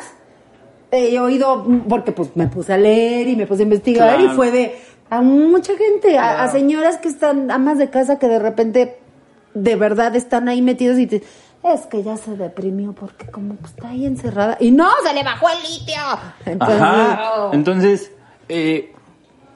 He 0.93 1.21
oído, 1.21 1.65
porque 1.89 2.11
pues 2.11 2.31
me 2.35 2.49
puse 2.49 2.73
a 2.73 2.77
leer 2.77 3.29
y 3.29 3.37
me 3.37 3.47
puse 3.47 3.63
a 3.63 3.65
investigar 3.65 4.17
Claro. 4.17 4.33
y 4.33 4.37
fue 4.37 4.51
de 4.51 4.77
a 5.09 5.23
mucha 5.23 5.73
gente, 5.77 6.19
a- 6.19 6.49
señoras 6.49 6.99
que 6.99 7.09
están 7.09 7.51
amas 7.51 7.79
de 7.79 7.91
casa 7.91 8.19
que 8.19 8.27
de 8.29 8.39
repente 8.41 8.99
de 9.55 9.77
verdad 9.77 10.15
están 10.17 10.49
ahí 10.49 10.63
metidos 10.63 10.99
y 10.99 11.07
te, 11.07 11.23
es 11.63 11.87
que 11.87 12.03
ya 12.03 12.17
se 12.17 12.37
deprimió 12.37 12.93
porque 12.93 13.27
como 13.27 13.59
que 13.59 13.67
está 13.67 13.91
ahí 13.91 14.07
encerrada 14.07 14.57
y 14.61 14.71
no, 14.71 14.89
se 15.07 15.15
le 15.15 15.23
bajó 15.23 15.49
el 15.51 15.59
litio. 15.63 16.03
Entonces, 16.47 16.81
Ajá. 16.81 17.51
Entonces, 17.53 18.13
eh, 18.49 18.93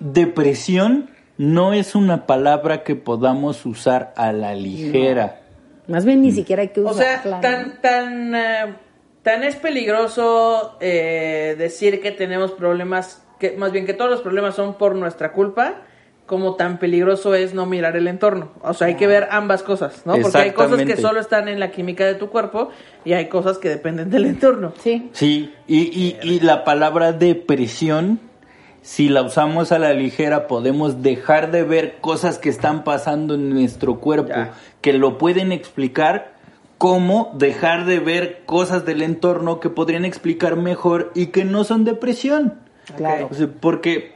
depresión 0.01 1.11
no 1.39 1.73
es 1.73 1.95
una 1.95 2.27
palabra 2.27 2.85
que 2.85 2.95
podamos 2.95 3.65
usar 3.67 4.13
a 4.17 4.33
la 4.33 4.55
ligera. 4.55 5.41
más 5.89 6.05
bien 6.05 6.23
ni 6.23 6.31
siquiera 6.31 6.63
hay 6.63 6.69
que 6.69 6.81
O 6.81 6.93
sea, 6.93 7.21
usarla. 7.21 7.37
¿no? 7.37 7.43
tan, 7.43 7.81
tan, 7.81 8.35
eh, 8.35 8.75
tan 9.23 9.43
es 9.43 9.57
peligroso 9.57 10.77
eh, 10.81 11.57
decir 11.59 12.01
que 12.01 12.13
tenemos 12.13 12.53
problemas, 12.53 13.25
que 13.41 13.57
más 13.57 13.73
bien 13.73 13.87
que 13.87 13.95
todos 13.95 14.11
los 14.11 14.21
problemas 14.21 14.55
son 14.55 14.75
por 14.75 14.95
nuestra 14.95 15.33
culpa, 15.33 15.83
como 16.27 16.55
tan 16.55 16.79
peligroso 16.79 17.35
es 17.35 17.53
no 17.53 17.67
mirar 17.67 17.97
el 17.97 18.09
entorno. 18.09 18.49
O 18.63 18.73
sea, 18.73 18.87
hay 18.87 18.95
que 18.97 19.07
ver 19.07 19.29
ambas 19.31 19.63
cosas, 19.63 20.03
¿no? 20.07 20.17
Porque 20.17 20.39
hay 20.39 20.53
cosas 20.53 20.83
que 20.83 20.97
solo 20.97 21.21
están 21.21 21.49
en 21.49 21.61
la 21.61 21.71
química 21.71 22.07
de 22.07 22.15
tu 22.15 22.31
cuerpo 22.31 22.71
y 23.05 23.13
hay 23.13 23.29
cosas 23.29 23.59
que 23.59 23.69
dependen 23.69 24.09
del 24.11 24.25
entorno. 24.25 24.73
Sí. 24.81 25.11
Sí, 25.13 25.53
y, 25.67 25.81
y, 25.83 26.17
y 26.23 26.41
la 26.41 26.65
palabra 26.65 27.13
depresión, 27.13 28.21
si 28.81 29.11
la 29.11 29.21
usamos 29.23 29.71
a 29.71 29.79
la 29.79 29.93
ligera, 29.93 30.47
podemos 30.47 31.03
dejar 31.03 31.51
de 31.51 31.63
ver 31.63 31.97
cosas 32.01 32.39
que 32.39 32.49
están 32.49 32.85
pasando 32.85 33.35
en 33.35 33.51
nuestro 33.51 34.01
cuerpo, 34.01 34.29
Ya. 34.31 34.53
que 34.81 34.95
lo 34.95 35.19
pueden 35.19 35.53
explicar, 35.53 36.33
como 36.79 37.33
dejar 37.35 37.85
de 37.85 37.99
ver 38.01 38.43
cosas 38.47 38.87
del 38.87 39.03
entorno 39.03 39.61
que 39.61 39.69
podrían 39.69 40.07
explicar 40.07 40.57
mejor 40.57 41.13
y 41.15 41.27
que 41.27 41.45
no 41.45 41.65
son 41.65 41.85
depresión. 41.85 42.55
Claro. 42.97 43.29
O 43.31 43.35
sea, 43.35 43.49
porque, 43.61 44.14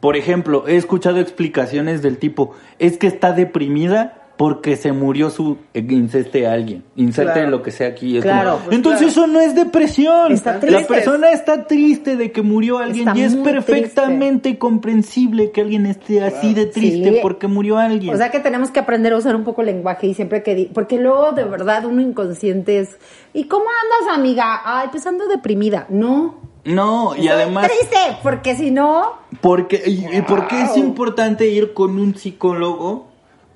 por 0.00 0.16
ejemplo, 0.16 0.64
he 0.68 0.76
escuchado 0.76 1.18
explicaciones 1.18 2.02
del 2.02 2.18
tipo, 2.18 2.52
es 2.78 2.98
que 2.98 3.06
está 3.08 3.32
deprimida 3.32 4.14
porque 4.36 4.76
se 4.76 4.92
murió 4.92 5.30
su 5.30 5.58
eh, 5.74 5.84
inserte 5.90 6.46
a 6.46 6.52
alguien, 6.52 6.84
inserte 6.94 7.32
Claro. 7.32 7.50
lo 7.50 7.62
que 7.62 7.72
sea 7.72 7.88
aquí. 7.88 8.18
es 8.18 8.22
Claro, 8.22 8.52
como, 8.52 8.64
pues, 8.66 8.76
Entonces 8.76 9.00
claro. 9.00 9.10
eso 9.10 9.26
no 9.26 9.40
es 9.40 9.56
depresión. 9.56 10.30
Está 10.30 10.60
La 10.62 10.86
persona 10.86 11.30
está 11.32 11.66
triste 11.66 12.16
de 12.16 12.30
que 12.30 12.42
murió 12.42 12.78
alguien 12.78 13.08
Está 13.08 13.18
y 13.18 13.22
es 13.24 13.34
perfectamente 13.34 14.56
comprensible 14.56 15.50
que 15.50 15.62
alguien 15.62 15.86
esté 15.86 16.22
así 16.22 16.54
de 16.54 16.66
triste 16.66 17.14
Sí. 17.14 17.18
porque 17.20 17.48
murió 17.48 17.78
alguien. 17.78 18.14
O 18.14 18.16
sea 18.16 18.30
que 18.30 18.38
tenemos 18.38 18.70
que 18.70 18.78
aprender 18.78 19.12
a 19.12 19.16
usar 19.16 19.34
un 19.34 19.42
poco 19.42 19.62
el 19.62 19.66
lenguaje 19.66 20.06
y 20.06 20.14
siempre 20.14 20.44
que... 20.44 20.54
di- 20.54 20.70
porque 20.72 20.98
luego 21.00 21.32
de 21.32 21.42
verdad 21.42 21.84
uno 21.84 22.00
inconsciente 22.00 22.78
es... 22.78 22.96
¿Y 23.34 23.44
cómo 23.44 23.64
andas, 23.64 24.16
amiga? 24.16 24.60
Ay, 24.64 24.86
pues 24.92 25.04
ando 25.04 25.26
deprimida. 25.26 25.86
No. 25.88 26.36
No, 26.64 27.16
y 27.16 27.28
además 27.28 27.66
Triste, 27.68 28.18
porque 28.22 28.56
si 28.56 28.70
no... 28.70 29.14
Porque, 29.40 29.82
y, 29.86 30.16
y 30.16 30.22
por 30.22 30.48
qué 30.48 30.62
es 30.62 30.76
importante 30.76 31.48
ir 31.48 31.72
con 31.74 31.98
un 31.98 32.16
psicólogo? 32.16 33.08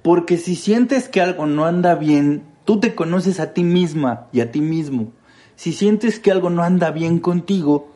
Porque 0.03 0.37
si 0.37 0.57
sientes 0.57 1.09
que 1.09 1.21
algo 1.21 1.47
no 1.47 1.65
anda 1.65 1.95
bien, 1.95 2.45
tú 2.65 2.81
te 2.81 2.95
conoces 2.95 3.41
a 3.41 3.53
ti 3.53 3.65
misma 3.65 4.29
y 4.33 4.41
a 4.41 4.51
ti 4.51 4.61
mismo. 4.61 5.13
Si 5.57 5.73
sientes 5.73 6.19
que 6.19 6.33
algo 6.33 6.51
no 6.51 6.63
anda 6.63 6.91
bien 6.91 7.19
contigo, 7.19 7.93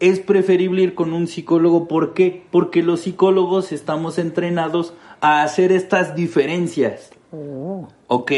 es 0.00 0.18
preferible 0.18 0.82
ir 0.82 0.94
con 0.94 1.12
un 1.12 1.26
psicólogo. 1.26 1.86
¿Por 1.86 2.14
qué? 2.14 2.46
Porque 2.50 2.82
los 2.82 3.02
psicólogos 3.02 3.72
estamos 3.72 4.18
entrenados 4.18 4.94
a 5.20 5.42
hacer 5.42 5.72
estas 5.72 6.14
diferencias. 6.14 7.10
Ok, 8.08 8.32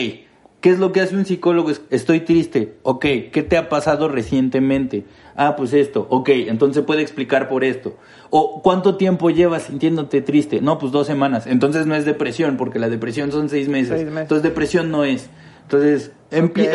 ¿qué 0.62 0.70
es 0.70 0.78
lo 0.78 0.92
que 0.92 1.02
hace 1.02 1.14
un 1.14 1.26
psicólogo? 1.26 1.70
Es, 1.70 1.82
Estoy 1.90 2.20
triste. 2.20 2.78
Ok, 2.82 3.02
¿qué 3.30 3.44
te 3.46 3.58
ha 3.58 3.68
pasado 3.68 4.08
recientemente? 4.08 5.04
Ah, 5.36 5.56
pues 5.56 5.74
esto. 5.74 6.06
Ok, 6.08 6.30
entonces 6.30 6.84
puede 6.84 7.02
explicar 7.02 7.48
por 7.48 7.64
esto. 7.64 7.96
O 8.30 8.62
¿cuánto 8.62 8.96
tiempo 8.96 9.28
llevas 9.28 9.64
sintiéndote 9.64 10.22
triste? 10.22 10.62
No, 10.62 10.78
pues 10.78 10.92
dos 10.92 11.06
semanas. 11.06 11.46
Entonces 11.46 11.84
no 11.86 11.94
es 11.94 12.06
depresión, 12.06 12.56
porque 12.56 12.78
la 12.78 12.88
depresión 12.88 13.30
son 13.30 13.50
seis 13.50 13.68
meses. 13.68 13.98
Seis 13.98 14.06
meses. 14.06 14.22
Entonces 14.22 14.42
depresión 14.42 14.90
no 14.90 15.04
es. 15.04 15.28
Entonces, 15.64 16.12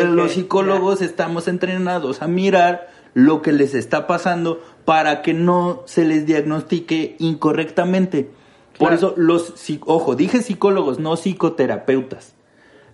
los 0.06 0.32
psicólogos 0.32 1.02
estamos 1.02 1.48
entrenados 1.48 2.22
a 2.22 2.28
mirar 2.28 2.88
lo 3.14 3.42
que 3.42 3.52
les 3.52 3.74
está 3.74 4.06
pasando 4.06 4.60
para 4.84 5.22
que 5.22 5.34
no 5.34 5.82
se 5.86 6.04
les 6.04 6.26
diagnostique 6.26 7.16
incorrectamente. 7.18 8.30
Por 8.78 8.92
eso 8.92 9.14
los, 9.16 9.54
ojo, 9.86 10.14
dije 10.14 10.42
psicólogos, 10.42 10.98
no 10.98 11.16
psicoterapeutas. 11.16 12.34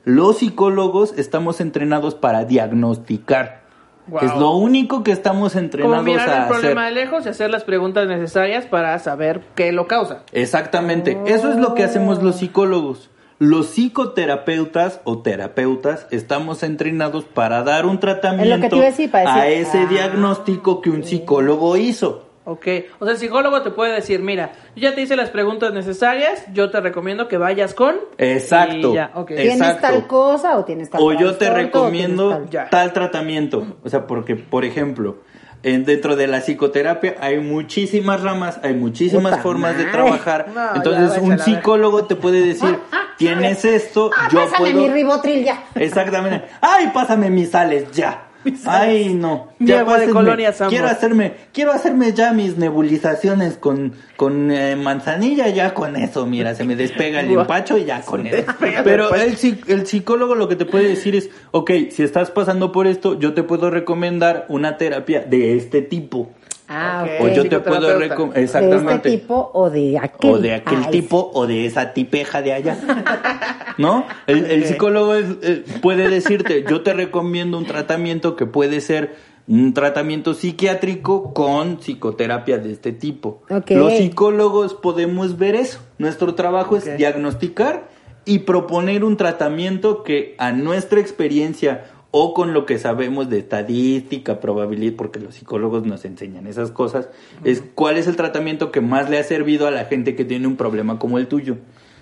Los 0.05 0.39
psicólogos 0.39 1.15
estamos 1.17 1.61
entrenados 1.61 2.15
para 2.15 2.45
diagnosticar. 2.45 3.63
Wow. 4.07 4.21
Es 4.21 4.37
lo 4.37 4.51
único 4.51 5.03
que 5.03 5.13
estamos 5.13 5.53
Como 5.55 5.65
entrenados 5.65 6.05
mirar 6.05 6.29
a 6.29 6.33
el 6.33 6.39
hacer. 6.43 6.53
problema 6.53 6.85
de 6.87 6.93
lejos 6.93 7.25
y 7.25 7.31
hacer 7.31 7.51
las 7.51 7.65
preguntas 7.65 8.07
necesarias 8.07 8.67
para 8.67 8.99
saber 8.99 9.41
qué 9.55 9.73
lo 9.73 9.87
causa. 9.87 10.25
Exactamente. 10.33 11.19
Eso 11.27 11.51
es 11.51 11.57
lo 11.57 11.75
que 11.75 11.85
hacemos 11.85 12.23
los 12.23 12.37
psicólogos. 12.37 13.11
Los 13.39 13.69
psicoterapeutas 13.69 15.01
o 15.05 15.19
terapeutas 15.23 16.07
estamos 16.11 16.63
entrenados 16.63 17.25
para 17.25 17.63
dar 17.63 17.87
un 17.87 17.99
tratamiento 17.99 18.69
te 18.69 18.77
iba 18.77 18.85
a 18.85 18.91
decir, 18.91 19.11
para 19.11 19.35
a 19.35 19.49
ese 19.49 19.81
ah. 19.81 19.87
diagnóstico 19.87 20.81
que 20.81 20.91
un 20.91 21.03
psicólogo 21.03 21.77
hizo. 21.77 22.27
Ok, 22.47 22.67
o 22.99 23.05
sea, 23.07 23.13
el 23.15 23.19
psicólogo 23.19 23.63
te 23.63 23.71
puede 23.71 23.95
decir, 23.95 24.21
mira, 24.21 24.53
yo 24.77 24.83
ya 24.91 24.95
te 24.95 25.01
hice 25.01 25.17
las 25.17 25.31
preguntas 25.31 25.73
necesarias, 25.73 26.45
yo 26.53 26.71
te 26.71 26.79
recomiendo 26.81 27.27
que 27.27 27.39
vayas 27.39 27.73
con... 27.73 27.95
Exacto. 28.19 28.93
Ya, 28.95 29.11
ok. 29.15 29.31
Eh, 29.31 29.35
¿Tienes 29.37 29.61
Exacto. 29.61 29.81
tal 29.87 30.07
cosa 30.07 30.59
o 30.59 30.65
tienes 30.67 30.91
tal 30.91 31.01
O 31.03 31.13
yo 31.15 31.37
te 31.37 31.49
recomiendo 31.49 32.45
tal- 32.71 32.93
tratamiento. 32.93 33.79
O 33.83 33.89
sea, 33.89 34.07
porque, 34.07 34.37
por 34.37 34.67
ejemplo, 34.67 35.17
en- 35.63 35.87
dentro 35.87 36.17
de 36.17 36.27
la 36.27 36.41
psicoterapia 36.43 37.15
hay 37.21 37.39
muchísimas 37.39 38.23
ramas, 38.23 38.61
hay 38.63 38.75
muchísimas 38.75 39.33
Puta 39.33 39.43
formas 39.43 39.79
de 39.79 39.85
trabajar. 39.87 40.49
No, 40.55 40.75
Entonces, 40.77 41.19
un 41.23 41.39
psicólogo 41.39 42.05
te 42.05 42.17
puede 42.17 42.45
decir, 42.45 42.79
tienes 43.17 43.65
esto, 43.65 44.11
Ah, 44.15 44.29
yo 44.31 44.41
pásame 44.41 44.59
puedo... 44.73 44.83
mi 44.83 44.89
ribotril 44.91 45.45
ya. 45.45 45.65
Exactamente. 45.75 46.45
Ay, 46.61 46.91
pásame 46.93 47.31
mis 47.31 47.51
sales 47.51 47.91
ya. 47.93 48.24
Ay, 48.67 49.15
no. 49.15 49.49
Mi 49.59 49.69
Ya 49.69 49.81
agua 49.81 49.99
de 49.99 50.11
colonia 50.11 50.53
Sambor. 50.53 50.71
Quiero 50.71 50.89
hacerme, 50.89 51.35
quiero 51.53 51.73
hacerme 51.73 52.13
ya 52.13 52.33
mis 52.33 52.57
nebulizaciones 52.57 53.57
con, 53.57 53.93
con 54.17 54.51
eh, 54.51 54.77
manzanilla, 54.77 55.49
ya 55.49 55.75
con 55.75 55.97
eso, 55.97 56.27
mira, 56.27 56.55
se 56.55 56.65
me 56.65 56.77
despega 56.77 57.21
el 57.21 57.31
empacho 57.39 57.79
y 57.79 57.85
ya 57.85 58.03
con 58.03 58.27
eso. 58.27 58.53
Pero 58.85 59.15
el, 59.15 59.37
el 59.67 59.87
psicólogo 59.87 60.35
lo 60.35 60.49
que 60.49 60.57
te 60.57 60.67
puede 60.67 60.89
decir 60.89 61.15
es, 61.17 61.31
ok, 61.51 61.71
si 61.91 62.03
estás 62.03 62.31
pasando 62.31 62.73
por 62.73 62.87
esto, 62.87 63.19
yo 63.19 63.35
te 63.35 63.43
puedo 63.43 63.71
recomendar 63.71 64.47
una 64.49 64.77
terapia 64.77 65.21
de 65.21 65.57
este 65.57 65.83
tipo. 65.83 66.31
Ah. 66.69 67.07
O 67.21 67.29
yo 67.29 67.49
te 67.49 67.61
puedo 67.61 67.99
recomendar. 67.99 68.39
¿De 68.39 68.45
Exactamente. 68.45 69.09
este 69.09 69.11
tipo 69.19 69.51
o 69.53 69.69
de 69.71 69.99
aquel? 69.99 70.31
O 70.31 70.39
de 70.39 70.55
aquel 70.55 70.79
Ay, 70.87 70.91
tipo 70.91 71.31
o 71.35 71.47
de 71.47 71.67
esa 71.67 71.93
tipeja 71.93 72.41
de 72.43 72.53
allá. 72.55 72.77
¿No? 73.79 74.07
El, 74.27 74.65
psicólogo 74.65 75.15
es- 75.15 75.37
eh, 75.43 75.65
puede 75.83 76.09
decirte, 76.09 76.65
yo 76.69 76.83
te 76.83 76.95
recomiendo 76.95 77.59
un 77.59 77.67
tratamiento 77.67 78.37
que 78.37 78.47
puede 78.47 78.81
ser 78.81 79.17
un 79.47 79.75
tratamiento 79.75 80.33
psiquiátrico 80.33 81.35
con 81.35 81.77
psicoterapia 81.77 82.57
de 82.59 82.73
este 82.73 82.93
tipo. 82.93 83.43
Los 83.69 83.93
psicólogos 83.95 84.73
podemos 84.75 85.37
ver 85.39 85.55
eso. 85.55 85.81
Nuestro 85.99 86.35
trabajo 86.35 86.77
es 86.79 86.97
diagnosticar 86.97 87.89
y 88.25 88.39
proponer 88.39 89.05
un 89.05 89.19
tratamiento 89.19 90.03
que 90.03 90.35
a 90.39 90.53
nuestra 90.53 90.99
experiencia 90.99 91.85
o 92.17 92.33
con 92.33 92.55
lo 92.55 92.65
que 92.65 92.79
sabemos 92.79 93.29
de 93.29 93.41
estadística, 93.41 94.39
probabilidad, 94.39 94.95
porque 94.97 95.19
los 95.19 95.35
psicólogos 95.35 95.85
nos 95.85 96.05
enseñan 96.05 96.47
esas 96.47 96.71
cosas, 96.71 97.09
es 97.43 97.65
cuál 97.75 97.97
es 97.97 98.07
el 98.07 98.15
tratamiento 98.15 98.71
que 98.71 98.81
más 98.81 99.11
le 99.11 99.19
ha 99.19 99.25
servido 99.25 99.67
a 99.67 99.73
la 99.73 99.87
gente 99.87 100.15
que 100.15 100.25
tiene 100.25 100.47
un 100.47 100.55
problema 100.55 101.01
como 101.01 101.19
el 101.19 101.27
tuyo. 101.27 101.57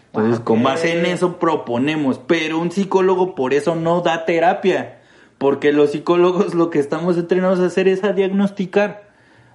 Entonces, 0.09 0.41
Ok. 0.41 0.45
con 0.45 0.63
base 0.63 0.99
en 0.99 1.07
eso 1.07 1.39
proponemos, 1.39 2.19
pero 2.19 2.59
un 2.59 2.71
psicólogo 2.71 3.35
por 3.35 3.55
eso 3.55 3.75
no 3.75 4.03
da 4.03 4.27
terapia, 4.27 4.99
porque 5.39 5.73
los 5.73 5.93
psicólogos 5.93 6.55
lo 6.55 6.69
que 6.69 6.79
estamos 6.79 7.17
entrenados 7.17 7.61
a 7.61 7.67
hacer 7.69 7.89
es 7.89 8.05
a 8.05 8.13
diagnosticar, 8.13 9.09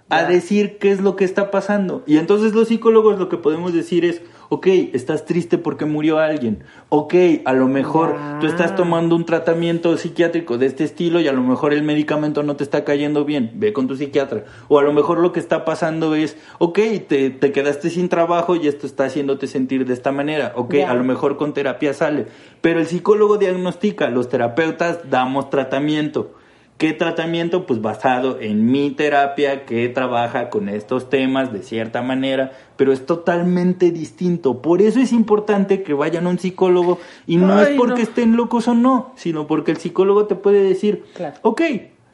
a 0.09 0.23
decir 0.23 0.79
qué 0.79 0.89
es 0.89 1.01
lo 1.01 1.15
que 1.15 1.25
está 1.25 1.51
pasando. 1.51 2.01
Y 2.07 2.17
entonces 2.17 2.55
los 2.55 2.69
psicólogos 2.69 3.19
lo 3.19 3.29
que 3.29 3.37
podemos 3.37 3.73
decir 3.73 4.03
es, 4.05 4.23
ok, 4.49 4.67
estás 4.93 5.25
triste 5.25 5.57
porque 5.57 5.85
murió 5.85 6.19
alguien, 6.19 6.63
ok, 6.89 7.13
a 7.45 7.53
lo 7.53 7.67
mejor 7.67 8.15
tú 8.39 8.47
estás 8.47 8.75
tomando 8.75 9.15
un 9.15 9.25
tratamiento 9.25 9.95
psiquiátrico 9.97 10.57
de 10.57 10.67
este 10.67 10.83
estilo 10.83 11.19
y 11.19 11.27
a 11.27 11.33
lo 11.33 11.41
mejor 11.41 11.73
el 11.73 11.83
medicamento 11.83 12.43
no 12.43 12.55
te 12.55 12.63
está 12.63 12.83
cayendo 12.83 13.25
bien, 13.25 13.51
ve 13.55 13.73
con 13.73 13.87
tu 13.87 13.95
psiquiatra. 13.95 14.45
O 14.67 14.79
a 14.79 14.83
lo 14.83 14.93
mejor 14.93 15.19
lo 15.19 15.31
que 15.31 15.39
está 15.39 15.65
pasando 15.65 16.15
es, 16.15 16.37
ok, 16.59 16.79
te, 17.07 17.29
te 17.29 17.51
quedaste 17.51 17.89
sin 17.89 18.09
trabajo 18.09 18.55
y 18.55 18.67
esto 18.67 18.87
está 18.87 19.05
haciéndote 19.05 19.47
sentir 19.47 19.85
de 19.85 19.93
esta 19.93 20.11
manera, 20.11 20.53
ok, 20.55 20.75
a 20.87 20.93
lo 20.93 21.03
mejor 21.03 21.37
con 21.37 21.53
terapia 21.53 21.93
sale. 21.93 22.27
Pero 22.61 22.79
el 22.79 22.87
psicólogo 22.87 23.37
diagnostica, 23.37 24.09
los 24.09 24.29
terapeutas 24.29 25.09
damos 25.09 25.49
tratamiento. 25.49 26.36
¿Qué 26.77 26.93
tratamiento? 26.93 27.65
Pues 27.65 27.81
basado 27.81 28.39
en 28.39 28.69
mi 28.71 28.91
terapia 28.91 29.65
que 29.65 29.89
trabaja 29.89 30.49
con 30.51 30.69
estos 30.69 31.09
temas 31.09 31.51
de 31.51 31.63
cierta 31.63 32.03
manera, 32.03 32.51
pero 32.75 32.93
es 32.93 33.05
totalmente 33.07 33.89
distinto. 33.91 34.61
Por 34.61 34.83
eso 34.83 34.99
es 34.99 35.11
importante 35.11 35.81
que 35.81 35.93
vayan 35.95 36.27
a 36.27 36.29
un 36.29 36.37
psicólogo 36.37 36.99
y 37.25 37.37
no 37.37 37.57
Ay, 37.57 37.71
es 37.73 37.77
porque 37.79 38.03
no. 38.03 38.07
estén 38.07 38.35
locos 38.35 38.67
o 38.67 38.75
no, 38.75 39.11
sino 39.15 39.47
porque 39.47 39.71
el 39.71 39.77
psicólogo 39.77 40.27
te 40.27 40.35
puede 40.35 40.61
decir, 40.61 41.03
Claro. 41.15 41.35
ok, 41.41 41.61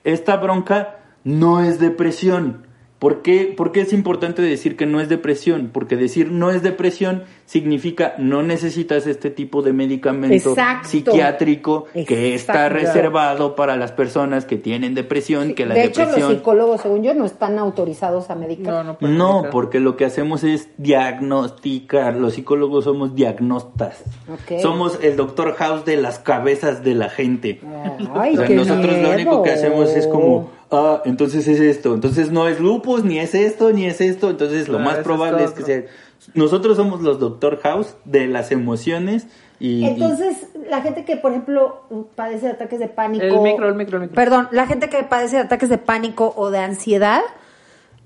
esta 0.06 0.38
bronca 0.38 1.00
no 1.26 1.62
es 1.62 1.80
depresión. 1.80 2.66
¿Por 3.04 3.22
qué, 3.22 3.54
por 3.58 3.74
qué 3.74 3.82
es 3.82 3.92
importante 3.92 4.42
decir 4.42 4.78
que 4.78 4.86
no 4.86 5.02
es 5.02 5.10
depresión? 5.10 5.72
Porque 5.74 5.98
decir 5.98 6.32
no 6.32 6.52
es 6.52 6.64
depresión 6.64 7.24
significa 7.46 8.14
no 8.18 8.44
necesitas 8.44 9.08
este 9.08 9.30
tipo 9.30 9.62
de 9.62 9.74
medicamento 9.74 10.52
Exacto. 10.52 10.88
psiquiátrico 10.88 11.86
que 12.08 12.34
está 12.34 12.70
reservado 12.70 13.58
para 13.58 13.76
las 13.76 13.92
personas 13.92 14.46
que 14.46 14.56
tienen 14.56 14.94
depresión, 14.96 15.54
que 15.54 15.66
la 15.66 15.74
de 15.74 15.84
hecho, 15.84 16.06
los 16.06 16.30
psicólogos, 16.30 16.80
según 16.80 17.04
yo, 17.04 17.14
no 17.14 17.26
están 17.26 17.60
autorizados 17.60 18.30
a 18.30 18.36
medicar. 18.36 18.74
No, 18.74 18.84
no 18.86 18.98
pueden 18.98 19.18
No, 19.18 19.48
porque 19.52 19.82
lo 19.82 19.98
que 19.98 20.06
hacemos 20.06 20.46
es 20.46 20.70
diagnosticar. 20.78 22.16
Los 22.16 22.36
psicólogos 22.36 22.86
somos 22.86 23.16
diagnostas. 23.16 24.02
Somos 24.62 24.98
el 25.04 25.18
doctor 25.18 25.56
House 25.56 25.84
de 25.84 25.98
las 25.98 26.20
cabezas 26.20 26.86
de 26.86 26.96
la 26.96 27.10
gente. 27.10 27.60
Ay, 28.16 28.36
O 28.36 28.38
sea, 28.38 28.48
qué 28.48 28.56
nosotros 28.56 28.98
lo 28.98 29.12
único 29.12 29.44
que 29.44 29.52
hacemos 29.52 29.90
es 29.90 30.08
como, 30.08 30.52
ah, 30.74 31.02
entonces 31.06 31.48
es 31.48 31.60
esto, 31.60 31.94
entonces 31.94 32.32
no 32.32 32.48
es 32.50 32.60
lupus, 32.60 33.04
ni 33.06 33.20
es 33.20 33.34
esto, 33.36 33.72
ni 33.72 33.86
es 33.86 34.02
esto, 34.02 34.30
entonces 34.30 34.68
lo 34.68 34.80
Ah, 34.80 34.82
más 34.84 34.98
es 34.98 35.04
probable 35.04 35.44
es, 35.46 35.52
que 35.52 35.64
sea... 35.64 35.84
Nosotros 36.34 36.78
somos 36.78 37.02
los 37.02 37.20
doctor 37.20 37.60
House 37.62 37.96
de 38.06 38.28
las 38.28 38.52
emociones 38.52 39.28
y... 39.60 39.80
y- 39.82 39.86
Entonces, 39.86 40.48
la 40.70 40.82
gente 40.82 41.04
que, 41.06 41.18
por 41.18 41.32
ejemplo, 41.32 41.82
padece 42.16 42.46
de 42.48 42.52
ataques 42.54 42.80
de 42.80 42.88
pánico. 42.88 43.24
El 43.26 43.40
micro, 43.42 43.68
el 43.68 43.76
micro, 43.76 43.98
el 43.98 44.04
micro. 44.04 44.16
Perdón, 44.16 44.48
la 44.52 44.66
gente 44.66 44.90
que 44.90 45.04
padece 45.04 45.36
de 45.38 45.42
ataques 45.44 45.70
de 45.70 45.78
pánico 45.78 46.34
o 46.38 46.50
de 46.50 46.60
ansiedad, 46.60 47.22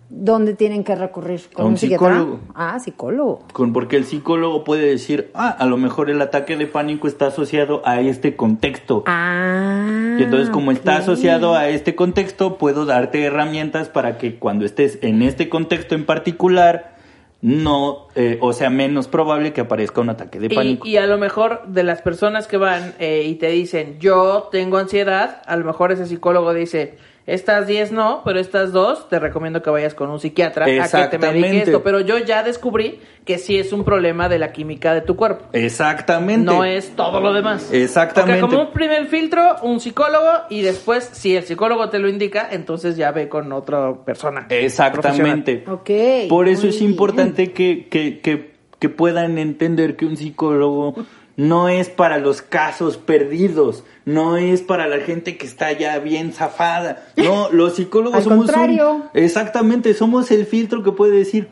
¿dónde 0.10 0.54
tienen 0.54 0.84
que 0.84 0.96
recurrir? 0.96 1.42
¿Con 1.54 1.66
A 1.66 1.70
un 1.70 1.78
psicólogo. 1.78 2.40
Ah, 2.56 2.80
psicólogo. 2.80 3.44
con, 3.54 3.74
porque 3.74 3.98
el 3.98 4.06
psicólogo 4.06 4.64
puede 4.64 4.88
decir, 4.88 5.32
ah, 5.34 5.50
a 5.50 5.66
lo 5.66 5.78
mejor 5.78 6.10
el 6.10 6.22
ataque 6.22 6.56
de 6.56 6.68
pánico 6.68 7.08
está 7.08 7.28
asociado 7.28 7.82
a 7.86 8.02
este 8.02 8.36
contexto. 8.36 9.04
Ah. 9.06 10.16
Y 10.20 10.24
entonces 10.24 10.50
como 10.50 10.72
está 10.72 10.98
asociado 10.98 11.56
a 11.56 11.70
este 11.70 11.96
contexto, 11.96 12.58
puedo 12.58 12.86
darte 12.86 13.24
herramientas 13.24 13.90
para 13.90 14.18
que 14.18 14.36
cuando 14.36 14.66
estés 14.66 15.00
en 15.02 15.22
este 15.22 15.50
contexto 15.50 15.96
en 15.96 16.06
particular, 16.06 16.96
no, 17.42 18.08
eh, 18.16 18.40
o 18.42 18.52
sea, 18.54 18.70
menos 18.70 19.08
probable 19.08 19.54
que 19.54 19.62
aparezca 19.62 20.02
un 20.02 20.10
ataque 20.10 20.40
de 20.40 20.50
pánico. 20.50 20.88
Y, 20.88 20.92
y 20.92 20.98
a 20.98 21.06
lo 21.06 21.18
mejor 21.18 21.68
de 21.68 21.84
las 21.84 22.02
personas 22.02 22.48
que 22.48 22.58
van 22.58 22.96
eh, 23.00 23.24
y 23.26 23.36
te 23.36 23.50
dicen, 23.50 24.00
yo 24.00 24.50
tengo 24.52 24.78
ansiedad, 24.78 25.42
a 25.46 25.56
lo 25.56 25.66
mejor 25.66 25.92
ese 25.92 26.08
psicólogo 26.08 26.54
dice, 26.54 26.98
estas 27.28 27.68
10 27.68 27.92
no, 27.92 28.22
pero 28.24 28.40
estas 28.40 28.72
dos 28.72 29.10
te 29.10 29.20
recomiendo 29.20 29.62
que 29.62 29.70
vayas 29.70 29.94
con 29.94 30.10
un 30.10 30.18
psiquiatra 30.18 30.66
a 30.66 31.10
que 31.10 31.18
te 31.18 31.20
medique 31.20 31.64
esto. 31.64 31.84
Pero 31.84 32.00
yo 32.00 32.18
ya 32.18 32.42
descubrí 32.42 33.02
que 33.26 33.38
sí 33.38 33.58
es 33.58 33.74
un 33.74 33.84
problema 33.84 34.30
de 34.30 34.40
la 34.40 34.54
química 34.54 34.94
de 34.94 35.02
tu 35.02 35.18
cuerpo. 35.18 35.46
Exactamente. 35.52 36.46
No 36.46 36.64
es 36.64 36.96
todo 36.96 37.20
lo 37.20 37.34
demás. 37.34 37.70
Exactamente. 37.74 38.42
Ok, 38.42 38.50
como 38.50 38.62
un 38.64 38.72
primer 38.72 39.08
filtro, 39.08 39.58
un 39.62 39.82
psicólogo 39.82 40.46
y 40.50 40.62
después, 40.62 41.10
si 41.12 41.36
el 41.36 41.44
psicólogo 41.44 41.90
te 41.90 42.00
lo 42.00 42.08
indica, 42.08 42.48
entonces 42.50 42.96
ya 42.96 43.12
ve 43.12 43.28
con 43.28 43.52
otra 43.52 43.94
persona. 44.06 44.48
Exactamente. 44.50 45.66
Ok, 45.68 46.30
Por 46.30 46.48
eso 46.48 46.68
muy 46.68 46.70
es 46.70 46.82
importante 46.82 47.52
que, 47.52 47.88
que, 47.90 48.20
que, 48.20 48.54
que 48.80 48.88
puedan 48.88 49.38
entender 49.38 49.98
que 49.98 50.06
un 50.06 50.16
psicólogo 50.16 50.96
no 51.38 51.70
es 51.70 51.88
para 51.90 52.18
los 52.18 52.42
casos 52.42 52.98
perdidos, 52.98 53.84
no 54.06 54.36
es 54.38 54.62
para 54.62 54.88
la 54.88 54.98
gente 54.98 55.38
que 55.38 55.46
está 55.46 55.72
ya 55.72 55.98
bien 56.00 56.34
zafada. 56.34 57.06
No, 57.16 57.50
los 57.52 57.76
psicólogos 57.76 58.18
Al 58.18 58.24
somos 58.24 58.40
un- 58.40 58.46
contrario. 58.48 59.04
exactamente, 59.14 59.94
somos 59.94 60.30
el 60.32 60.46
filtro 60.46 60.84
que 60.84 60.92
puede 60.92 61.16
decir 61.18 61.48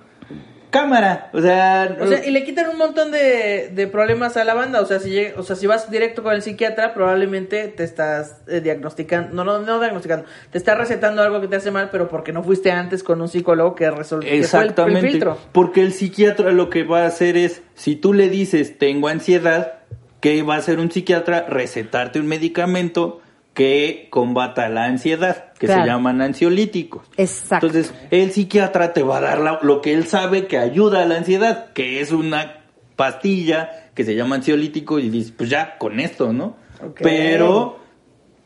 cámara, 0.80 1.30
o 1.34 1.42
sea, 1.42 1.98
O 2.02 2.08
sea, 2.08 2.26
y 2.26 2.32
le 2.32 2.44
quitan 2.44 2.70
un 2.70 2.78
montón 2.78 3.12
de, 3.12 3.70
de 3.74 3.88
problemas 3.88 4.36
a 4.38 4.44
la 4.44 4.54
banda. 4.54 4.82
O 4.82 4.86
sea, 4.86 5.00
si 5.00 5.10
llega- 5.10 5.40
o 5.40 5.44
sea, 5.44 5.56
si 5.56 5.68
vas 5.68 5.90
directo 5.90 6.22
con 6.24 6.34
el 6.34 6.42
psiquiatra, 6.42 6.94
probablemente 6.94 7.68
te 7.70 7.84
estás 7.84 8.42
eh, 8.48 8.62
diagnosticando, 8.62 9.34
no, 9.34 9.44
no, 9.44 9.60
no 9.60 9.80
diagnosticando, 9.80 10.26
te 10.52 10.58
está 10.58 10.76
recetando 10.76 11.22
algo 11.22 11.40
que 11.42 11.48
te 11.48 11.56
hace 11.56 11.72
mal, 11.72 11.90
pero 11.92 12.08
porque 12.10 12.34
no 12.34 12.44
fuiste 12.44 12.72
antes 12.72 13.04
con 13.04 13.22
un 13.22 13.28
psicólogo 13.30 13.76
que 13.76 13.90
resolvió 13.90 14.28
que 14.30 14.36
el- 14.36 14.40
el, 14.40 14.44
Exactamente. 14.44 15.10
filtro. 15.10 15.38
Porque 15.52 15.82
el 15.82 15.94
psiquiatra 15.94 16.52
lo 16.52 16.70
que 16.70 16.84
va 16.84 17.04
a 17.04 17.08
hacer 17.08 17.38
es, 17.38 17.62
si 17.74 17.96
tú 17.96 18.14
le 18.14 18.30
dices 18.30 18.78
tengo 18.78 19.08
ansiedad, 19.08 19.80
¿qué 20.20 20.44
va 20.44 20.56
a 20.56 20.58
hacer 20.58 20.80
un 20.80 20.92
psiquiatra? 20.92 21.46
Recetarte 21.48 22.20
un 22.20 22.28
medicamento 22.28 23.22
que 23.54 24.08
combata 24.10 24.68
la 24.68 24.84
ansiedad, 24.86 25.54
que 25.60 25.68
Claro. 25.68 25.84
se 25.84 25.88
llaman 25.88 26.22
ansiolíticos. 26.22 27.04
Exacto. 27.18 27.68
Entonces, 27.68 27.94
el 28.12 28.32
psiquiatra 28.32 28.94
te 28.94 29.04
va 29.04 29.18
a 29.18 29.22
dar 29.22 29.40
la- 29.40 29.60
lo 29.62 29.82
que 29.82 29.94
él 29.94 30.06
sabe 30.06 30.48
que 30.48 30.58
ayuda 30.58 31.04
a 31.04 31.06
la 31.06 31.18
ansiedad, 31.18 31.72
que 31.74 32.02
es 32.02 32.12
una 32.12 32.58
pastilla 32.96 33.90
que 33.94 34.04
se 34.04 34.16
llama 34.16 34.36
ansiolítico 34.36 35.00
y 35.00 35.10
dices, 35.10 35.32
pues 35.36 35.50
ya, 35.50 35.78
con 35.78 36.00
esto, 36.00 36.34
¿no? 36.34 36.58
Pero 37.02 37.80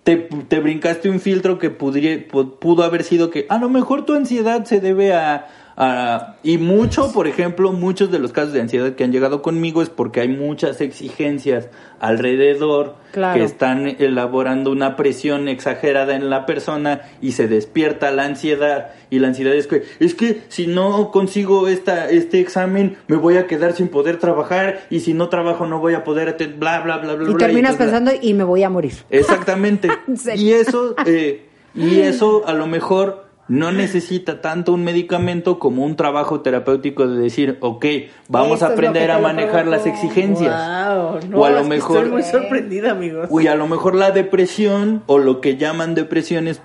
te, 0.03 0.15
te 0.17 0.59
brincaste 0.59 1.09
un 1.09 1.19
filtro 1.19 1.57
que 1.59 1.75
pudrie- 1.75 2.27
pu- 2.29 2.57
pudo 2.59 2.83
haber 2.83 3.03
sido 3.03 3.29
que 3.29 3.45
a 3.49 3.57
lo 3.57 3.69
mejor 3.69 4.05
tu 4.05 4.13
ansiedad 4.13 4.63
se 4.65 4.79
debe 4.79 5.13
a, 5.13 5.47
a- 5.81 6.35
y 6.43 6.57
mucho, 6.57 7.11
por 7.13 7.25
ejemplo, 7.27 7.71
muchos 7.71 8.11
de 8.11 8.19
los 8.19 8.33
casos 8.33 8.51
de 8.53 8.59
ansiedad 8.61 8.93
que 8.95 9.03
han 9.05 9.11
llegado 9.13 9.41
conmigo 9.41 9.81
es 9.81 9.89
porque 9.89 10.19
hay 10.19 10.27
muchas 10.27 10.81
exigencias 10.81 11.69
alrededor 12.01 12.95
Claro. 13.13 13.39
que 13.39 13.45
están 13.45 13.87
elaborando 13.87 14.71
una 14.71 14.95
presión 14.95 15.47
exagerada 15.47 16.15
en 16.15 16.29
la 16.29 16.45
persona 16.45 17.01
y 17.21 17.31
se 17.31 17.47
despierta 17.47 18.11
la 18.11 18.25
ansiedad 18.25 18.89
y 19.09 19.19
la 19.19 19.29
ansiedad 19.29 19.53
es 19.55 19.67
que 19.67 19.83
es 19.99 20.13
que 20.15 20.41
si 20.49 20.67
no 20.67 21.09
consigo 21.11 21.67
esta 21.67 22.09
este 22.09 22.39
examen 22.39 22.97
me 23.07 23.15
voy 23.15 23.37
a 23.37 23.47
quedar 23.47 23.73
sin 23.73 23.87
poder 23.87 24.17
trabajar 24.17 24.81
y 24.89 24.99
si 24.99 25.13
no 25.13 25.29
trabajo 25.29 25.65
no 25.65 25.79
voy 25.79 25.93
a 25.95 26.03
poder 26.03 26.35
bla 26.59 26.81
bla 26.81 26.97
bla 26.97 27.15
bla 27.15 27.29
Y 27.29 27.33
bla, 27.33 27.45
terminas 27.47 27.77
pensando 27.77 28.11
y 28.21 28.33
me 28.33 28.43
voy 28.43 28.63
a 28.63 28.69
morir. 28.69 28.93
Exactamente. 29.09 29.89
Y 30.35 30.51
eso, 30.51 30.95
eh, 31.05 31.45
y 31.73 31.99
eso 32.01 32.43
a 32.47 32.53
lo 32.53 32.67
mejor 32.67 33.28
no 33.49 33.71
necesita 33.71 34.41
tanto 34.41 34.71
un 34.73 34.83
medicamento 34.83 35.59
como 35.59 35.83
un 35.83 35.95
trabajo 35.95 36.41
terapéutico 36.41 37.07
de 37.07 37.19
decir, 37.21 37.57
ok, 37.59 37.85
vamos 38.27 38.53
Esto 38.61 38.65
a 38.65 38.69
aprender 38.69 39.11
a 39.11 39.19
manejar 39.19 39.67
las 39.67 39.85
exigencias. 39.85 40.55
Wow, 40.55 41.19
no, 41.29 41.39
O 41.39 41.45
a 41.45 41.49
lo 41.49 41.59
es 41.61 41.67
mejor- 41.67 41.97
estoy 41.97 42.11
muy 42.11 42.23
sorprendida, 42.23 42.91
amigos. 42.91 43.27
Uy, 43.29 43.47
a 43.47 43.55
lo 43.55 43.67
mejor 43.67 43.95
la 43.95 44.11
depresión 44.11 45.03
o 45.07 45.17
lo 45.17 45.41
que 45.41 45.57
llaman 45.57 45.95
depresión 45.95 46.47
es 46.47 46.61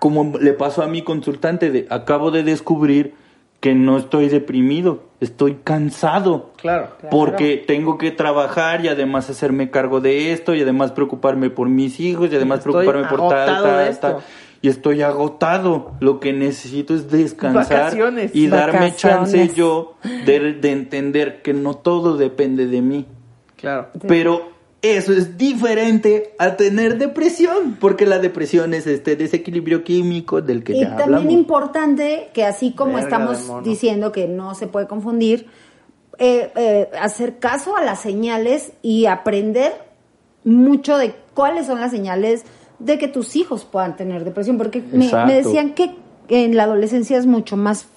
como 0.00 0.36
le 0.38 0.52
pasó 0.52 0.82
a 0.82 0.86
mi 0.88 1.00
consultante 1.02 1.70
de 1.70 1.86
acabo 1.88 2.30
de 2.30 2.42
descubrir 2.42 3.14
que 3.60 3.74
no 3.74 3.96
estoy 3.96 4.28
deprimido, 4.28 5.04
estoy 5.20 5.58
cansado. 5.64 6.50
Claro. 6.56 6.88
Porque 7.10 7.56
tengo 7.66 7.96
que 7.96 8.10
trabajar 8.10 8.84
y 8.84 8.88
además 8.88 9.30
hacerme 9.30 9.70
cargo 9.70 10.02
de 10.02 10.32
esto 10.32 10.54
y 10.54 10.60
además 10.60 10.92
preocuparme 10.92 11.48
por 11.48 11.70
mis 11.70 11.98
hijos 12.00 12.30
y 12.30 12.36
además 12.36 12.58
Estoy 12.58 12.72
preocuparme 12.72 13.08
por 13.08 13.30
tal, 13.30 13.62
tal, 13.62 13.98
tal. 14.00 14.16
Y 14.64 14.68
estoy 14.68 15.02
agotado. 15.02 15.92
Lo 16.00 16.20
que 16.20 16.32
necesito 16.32 16.94
es 16.94 17.10
descansar 17.10 17.68
Vacaciones. 17.68 18.30
y 18.34 18.46
darme 18.46 18.86
Vacaciones. 18.86 18.96
chance 18.96 19.50
yo 19.54 19.96
de, 20.24 20.54
de 20.54 20.72
entender 20.72 21.42
que 21.42 21.52
no 21.52 21.74
todo 21.74 22.16
depende 22.16 22.66
de 22.66 22.80
mí. 22.80 23.04
Claro. 23.56 23.88
Pero 24.08 24.52
eso 24.80 25.12
es 25.12 25.36
diferente 25.36 26.34
a 26.38 26.56
tener 26.56 26.96
depresión, 26.96 27.76
porque 27.78 28.06
la 28.06 28.18
depresión 28.20 28.72
es 28.72 28.86
este 28.86 29.16
desequilibrio 29.16 29.84
químico 29.84 30.40
del 30.40 30.64
que 30.64 30.72
Y 30.72 30.80
ya 30.80 30.88
también 30.96 31.04
hablamos. 31.16 31.32
importante 31.34 32.30
que 32.32 32.46
así 32.46 32.72
como 32.72 32.94
Verga 32.94 33.04
estamos 33.04 33.64
diciendo 33.64 34.12
que 34.12 34.28
no 34.28 34.54
se 34.54 34.66
puede 34.66 34.86
confundir, 34.86 35.46
eh, 36.18 36.50
eh, 36.56 36.88
hacer 36.98 37.38
caso 37.38 37.76
a 37.76 37.82
las 37.84 38.00
señales 38.00 38.72
y 38.80 39.04
aprender 39.04 39.74
mucho 40.42 40.96
de 40.96 41.14
cuáles 41.34 41.66
son 41.66 41.80
las 41.80 41.90
señales 41.90 42.44
de 42.78 42.98
que 42.98 43.08
tus 43.08 43.36
hijos 43.36 43.64
puedan 43.64 43.96
tener 43.96 44.24
depresión, 44.24 44.58
porque 44.58 44.82
me, 44.92 45.06
decían 45.32 45.74
que 45.74 45.94
en 46.28 46.56
la 46.56 46.64
adolescencia 46.64 47.18
es 47.18 47.26
mucho 47.26 47.56
más 47.56 47.88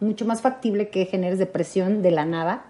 mucho 0.00 0.24
más 0.24 0.42
factible 0.42 0.88
que 0.88 1.06
generes 1.06 1.38
depresión 1.38 2.02
de 2.02 2.10
la 2.10 2.24
nada. 2.24 2.66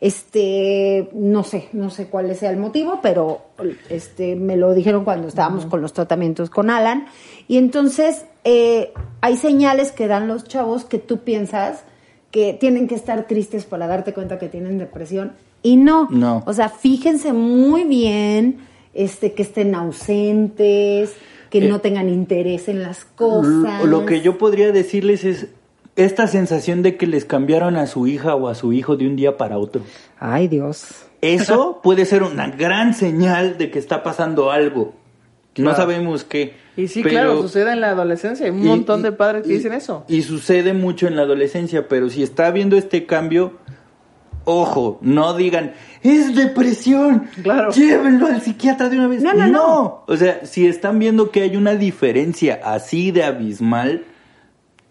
Este, 0.00 1.08
no 1.14 1.44
sé, 1.44 1.68
no 1.72 1.88
sé 1.90 2.08
cuál 2.08 2.34
sea 2.34 2.50
el 2.50 2.56
motivo, 2.56 3.00
pero 3.02 3.42
este 3.88 4.36
me 4.36 4.56
lo 4.56 4.74
dijeron 4.74 5.04
cuando 5.04 5.28
estábamos 5.28 5.66
con 5.66 5.80
los 5.80 5.92
tratamientos 5.92 6.50
con 6.50 6.70
Alan. 6.70 7.06
Y 7.48 7.56
entonces 7.56 8.26
eh, 8.44 8.92
hay 9.20 9.36
señales 9.36 9.92
que 9.92 10.08
dan 10.08 10.28
los 10.28 10.44
chavos 10.44 10.84
que 10.84 10.98
tú 10.98 11.18
piensas 11.18 11.84
que 12.30 12.54
tienen 12.54 12.88
que 12.88 12.94
estar 12.94 13.26
tristes 13.26 13.64
para 13.64 13.86
darte 13.86 14.14
cuenta 14.14 14.38
que 14.38 14.48
tienen 14.48 14.78
depresión 14.78 15.32
y 15.62 15.76
no. 15.76 16.08
No. 16.10 16.42
O 16.46 16.52
sea, 16.52 16.68
fíjense 16.68 17.32
muy 17.32 17.84
bien, 17.84 18.58
este, 18.94 19.32
que 19.32 19.42
estén 19.42 19.74
ausentes, 19.74 21.14
que 21.50 21.58
Eh, 21.58 21.68
no 21.68 21.80
tengan 21.80 22.08
interés 22.08 22.68
en 22.68 22.82
las 22.82 23.04
cosas. 23.04 23.84
Lo 23.84 24.06
que 24.06 24.20
yo 24.22 24.38
podría 24.38 24.72
decirles 24.72 25.24
es 25.24 25.48
esta 25.96 26.26
sensación 26.26 26.82
de 26.82 26.96
que 26.96 27.06
les 27.06 27.24
cambiaron 27.26 27.76
a 27.76 27.86
su 27.86 28.06
hija 28.06 28.34
o 28.34 28.48
a 28.48 28.54
su 28.54 28.72
hijo 28.72 28.96
de 28.96 29.06
un 29.06 29.16
día 29.16 29.36
para 29.36 29.58
otro. 29.58 29.82
Ay, 30.18 30.48
Dios. 30.48 30.86
Eso 31.20 31.80
puede 31.84 32.06
ser 32.06 32.22
una 32.22 32.48
gran 32.50 32.94
señal 32.94 33.58
de 33.58 33.70
que 33.70 33.78
está 33.78 34.02
pasando 34.02 34.50
algo. 34.50 34.94
No 35.58 35.76
sabemos 35.76 36.24
qué. 36.24 36.54
Y 36.78 36.88
sí, 36.88 37.02
pero- 37.02 37.14
claro, 37.14 37.42
sucede 37.42 37.72
en 37.72 37.82
la 37.82 37.90
adolescencia. 37.90 38.46
Hay 38.46 38.52
un 38.52 38.62
y- 38.62 38.68
montón 38.68 39.02
de 39.02 39.12
padres 39.12 39.46
que 39.46 39.52
dicen 39.52 39.74
eso. 39.74 40.04
Y 40.08 40.22
sucede 40.22 40.72
mucho 40.72 41.06
en 41.06 41.16
la 41.16 41.22
adolescencia, 41.22 41.88
pero 41.88 42.08
si 42.08 42.22
está 42.22 42.46
habiendo 42.46 42.78
este 42.78 43.04
cambio, 43.04 43.52
ojo, 44.46 44.98
no 45.02 45.34
digan, 45.34 45.74
es 46.02 46.34
depresión, 46.34 47.28
Claro. 47.42 47.70
llévenlo 47.72 48.26
al 48.26 48.40
psiquiatra 48.42 48.88
de 48.88 48.98
una 48.98 49.08
vez. 49.08 49.22
No, 49.22 49.32
no, 49.34 49.46
no. 49.48 50.04
O 50.06 50.16
sea, 50.16 50.44
si 50.46 50.66
están 50.66 50.98
viendo 50.98 51.30
que 51.30 51.42
hay 51.42 51.56
una 51.56 51.74
diferencia 51.74 52.60
así 52.64 53.10
de 53.10 53.24
abismal, 53.24 54.04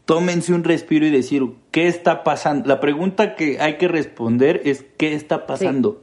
tómense 0.06 0.54
un 0.54 0.64
respiro 0.64 1.06
y 1.06 1.10
decir, 1.10 1.44
¿qué 1.72 1.88
está 1.88 2.24
pasando? 2.24 2.68
La 2.68 2.80
pregunta 2.80 3.36
que 3.36 3.60
hay 3.60 3.78
que 3.78 3.88
responder 3.88 4.62
es, 4.66 4.86
¿qué 4.98 5.14
está 5.14 5.46
pasando? 5.48 6.02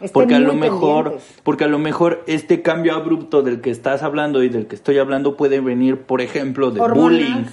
Estén 0.00 0.12
Porque 0.12 0.34
a 0.34 0.40
lo 0.40 0.54
mejor, 0.54 1.04
pendientes. 1.04 1.40
porque 1.44 1.64
a 1.64 1.68
lo 1.68 1.78
mejor 1.78 2.24
este 2.26 2.60
cambio 2.62 2.94
abrupto 2.94 3.42
del 3.42 3.60
que 3.60 3.70
estás 3.70 4.02
hablando 4.02 4.42
y 4.42 4.48
del 4.48 4.66
que 4.66 4.74
estoy 4.74 4.98
hablando 4.98 5.36
puede 5.36 5.60
venir, 5.60 6.02
por 6.02 6.20
ejemplo, 6.20 6.70
de 6.70 6.80
Hormonas. 6.80 7.02
bullying. 7.02 7.44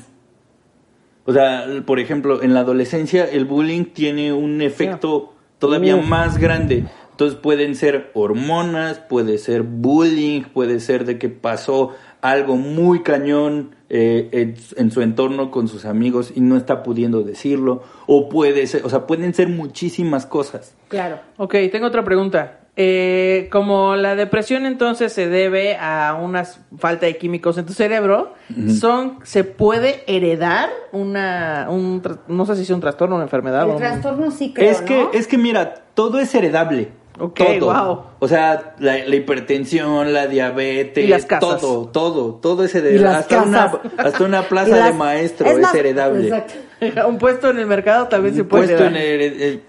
O 1.25 1.33
sea, 1.33 1.65
por 1.85 1.99
ejemplo, 1.99 2.41
en 2.41 2.53
la 2.53 2.61
adolescencia 2.61 3.25
el 3.25 3.45
bullying 3.45 3.85
tiene 3.85 4.33
un 4.33 4.61
efecto 4.61 5.33
todavía 5.61 5.95
Uf. 5.95 6.05
más 6.05 6.37
grande. 6.37 6.83
Entonces 7.11 7.39
pueden 7.39 7.75
ser 7.75 8.09
hormonas, 8.15 8.97
puede 8.99 9.37
ser 9.37 9.61
bullying, 9.61 10.41
puede 10.41 10.79
ser 10.79 11.05
de 11.05 11.19
que 11.19 11.29
pasó 11.29 11.91
algo 12.21 12.57
muy 12.57 13.03
cañón 13.03 13.75
eh, 13.89 14.29
en, 14.31 14.55
en 14.75 14.91
su 14.91 15.01
entorno 15.01 15.51
con 15.51 15.67
sus 15.67 15.85
amigos 15.85 16.33
y 16.35 16.41
no 16.41 16.57
está 16.57 16.81
pudiendo 16.81 17.21
decirlo. 17.21 17.83
O 18.07 18.27
puede 18.27 18.65
ser, 18.65 18.83
o 18.85 18.89
sea, 18.89 19.05
pueden 19.05 19.35
ser 19.35 19.49
muchísimas 19.49 20.25
cosas. 20.25 20.75
Claro. 20.87 21.19
Ok, 21.37 21.55
tengo 21.71 21.85
otra 21.85 22.03
pregunta. 22.03 22.60
Eh, 22.83 23.47
como 23.51 23.95
la 23.95 24.15
depresión 24.15 24.65
entonces 24.65 25.13
se 25.13 25.27
debe 25.29 25.75
a 25.79 26.17
una 26.19 26.45
falta 26.79 27.05
de 27.05 27.15
químicos 27.17 27.59
en 27.59 27.67
tu 27.67 27.73
cerebro, 27.73 28.33
son 28.79 29.19
¿se 29.23 29.43
puede 29.43 30.03
heredar 30.07 30.69
una, 30.91 31.67
un, 31.69 32.01
no 32.27 32.45
sé 32.47 32.55
si 32.55 32.63
es 32.63 32.69
un 32.71 32.79
trastorno, 32.81 33.15
una 33.17 33.25
enfermedad? 33.25 33.63
o 33.65 33.65
El 33.67 33.71
un- 33.73 33.77
trastorno 33.77 34.31
sí 34.31 34.51
creo, 34.51 34.71
es 34.71 34.81
que, 34.81 35.03
¿no? 35.03 35.11
es 35.13 35.27
que 35.27 35.37
mira, 35.37 35.75
todo 35.93 36.19
es 36.19 36.33
heredable. 36.33 36.89
Ok, 37.19 37.39
todo. 37.59 37.71
wow. 37.71 38.03
O 38.19 38.27
sea, 38.27 38.73
la, 38.79 38.97
la 39.05 39.15
hipertensión, 39.15 40.11
la 40.11 40.25
diabetes, 40.25 41.03
Y 41.05 41.07
las 41.07 41.25
casas. 41.27 41.59
todo, 41.61 41.87
todo, 41.89 42.35
todo 42.41 42.63
es 42.63 42.73
Y 42.73 42.79
heredable. 42.79 43.03
las 43.03 43.15
Hasta 43.17 43.43
una, 43.43 43.79
hasta 43.97 44.23
una 44.23 44.39
Y 44.41 44.45
plaza 44.45 44.75
las- 44.75 44.85
de 44.91 44.93
maestro 44.97 45.47
es, 45.47 45.59
más- 45.59 45.75
heredable. 45.75 46.29
Exacto. 46.29 46.53
un 47.07 47.19
puesto 47.19 47.51
en 47.51 47.59
el 47.59 47.67
mercado 47.67 48.07
también 48.07 48.33
se 48.33 48.43
puede 48.43 48.65
Puesto 48.69 48.85
en 48.85 48.95
heredar. 48.95 49.37
hered- 49.37 49.59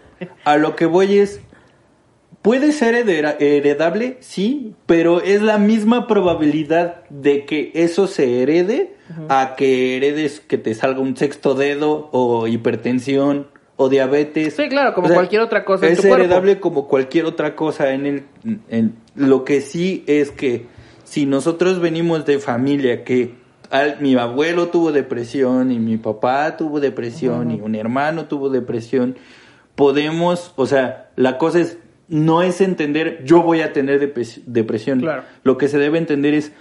a 0.45 0.57
lo 0.57 0.77
que 0.77 0.87
voy 0.87 1.19
es, 1.19 1.41
puede 2.43 2.72
ser 2.72 2.95
heredable, 2.95 4.16
sí, 4.20 4.74
pero 4.86 5.22
es 5.22 5.43
la 5.43 5.59
misma 5.59 6.07
probabilidad 6.07 7.05
de 7.09 7.45
que 7.45 7.70
eso 7.74 8.07
se 8.07 8.43
herede 8.43 8.95
a 9.28 9.55
que 9.57 9.97
heredes 9.97 10.40
que 10.40 10.59
te 10.59 10.74
salga 10.74 11.01
un 11.01 11.16
sexto 11.16 11.55
dedo 11.55 12.09
o 12.12 12.47
hipertensión 12.49 13.47
o 13.76 13.88
diabetes. 13.88 14.55
Sí, 14.55 14.68
claro, 14.68 14.95
como 14.95 15.09
cualquier 15.09 15.43
otra 15.43 15.64
cosa 15.64 15.86
en 15.86 15.93
Es 15.93 16.01
tu 16.01 16.09
cuerpo. 16.09 16.24
heredable 16.24 16.61
como 16.61 16.88
cualquier 16.88 17.26
otra 17.26 17.55
cosa 17.57 17.93
en 17.93 18.07
el 18.07 18.24
en 18.68 18.95
lo 19.14 19.45
que 19.45 19.61
sí 19.61 20.03
es 20.07 20.30
que 20.30 20.66
si 21.05 21.26
nosotros 21.26 21.80
venimos 21.80 22.24
de 22.24 22.38
familia 22.38 23.05
que 23.05 23.34
al- 23.70 24.01
mi 24.01 24.14
abuelo 24.16 24.68
tuvo 24.68 24.93
depresión 24.93 25.70
y 25.72 25.78
mi 25.78 25.97
papá 25.97 26.57
tuvo 26.57 26.80
depresión 26.80 27.51
y 27.51 27.61
un 27.61 27.74
hermano 27.74 28.26
tuvo 28.26 28.49
depresión 28.51 29.16
podemos 29.74 30.53
o 30.57 30.66
sea 30.66 31.11
la 31.16 31.38
cosa 31.38 31.61
es 31.61 31.78
no 32.13 32.43
es 32.43 32.61
entender 32.61 33.23
yo 33.25 33.43
voy 33.43 33.61
a 33.63 33.73
tener 33.73 34.01
depres- 34.01 34.43
depresión 34.47 35.01
Claro. 35.01 35.23
lo 35.43 35.59
que 35.59 35.67
se 35.69 35.79
debe 35.79 35.99
entender 35.99 36.35
es 36.35 36.53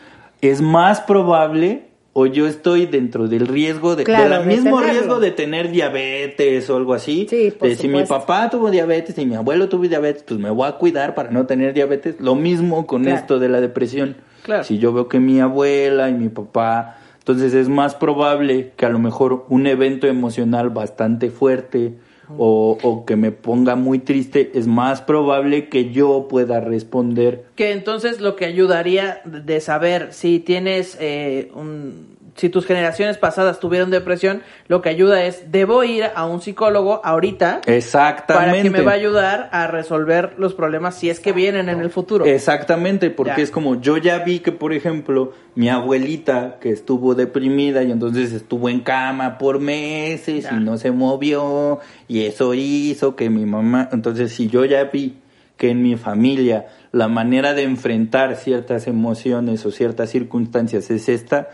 es 0.41 0.61
más 0.61 1.01
probable 1.01 1.83
o 2.13 2.25
yo 2.25 2.45
estoy 2.47 2.87
dentro 2.87 3.27
del 3.27 3.47
riesgo 3.47 3.95
de, 3.95 4.03
Claro, 4.03 4.39
del 4.39 4.47
de 4.49 4.55
mismo 4.55 4.79
tenerlo. 4.79 4.91
riesgo 4.99 5.19
de 5.19 5.31
tener 5.31 5.71
diabetes 5.71 6.69
o 6.69 6.75
algo 6.77 6.93
así 6.93 7.27
Sí, 7.29 7.53
por 7.57 7.69
de 7.69 7.75
si 7.75 7.87
mi 7.87 8.03
papá 8.03 8.49
tuvo 8.49 8.69
diabetes 8.71 9.17
y 9.17 9.25
mi 9.25 9.35
abuelo 9.35 9.69
tuvo 9.69 9.83
diabetes, 9.83 10.23
pues 10.23 10.39
me 10.39 10.49
voy 10.49 10.67
a 10.67 10.73
cuidar 10.73 11.15
para 11.15 11.31
no 11.31 11.45
tener 11.45 11.73
diabetes. 11.73 12.15
Lo 12.19 12.35
mismo 12.35 12.85
con 12.87 13.03
Claro. 13.03 13.17
esto 13.17 13.39
de 13.39 13.47
la 13.49 13.61
depresión. 13.61 14.17
Claro. 14.43 14.63
Si 14.65 14.77
yo 14.77 14.91
veo 14.91 15.07
que 15.07 15.19
mi 15.21 15.39
abuela 15.39 16.09
y 16.09 16.13
mi 16.13 16.27
papá, 16.27 16.97
entonces 17.19 17.53
es 17.53 17.69
más 17.69 17.95
probable 17.95 18.71
que 18.75 18.85
a 18.85 18.89
lo 18.89 18.99
mejor 18.99 19.45
un 19.47 19.67
evento 19.67 20.07
emocional 20.07 20.69
bastante 20.69 21.29
fuerte 21.29 21.93
o, 22.37 22.77
o 22.81 23.05
que 23.05 23.15
me 23.15 23.31
ponga 23.31 23.75
muy 23.75 23.99
triste, 23.99 24.51
es 24.55 24.67
más 24.67 25.01
probable 25.01 25.69
que 25.69 25.91
yo 25.91 26.27
pueda 26.29 26.59
responder. 26.59 27.45
Que 27.55 27.71
entonces 27.71 28.21
lo 28.21 28.35
que 28.35 28.45
ayudaría 28.45 29.21
de 29.25 29.59
saber 29.59 30.13
si 30.13 30.39
tienes 30.39 30.97
eh, 30.99 31.51
un... 31.53 32.20
Si 32.35 32.49
tus 32.49 32.65
generaciones 32.65 33.17
pasadas 33.17 33.59
tuvieron 33.59 33.89
depresión, 33.91 34.41
lo 34.67 34.81
que 34.81 34.89
ayuda 34.89 35.23
es, 35.25 35.51
debo 35.51 35.83
ir 35.83 36.05
a 36.15 36.25
un 36.25 36.41
psicólogo 36.41 37.01
ahorita 37.03 37.61
Exactamente. 37.65 38.51
para 38.51 38.61
que 38.63 38.69
me 38.69 38.81
va 38.81 38.91
a 38.91 38.95
ayudar 38.95 39.49
a 39.51 39.67
resolver 39.67 40.33
los 40.37 40.53
problemas 40.53 40.95
si 40.95 41.09
es 41.09 41.19
que 41.19 41.33
vienen 41.33 41.67
en 41.69 41.79
el 41.81 41.89
futuro. 41.89 42.25
Exactamente, 42.25 43.09
porque 43.09 43.33
Ya. 43.37 43.43
es 43.43 43.51
como 43.51 43.81
yo 43.81 43.97
ya 43.97 44.19
vi 44.19 44.39
que, 44.39 44.51
por 44.51 44.73
ejemplo, 44.73 45.33
mi 45.55 45.69
abuelita 45.69 46.57
que 46.61 46.69
estuvo 46.71 47.15
deprimida 47.15 47.83
y 47.83 47.91
entonces 47.91 48.31
estuvo 48.31 48.69
en 48.69 48.79
cama 48.79 49.37
por 49.37 49.59
meses 49.59 50.45
Ya. 50.45 50.53
y 50.53 50.59
no 50.63 50.77
se 50.77 50.91
movió 50.91 51.79
y 52.07 52.21
eso 52.25 52.53
hizo 52.53 53.15
que 53.15 53.29
mi 53.29 53.45
mamá, 53.45 53.89
entonces 53.91 54.31
si 54.31 54.47
yo 54.47 54.63
ya 54.65 54.85
vi 54.85 55.17
que 55.57 55.69
en 55.69 55.83
mi 55.83 55.95
familia 55.95 56.67
la 56.91 57.07
manera 57.07 57.53
de 57.53 57.63
enfrentar 57.63 58.35
ciertas 58.35 58.87
emociones 58.87 59.65
o 59.65 59.71
ciertas 59.71 60.09
circunstancias 60.09 60.89
es 60.89 61.07
esta, 61.07 61.49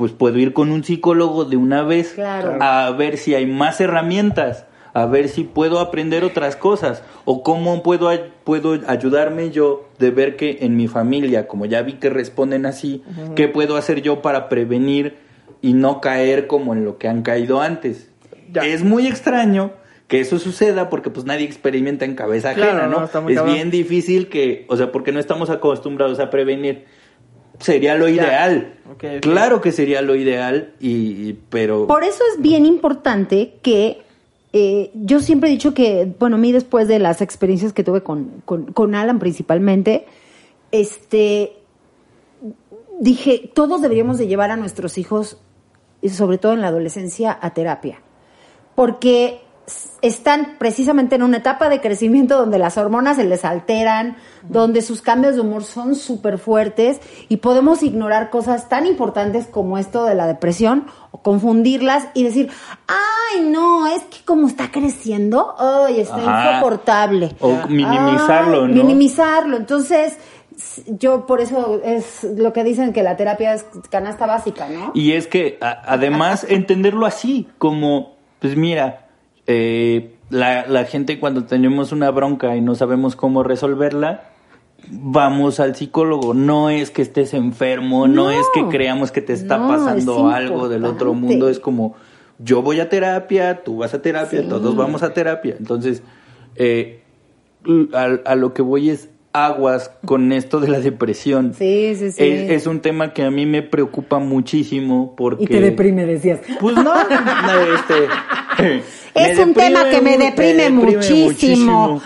pues 0.00 0.12
puedo 0.12 0.38
ir 0.38 0.54
con 0.54 0.72
un 0.72 0.82
psicólogo 0.82 1.44
de 1.44 1.58
una 1.58 1.82
vez 1.82 2.14
Claro. 2.14 2.56
a 2.60 2.90
ver 2.92 3.18
si 3.18 3.34
hay 3.34 3.44
más 3.44 3.82
herramientas, 3.82 4.64
a 4.94 5.04
ver 5.04 5.28
si 5.28 5.44
puedo 5.44 5.78
aprender 5.78 6.24
otras 6.24 6.56
cosas 6.56 7.02
o 7.26 7.42
cómo 7.42 7.82
puedo, 7.82 8.08
puedo 8.44 8.78
ayudarme 8.86 9.50
yo 9.50 9.86
de 9.98 10.10
ver 10.10 10.36
que 10.36 10.60
en 10.62 10.74
mi 10.78 10.88
familia, 10.88 11.46
como 11.46 11.66
ya 11.66 11.82
vi 11.82 11.92
que 11.92 12.08
responden 12.08 12.64
así, 12.64 13.02
qué 13.36 13.46
puedo 13.46 13.76
hacer 13.76 14.00
yo 14.00 14.22
para 14.22 14.48
prevenir 14.48 15.16
y 15.60 15.74
no 15.74 16.00
caer 16.00 16.46
como 16.46 16.72
en 16.72 16.86
lo 16.86 16.96
que 16.96 17.06
han 17.06 17.20
caído 17.20 17.60
antes. 17.60 18.08
Ya. 18.50 18.62
Es 18.64 18.82
muy 18.82 19.06
extraño 19.06 19.72
que 20.08 20.20
eso 20.20 20.38
suceda 20.38 20.88
porque 20.88 21.10
pues 21.10 21.26
nadie 21.26 21.44
experimenta 21.44 22.06
en 22.06 22.14
cabeza 22.14 22.54
Claro, 22.54 22.78
ajena, 22.78 22.86
¿no? 22.88 23.04
es 23.04 23.10
cabrón. 23.10 23.52
bien 23.52 23.70
difícil 23.70 24.28
que, 24.30 24.64
o 24.70 24.78
sea, 24.78 24.90
porque 24.92 25.12
no 25.12 25.20
estamos 25.20 25.50
acostumbrados 25.50 26.18
a 26.20 26.30
prevenir. 26.30 26.86
Sería 27.60 27.94
lo 27.94 28.08
ideal. 28.08 28.74
Claro 29.20 29.60
que 29.60 29.70
sería 29.72 30.02
lo 30.02 30.16
ideal, 30.16 30.72
y, 30.80 31.28
y- 31.28 31.38
pero... 31.48 31.86
Por 31.86 32.02
eso 32.04 32.22
es 32.34 32.42
bien 32.42 32.66
importante 32.66 33.54
que 33.62 34.02
eh, 34.52 34.90
yo 34.94 35.20
siempre 35.20 35.48
he 35.48 35.52
dicho 35.52 35.72
que, 35.74 36.12
bueno, 36.18 36.36
a 36.36 36.38
mí 36.38 36.50
después 36.52 36.88
de 36.88 36.98
las 36.98 37.20
experiencias 37.22 37.72
que 37.72 37.84
tuve 37.84 38.02
con, 38.02 38.42
con, 38.44 38.72
con 38.72 38.94
Alan 38.94 39.18
principalmente, 39.18 40.06
este, 40.72 41.52
dije, 42.98 43.50
todos 43.54 43.80
deberíamos 43.80 44.18
de 44.18 44.26
llevar 44.26 44.50
a 44.50 44.56
nuestros 44.56 44.98
hijos, 44.98 45.38
y 46.02 46.08
sobre 46.08 46.38
todo 46.38 46.54
en 46.54 46.60
la 46.62 46.68
adolescencia, 46.68 47.38
a 47.40 47.54
terapia. 47.54 48.00
Porque 48.74 49.40
están 50.02 50.56
precisamente 50.58 51.14
en 51.16 51.22
una 51.22 51.38
etapa 51.38 51.68
de 51.68 51.80
crecimiento 51.80 52.38
donde 52.38 52.58
las 52.58 52.78
hormonas 52.78 53.16
se 53.16 53.24
les 53.24 53.44
alteran, 53.44 54.16
donde 54.42 54.80
sus 54.82 55.02
cambios 55.02 55.34
de 55.34 55.42
humor 55.42 55.62
son 55.64 55.94
súper 55.94 56.38
fuertes 56.38 57.00
y 57.28 57.36
podemos 57.38 57.82
ignorar 57.82 58.30
cosas 58.30 58.68
tan 58.68 58.86
importantes 58.86 59.46
como 59.46 59.76
esto 59.76 60.04
de 60.06 60.14
la 60.14 60.26
depresión 60.26 60.86
o 61.10 61.18
confundirlas 61.18 62.08
y 62.14 62.22
decir, 62.24 62.48
ay, 62.86 63.42
no, 63.42 63.86
es 63.86 64.02
que 64.04 64.24
como 64.24 64.46
está 64.46 64.70
creciendo, 64.70 65.54
ay, 65.58 66.00
está 66.00 66.16
Ajá. 66.16 66.50
insoportable. 66.52 67.34
O 67.40 67.66
minimizarlo, 67.68 68.62
Ay, 68.64 68.68
¿no? 68.68 68.74
Minimizarlo. 68.82 69.56
Entonces, 69.58 70.16
yo 70.86 71.26
por 71.26 71.40
eso 71.40 71.80
es 71.84 72.24
lo 72.24 72.52
que 72.52 72.64
dicen 72.64 72.92
que 72.92 73.02
la 73.02 73.16
terapia 73.16 73.54
es 73.54 73.64
canasta 73.90 74.26
básica, 74.26 74.68
¿no? 74.68 74.92
Y 74.94 75.12
es 75.12 75.26
que 75.26 75.58
a- 75.60 75.82
además 75.86 76.44
entenderlo 76.48 77.06
así, 77.06 77.48
como, 77.58 78.14
pues 78.40 78.56
mira, 78.56 79.06
eh, 79.46 80.14
la, 80.30 80.66
la 80.66 80.84
gente 80.84 81.18
cuando 81.18 81.44
tenemos 81.44 81.92
una 81.92 82.10
bronca 82.10 82.56
y 82.56 82.60
no 82.60 82.74
sabemos 82.74 83.16
cómo 83.16 83.42
resolverla, 83.42 84.24
vamos 84.90 85.60
al 85.60 85.74
psicólogo. 85.76 86.34
No 86.34 86.70
es 86.70 86.90
que 86.90 87.02
estés 87.02 87.34
enfermo, 87.34 88.06
no, 88.08 88.24
No. 88.24 88.30
es 88.30 88.46
que 88.54 88.66
creamos 88.68 89.10
que 89.12 89.20
te 89.22 89.32
está 89.32 89.58
No, 89.58 89.68
pasando 89.68 90.30
es 90.30 90.34
algo 90.36 90.68
del 90.68 90.84
otro 90.84 91.14
mundo. 91.14 91.48
Es 91.48 91.58
como, 91.60 91.94
yo 92.38 92.62
voy 92.62 92.80
a 92.80 92.88
terapia, 92.88 93.62
tú 93.64 93.78
vas 93.78 93.92
a 93.94 94.02
terapia, 94.02 94.42
Sí. 94.42 94.48
todos 94.48 94.76
vamos 94.76 95.02
a 95.02 95.12
terapia. 95.12 95.56
Entonces, 95.58 96.02
eh, 96.56 97.02
a, 97.92 98.04
a 98.24 98.34
lo 98.36 98.54
que 98.54 98.62
voy 98.62 98.90
es 98.90 99.10
aguas 99.32 99.92
con 100.04 100.32
esto 100.32 100.58
de 100.60 100.68
la 100.68 100.80
depresión. 100.80 101.54
Sí, 101.56 101.94
sí, 101.96 102.10
sí. 102.12 102.22
Es, 102.22 102.50
es 102.50 102.66
un 102.66 102.80
tema 102.80 103.12
que 103.12 103.22
a 103.22 103.30
mí 103.30 103.46
me 103.46 103.62
preocupa 103.62 104.18
muchísimo 104.18 105.14
porque... 105.16 105.44
y 105.44 105.46
te 105.46 105.60
deprime, 105.60 106.04
decías. 106.04 106.40
Pues 106.60 106.74
no, 106.76 106.82
no, 106.84 106.94
este... 107.74 108.80
Es 109.14 109.38
un 109.38 109.54
tema 109.54 109.88
que 109.90 110.00
me 110.00 110.16
deprime 110.18 110.70
muchísimo. 110.70 112.00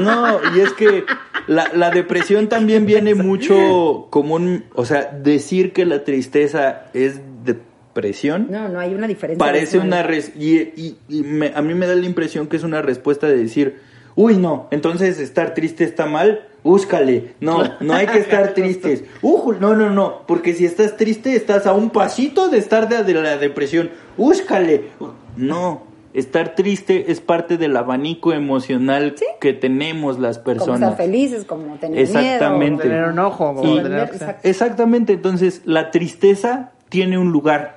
No, 0.00 0.40
y 0.56 0.60
es 0.60 0.72
que 0.72 1.04
la, 1.46 1.68
la 1.74 1.90
depresión 1.90 2.48
también 2.48 2.86
viene 2.86 3.14
mucho 3.14 4.08
como 4.10 4.34
un... 4.34 4.64
O 4.74 4.84
sea, 4.84 5.04
decir 5.04 5.72
que 5.72 5.84
la 5.84 6.02
tristeza 6.04 6.86
es 6.94 7.20
depresión 7.44 8.48
No, 8.50 8.68
no, 8.68 8.80
hay 8.80 8.94
una 8.94 9.06
diferencia. 9.06 9.38
parece 9.44 9.78
una... 9.78 10.02
res- 10.02 10.32
y 10.36 10.56
y- 10.56 10.96
y 11.08 11.22
me- 11.22 11.52
a 11.54 11.62
mí 11.62 11.74
me 11.74 11.86
da 11.86 11.94
la 11.94 12.06
impresión 12.06 12.48
que 12.48 12.56
es 12.56 12.64
una 12.64 12.82
respuesta 12.82 13.26
de 13.28 13.36
decir, 13.36 13.78
uy, 14.16 14.36
no, 14.36 14.68
entonces 14.70 15.18
estar 15.20 15.54
triste 15.54 15.84
está 15.84 16.06
mal, 16.06 16.46
búscale. 16.62 17.34
No, 17.40 17.62
no 17.80 17.94
hay 17.94 18.06
que 18.06 18.18
estar 18.18 18.48
tristes. 18.54 19.04
Ujú, 19.22 19.54
no, 19.60 19.74
no, 19.74 19.90
no, 19.90 20.22
porque 20.26 20.54
si 20.54 20.64
estás 20.64 20.96
triste 20.96 21.34
estás 21.36 21.66
a 21.66 21.72
un 21.74 21.90
pasito 21.90 22.48
de 22.48 22.58
estar 22.58 22.88
de, 22.88 23.02
de 23.04 23.14
la 23.14 23.36
depresión. 23.36 23.90
Búscale. 24.16 24.84
No, 25.36 25.82
estar 26.14 26.54
triste 26.54 27.10
es 27.10 27.20
parte 27.20 27.56
del 27.58 27.76
abanico 27.76 28.32
emocional 28.32 29.16
que 29.40 29.52
tenemos 29.52 30.18
las 30.20 30.38
Como 30.38 30.44
personas. 30.44 30.80
estar 30.92 30.96
felices, 30.96 31.44
como 31.44 31.74
tener 31.76 31.98
Exactamente. 31.98 32.84
Tener 32.84 33.08
enojo, 33.10 33.54
como 33.54 33.76
Y- 33.76 33.82
tener-. 33.82 34.10
Exactamente, 34.44 35.14
entonces 35.14 35.62
la 35.64 35.90
tristeza 35.90 36.70
tiene 36.88 37.18
un 37.18 37.32
lugar 37.32 37.73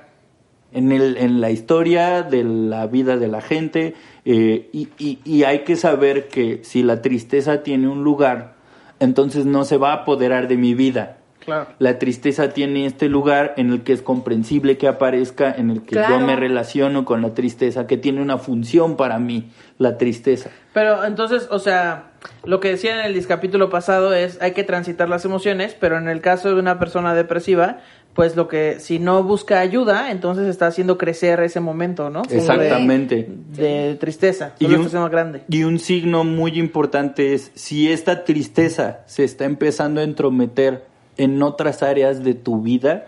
en, 0.72 0.92
el, 0.92 1.16
en 1.16 1.40
la 1.40 1.50
historia 1.50 2.22
de 2.22 2.44
la 2.44 2.86
vida 2.86 3.16
de 3.16 3.28
la 3.28 3.40
gente 3.40 3.94
eh, 4.24 4.68
y, 4.72 4.88
y- 4.98 5.18
y 5.24 5.44
hay 5.44 5.60
que 5.60 5.76
saber 5.76 6.28
que 6.28 6.60
si 6.62 6.82
la 6.82 7.00
tristeza 7.02 7.62
tiene 7.62 7.88
un 7.88 8.04
lugar, 8.04 8.54
entonces 9.00 9.46
no 9.46 9.64
se 9.64 9.76
va 9.76 9.90
a 9.92 9.96
apoderar 10.02 10.48
de 10.48 10.56
mi 10.56 10.74
vida. 10.74 11.14
Claro. 11.44 11.68
La 11.78 11.98
tristeza 11.98 12.50
tiene 12.50 12.84
este 12.84 13.08
lugar 13.08 13.54
en 13.56 13.70
el 13.72 13.82
que 13.82 13.94
es 13.94 14.02
comprensible 14.02 14.76
que 14.76 14.86
aparezca, 14.86 15.50
en 15.50 15.70
el 15.70 15.80
que 15.80 15.92
Claro. 15.96 16.18
yo 16.18 16.26
me 16.26 16.36
relaciono 16.36 17.06
con 17.06 17.22
la 17.22 17.32
tristeza, 17.32 17.86
que 17.86 17.96
tiene 17.96 18.20
una 18.20 18.36
función 18.36 18.96
para 18.98 19.18
mí, 19.18 19.48
la 19.78 19.96
tristeza. 19.96 20.50
Pero 20.74 21.04
entonces, 21.06 21.48
o 21.50 21.58
sea, 21.58 22.10
lo 22.44 22.60
que 22.60 22.68
decía 22.68 23.02
en 23.02 23.14
el 23.16 23.26
capítulo 23.26 23.70
pasado 23.70 24.12
es 24.12 24.36
hay 24.42 24.50
que 24.52 24.62
transitar 24.64 25.08
las 25.08 25.24
emociones, 25.24 25.74
pero 25.80 25.96
en 25.96 26.08
el 26.10 26.20
caso 26.20 26.48
de 26.54 26.60
una 26.60 26.78
persona 26.78 27.14
depresiva, 27.14 27.78
pues 28.18 28.34
lo 28.34 28.48
que 28.48 28.80
si 28.80 28.98
no 28.98 29.22
busca 29.22 29.60
ayuda, 29.60 30.10
entonces 30.10 30.48
está 30.48 30.66
haciendo 30.66 30.98
crecer 30.98 31.38
ese 31.38 31.60
momento, 31.60 32.10
¿no? 32.10 32.22
De- 32.22 32.38
Exactamente. 32.38 33.28
De, 33.56 33.94
tristeza. 33.94 34.54
Y 34.58 34.64
un, 34.64 34.86
está 34.86 35.08
grande. 35.08 35.42
y 35.48 35.62
un 35.62 35.78
signo 35.78 36.24
muy 36.24 36.58
importante 36.58 37.32
es 37.32 37.52
si 37.54 37.92
esta 37.92 38.24
tristeza 38.24 39.02
se 39.06 39.22
está 39.22 39.44
empezando 39.44 40.00
a 40.00 40.02
entrometer 40.02 40.84
en 41.16 41.40
otras 41.44 41.84
áreas 41.84 42.24
de 42.24 42.34
tu 42.34 42.60
vida, 42.60 43.06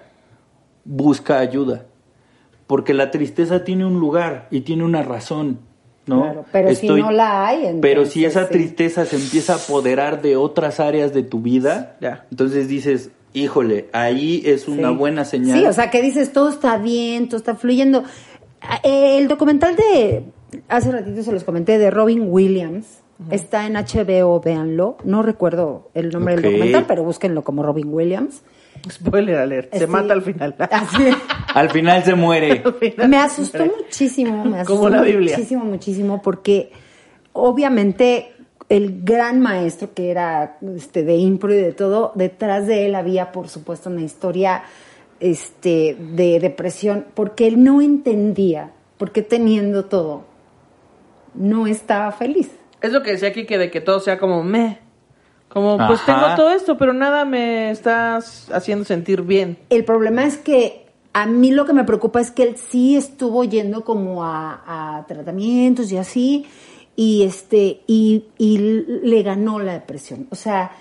busca 0.85 1.41
ayuda. 1.41 1.87
Porque 2.69 2.95
la 2.95 3.11
tristeza 3.11 3.65
tiene 3.65 3.85
un 3.87 3.99
lugar 3.99 4.47
y 4.53 4.61
tiene 4.61 4.85
una 4.85 5.03
razón, 5.03 5.59
¿no? 6.07 6.23
Claro, 6.23 6.45
pero 6.53 6.73
si 6.73 6.87
no 6.87 7.11
la 7.11 7.49
hay, 7.49 7.57
entonces, 7.67 7.81
Pero 7.83 8.05
si 8.05 8.25
esa 8.25 8.45
sí. 8.47 8.53
tristeza 8.53 9.05
se 9.07 9.17
empieza 9.17 9.55
a 9.55 9.57
apoderar 9.57 10.23
de 10.23 10.37
otras 10.37 10.79
áreas 10.79 11.13
de 11.13 11.25
tu 11.25 11.41
vida, 11.41 11.97
Ya. 12.01 12.27
entonces 12.31 12.69
dices, 12.69 13.11
híjole, 13.33 13.89
ahí 13.93 14.43
es 14.45 14.69
una 14.69 14.91
Sí. 14.91 14.95
buena 14.97 15.25
señal. 15.25 15.59
Sí, 15.61 15.67
o 15.67 15.73
sea, 15.73 15.91
que 15.91 16.03
dices, 16.03 16.33
todo 16.33 16.49
está 16.49 16.77
bien, 16.79 17.29
todo 17.29 17.37
está 17.39 17.55
fluyendo. 17.55 18.03
Ah, 18.61 18.81
eh, 18.83 19.19
El 19.19 19.29
documental 19.29 19.77
de, 19.77 20.25
hace 20.69 20.93
ratito 20.93 21.23
se 21.23 21.33
los 21.33 21.45
comenté, 21.45 21.79
de 21.79 21.91
Robin 21.91 22.25
Williams, 22.29 22.87
está 23.31 23.67
en 23.67 23.75
HBO, 23.77 24.41
véanlo. 24.41 24.97
No 25.05 25.23
recuerdo 25.23 25.91
el 25.95 26.09
nombre 26.11 26.35
del 26.37 26.45
documental, 26.45 26.85
pero 26.89 27.05
búsquenlo 27.05 27.43
como 27.45 27.63
Robin 27.63 27.89
Williams. 27.93 28.43
Spoiler 28.91 29.37
alert, 29.37 29.73
se 29.75 29.81
Sí. 29.81 29.87
mata 29.87 30.13
al 30.15 30.23
final. 30.23 30.55
Así. 30.71 31.09
Al 31.55 31.69
final 31.71 32.03
se 32.05 32.15
muere. 32.15 32.63
Final 32.81 33.09
Me 33.09 33.17
asustó 33.19 33.59
muere. 33.59 33.75
muchísimo, 33.85 34.45
me 34.45 34.61
asustó 34.61 34.77
Como 34.77 34.89
la 34.89 35.03
Biblia. 35.03 35.37
muchísimo, 35.37 35.65
muchísimo, 35.67 36.23
porque 36.23 36.73
obviamente 37.33 38.33
el 38.71 39.03
gran 39.03 39.41
maestro 39.41 39.93
que 39.93 40.11
era 40.11 40.57
este 40.75 41.03
de 41.03 41.17
impro 41.17 41.53
y 41.53 41.57
de 41.57 41.73
todo, 41.73 42.13
detrás 42.15 42.67
de 42.67 42.87
él 42.87 42.95
había 42.95 43.33
por 43.33 43.49
supuesto 43.49 43.91
una 43.91 44.01
historia 44.01 44.63
este 45.19 45.97
de 45.99 46.41
depresión, 46.41 47.05
porque 47.15 47.47
él 47.47 47.63
no 47.63 47.83
entendía 47.83 48.71
por 48.97 49.13
qué 49.13 49.21
teniendo 49.21 49.85
todo 49.85 50.25
no 51.35 51.67
estaba 51.67 52.11
feliz. 52.13 52.51
Es 52.81 52.93
lo 52.93 53.03
que 53.03 53.13
decía 53.13 53.29
aquí 53.29 53.45
que 53.45 53.59
de 53.59 53.71
que 53.71 53.81
todo 53.81 54.01
sea 54.01 54.19
como 54.19 54.43
me. 54.43 54.79
Como, 55.49 55.77
pues 55.89 56.01
tengo 56.07 56.35
todo 56.37 56.53
esto, 56.53 56.79
pero 56.79 56.93
nada 56.93 57.25
me 57.25 57.73
estás 57.73 58.49
haciendo 58.53 58.85
sentir 58.85 59.23
bien. 59.23 59.59
El 59.69 59.85
problema 59.85 60.25
es 60.25 60.37
que 60.37 60.87
a 61.13 61.27
mí 61.27 61.51
lo 61.51 61.67
que 61.67 61.73
me 61.73 61.83
preocupa 61.83 62.21
es 62.21 62.31
que 62.31 62.45
él 62.45 62.57
sí 62.57 62.97
estuvo 62.97 63.43
yendo 63.43 63.85
como 63.85 64.25
a, 64.25 64.99
a 64.99 65.07
tratamientos 65.07 65.91
y 65.91 65.97
así, 65.97 66.47
y 67.01 67.23
este, 67.23 67.81
y, 67.87 68.27
y 68.37 68.59
le 68.59 69.23
ganó 69.23 69.59
la 69.59 69.73
depresión. 69.73 70.27
O 70.29 70.35
sea, 70.35 70.73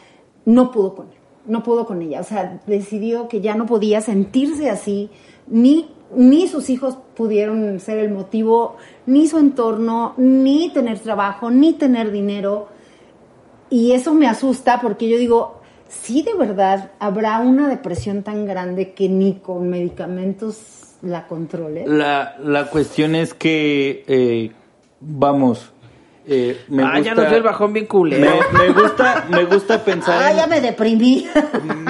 no 0.43 0.69
pudo 0.69 0.93
con 0.93 1.07
él, 1.07 1.17
no 1.45 1.63
pudo 1.63 1.85
con 1.85 2.01
ella. 2.01 2.19
O 2.19 2.25
sea, 2.25 2.59
decidió 2.67 3.29
que 3.29 3.39
ya 3.39 3.55
no 3.55 3.65
podía 3.65 4.01
sentirse 4.01 4.69
así, 4.69 5.09
ni, 5.47 5.89
ni 6.13 6.49
sus 6.49 6.69
hijos 6.69 6.97
pudieron 7.15 7.79
ser 7.79 7.99
el 7.99 8.11
motivo, 8.11 8.75
ni 9.05 9.29
su 9.29 9.37
entorno, 9.37 10.13
ni 10.17 10.69
tener 10.73 10.99
trabajo, 10.99 11.51
ni 11.51 11.71
tener 11.71 12.11
dinero. 12.11 12.67
Y 13.69 13.93
eso 13.93 14.13
me 14.13 14.27
asusta 14.27 14.81
porque 14.81 15.07
yo 15.07 15.17
digo, 15.17 15.61
sí 15.87 16.21
de 16.21 16.33
verdad 16.33 16.91
habrá 16.99 17.39
una 17.39 17.69
depresión 17.69 18.23
tan 18.23 18.45
grande 18.45 18.91
que 18.91 19.07
ni 19.07 19.35
con 19.35 19.69
medicamentos 19.69 20.97
la 21.01 21.27
controle. 21.27 21.87
La, 21.87 22.35
la 22.43 22.69
cuestión 22.69 23.15
es 23.15 23.33
que, 23.33 24.03
eh, 24.05 24.51
vamos, 24.99 25.71
eh, 26.27 26.61
me 26.69 26.83
ah, 26.83 26.93
ya 26.99 27.11
gusta- 27.11 27.15
nos 27.15 27.27
dio 27.29 27.37
el 27.37 27.43
bajón 27.43 27.73
bien 27.73 27.85
culero. 27.85 28.31
me, 28.53 28.67
me 28.67 28.73
gusta, 28.73 29.25
me 29.29 29.45
gusta 29.45 29.83
pensar 29.83 30.21
Ah, 30.21 30.31
en- 30.31 30.37
ya 30.37 30.47
me 30.47 30.61
deprimí. 30.61 31.27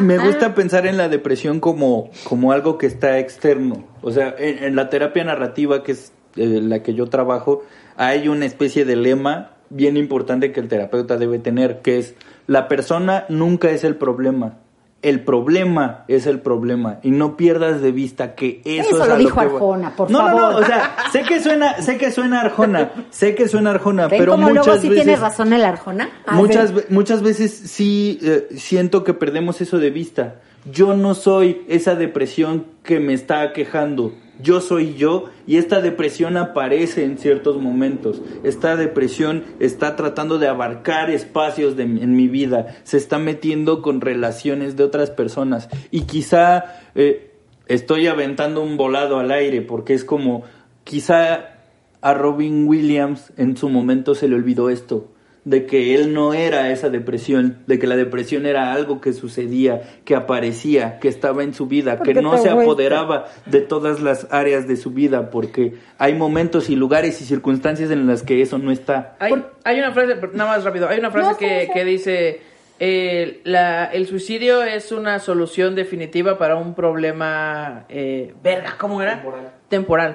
me 0.02 0.18
gusta 0.18 0.54
pensar 0.56 0.86
en 0.88 0.98
la 0.98 1.10
depresión 1.10 1.60
como, 1.60 2.10
como 2.24 2.52
algo 2.52 2.78
que 2.78 2.88
está 2.88 3.20
externo. 3.20 3.84
O 4.02 4.12
sea, 4.12 4.34
en, 4.38 4.64
en 4.64 4.76
la 4.76 4.90
terapia 4.90 5.24
narrativa, 5.24 5.84
que 5.84 5.94
es 5.94 6.14
eh, 6.36 6.60
la 6.62 6.82
que 6.84 6.94
yo 6.94 7.08
trabajo, 7.08 7.64
hay 7.98 8.28
una 8.28 8.46
especie 8.46 8.86
de 8.86 8.96
lema 8.96 9.52
bien 9.70 9.98
importante 9.98 10.52
que 10.52 10.60
el 10.60 10.68
terapeuta 10.68 11.18
debe 11.18 11.38
tener, 11.40 11.82
que 11.82 11.98
es 12.00 12.16
la 12.48 12.68
persona 12.68 13.26
nunca 13.30 13.70
es 13.72 13.84
el 13.84 13.96
problema. 13.96 14.58
El 15.02 15.22
problema 15.24 16.04
es 16.10 16.26
el 16.28 16.40
problema 16.42 17.00
y 17.04 17.12
no 17.12 17.38
pierdas 17.38 17.82
de 17.82 17.94
vista 17.94 18.36
que 18.36 18.62
eso, 18.66 18.90
Eso 18.96 19.04
es 19.04 19.08
lo 19.10 19.16
dijo 19.18 19.36
que. 19.40 19.46
Arjona, 19.46 19.96
por 19.96 20.12
no, 20.12 20.18
favor. 20.20 20.42
No, 20.42 20.52
no, 20.52 20.58
o 20.58 20.64
sea, 20.66 20.94
sé 21.14 21.22
que 21.24 21.40
suena, 21.40 21.82
sé 21.82 21.98
que 21.98 22.12
suena 22.12 22.42
Arjona, 22.42 22.92
sé 23.10 23.34
que 23.34 23.48
suena 23.48 23.70
Arjona, 23.72 24.08
¿Ven 24.10 24.20
pero 24.20 24.34
cómo 24.34 24.50
muchas 24.50 24.66
luego 24.66 24.82
sí 24.82 24.90
veces 24.90 25.04
tiene 25.06 25.18
razón 25.20 25.54
el 25.54 25.64
Arjona? 25.64 26.10
A 26.26 26.36
Muchas, 26.36 26.74
ver. 26.74 26.84
ve- 26.90 26.94
muchas 26.94 27.22
veces 27.24 27.52
sí 27.54 28.20
eh, 28.22 28.48
siento 28.58 29.06
que 29.06 29.14
perdemos 29.14 29.62
eso 29.62 29.78
de 29.80 29.90
vista. 29.90 30.42
Yo 30.70 30.94
no 30.94 31.16
soy 31.16 31.62
esa 31.70 31.96
depresión 31.96 32.66
que 32.84 33.00
me 33.00 33.14
está 33.14 33.54
quejando. 33.54 34.14
Yo 34.42 34.62
soy 34.62 34.96
yo 34.96 35.26
y 35.46 35.58
esta 35.58 35.82
depresión 35.82 36.38
aparece 36.38 37.04
en 37.04 37.18
ciertos 37.18 37.62
momentos. 37.62 38.22
Esta 38.44 38.76
depresión 38.76 39.44
está 39.60 39.96
tratando 39.96 40.40
de 40.40 40.48
abarcar 40.48 41.10
espacios 41.10 41.78
en 41.78 42.16
mi 42.16 42.28
vida, 42.28 42.78
se 42.84 42.98
está 42.98 43.20
metiendo 43.20 43.82
con 43.82 44.02
relaciones 44.02 44.76
de 44.76 44.84
otras 44.84 45.12
personas. 45.12 45.70
Y 45.92 46.02
quizá 46.02 46.82
eh, 46.96 47.34
estoy 47.68 48.08
aventando 48.08 48.62
un 48.62 48.78
volado 48.78 49.20
al 49.20 49.32
aire 49.32 49.62
porque 49.62 49.94
es 49.94 50.06
como 50.06 50.44
quizá 50.84 51.56
a 52.02 52.14
Robin 52.14 52.68
Williams 52.68 53.34
en 53.38 53.58
su 53.58 53.70
momento 53.70 54.16
se 54.16 54.28
le 54.28 54.36
olvidó 54.36 54.70
esto 54.70 55.10
de 55.50 55.66
que 55.66 55.96
él 55.96 56.14
no 56.14 56.36
era 56.36 56.70
esa 56.70 56.90
depresión, 56.90 57.58
de 57.66 57.80
que 57.80 57.88
la 57.88 57.96
depresión 57.96 58.46
era 58.46 58.72
algo 58.72 59.02
que 59.02 59.14
sucedía, 59.14 59.82
que 60.06 60.14
aparecía, 60.14 61.00
que 61.00 61.08
estaba 61.08 61.44
en 61.44 61.56
su 61.56 61.66
vida, 61.66 62.00
que 62.02 62.14
no 62.14 62.38
se 62.38 62.50
apoderaba 62.50 63.26
de 63.48 63.62
todas 63.62 64.00
las 64.00 64.28
áreas 64.30 64.68
de 64.68 64.78
su 64.78 64.92
vida, 64.92 65.32
porque 65.32 65.74
hay 65.98 66.14
momentos 66.14 66.70
y 66.70 66.76
lugares 66.76 67.20
y 67.22 67.26
circunstancias 67.26 67.90
en 67.90 68.06
las 68.06 68.22
que 68.22 68.44
eso 68.44 68.60
no 68.60 68.70
está. 68.70 69.16
Hay, 69.18 69.44
hay 69.64 69.80
una 69.80 69.92
frase, 69.92 70.18
nada 70.34 70.52
más 70.52 70.64
rápido, 70.64 70.88
hay 70.88 71.00
una 71.00 71.10
frase 71.10 71.36
que, 71.40 71.72
que 71.74 71.84
dice 71.84 72.42
eh, 72.78 73.42
la, 73.44 73.86
el 73.86 74.06
suicidio 74.06 74.62
es 74.62 74.92
una 74.92 75.18
solución 75.18 75.74
definitiva 75.74 76.38
para 76.38 76.58
un 76.58 76.76
problema, 76.76 77.86
eh, 77.90 78.36
verga, 78.44 78.76
¿cómo 78.78 79.02
era? 79.02 79.16
Temporal. 79.16 79.59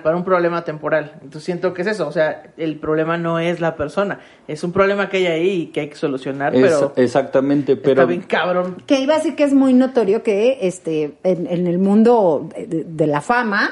Para 0.03 0.17
un 0.17 0.25
problema 0.25 0.65
temporal. 0.65 1.13
Entonces 1.23 1.45
siento 1.45 1.73
que 1.73 1.83
es 1.83 1.89
eso, 1.89 2.09
o 2.09 2.13
sea, 2.13 2.43
el 2.57 2.77
problema 2.79 3.17
no 3.17 3.39
es 3.39 3.61
la 3.61 3.77
persona, 3.77 4.21
es 4.49 4.65
un 4.65 4.73
problema 4.73 5.09
que 5.09 5.19
hay 5.19 5.27
ahí 5.27 5.51
y 5.51 5.67
que 5.67 5.81
hay 5.81 5.89
que 5.89 5.97
solucionar, 5.97 6.53
pero... 6.53 6.93
Exactamente, 6.97 7.77
pero... 7.77 8.03
Está 8.03 8.05
bien 8.05 8.23
cabrón. 8.23 8.83
Que 8.87 9.01
iba 9.01 9.15
a 9.15 9.19
decir 9.19 9.37
que 9.37 9.45
es 9.45 9.55
muy 9.55 9.73
notorio 9.73 10.23
que 10.23 10.59
este 10.63 11.15
en, 11.23 11.67
el 11.67 11.79
mundo 11.79 12.49
de, 12.57 13.07
la 13.07 13.21
fama, 13.21 13.71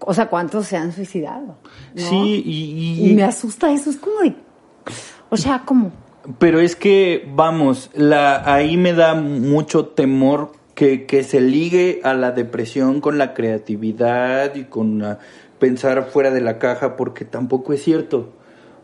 o 0.00 0.12
sea, 0.12 0.26
¿cuántos 0.26 0.66
se 0.66 0.76
han 0.76 0.92
suicidado? 0.92 1.56
Sí, 1.94 2.42
y, 2.44 3.10
y 3.10 3.14
me 3.14 3.24
asusta 3.24 3.72
eso, 3.72 3.90
es 3.90 3.96
como 3.96 4.20
de... 4.20 4.34
O 5.30 5.36
sea, 5.36 5.62
como 5.64 5.92
pero 6.38 6.60
es 6.60 6.76
que, 6.76 7.26
vamos, 7.34 7.90
la, 7.94 8.42
ahí 8.52 8.76
me 8.76 8.92
da 8.92 9.14
mucho 9.14 9.86
temor 9.86 10.52
que, 10.80 11.04
que 11.04 11.24
se 11.24 11.42
ligue 11.42 12.00
a 12.04 12.14
la 12.14 12.32
depresión 12.32 13.02
con 13.02 13.18
la 13.18 13.34
creatividad 13.34 14.54
y 14.54 14.64
con 14.64 15.18
pensar 15.58 16.06
fuera 16.06 16.30
de 16.30 16.40
la 16.40 16.58
caja, 16.58 16.96
porque 16.96 17.26
tampoco 17.26 17.74
es 17.74 17.82
cierto. 17.82 18.32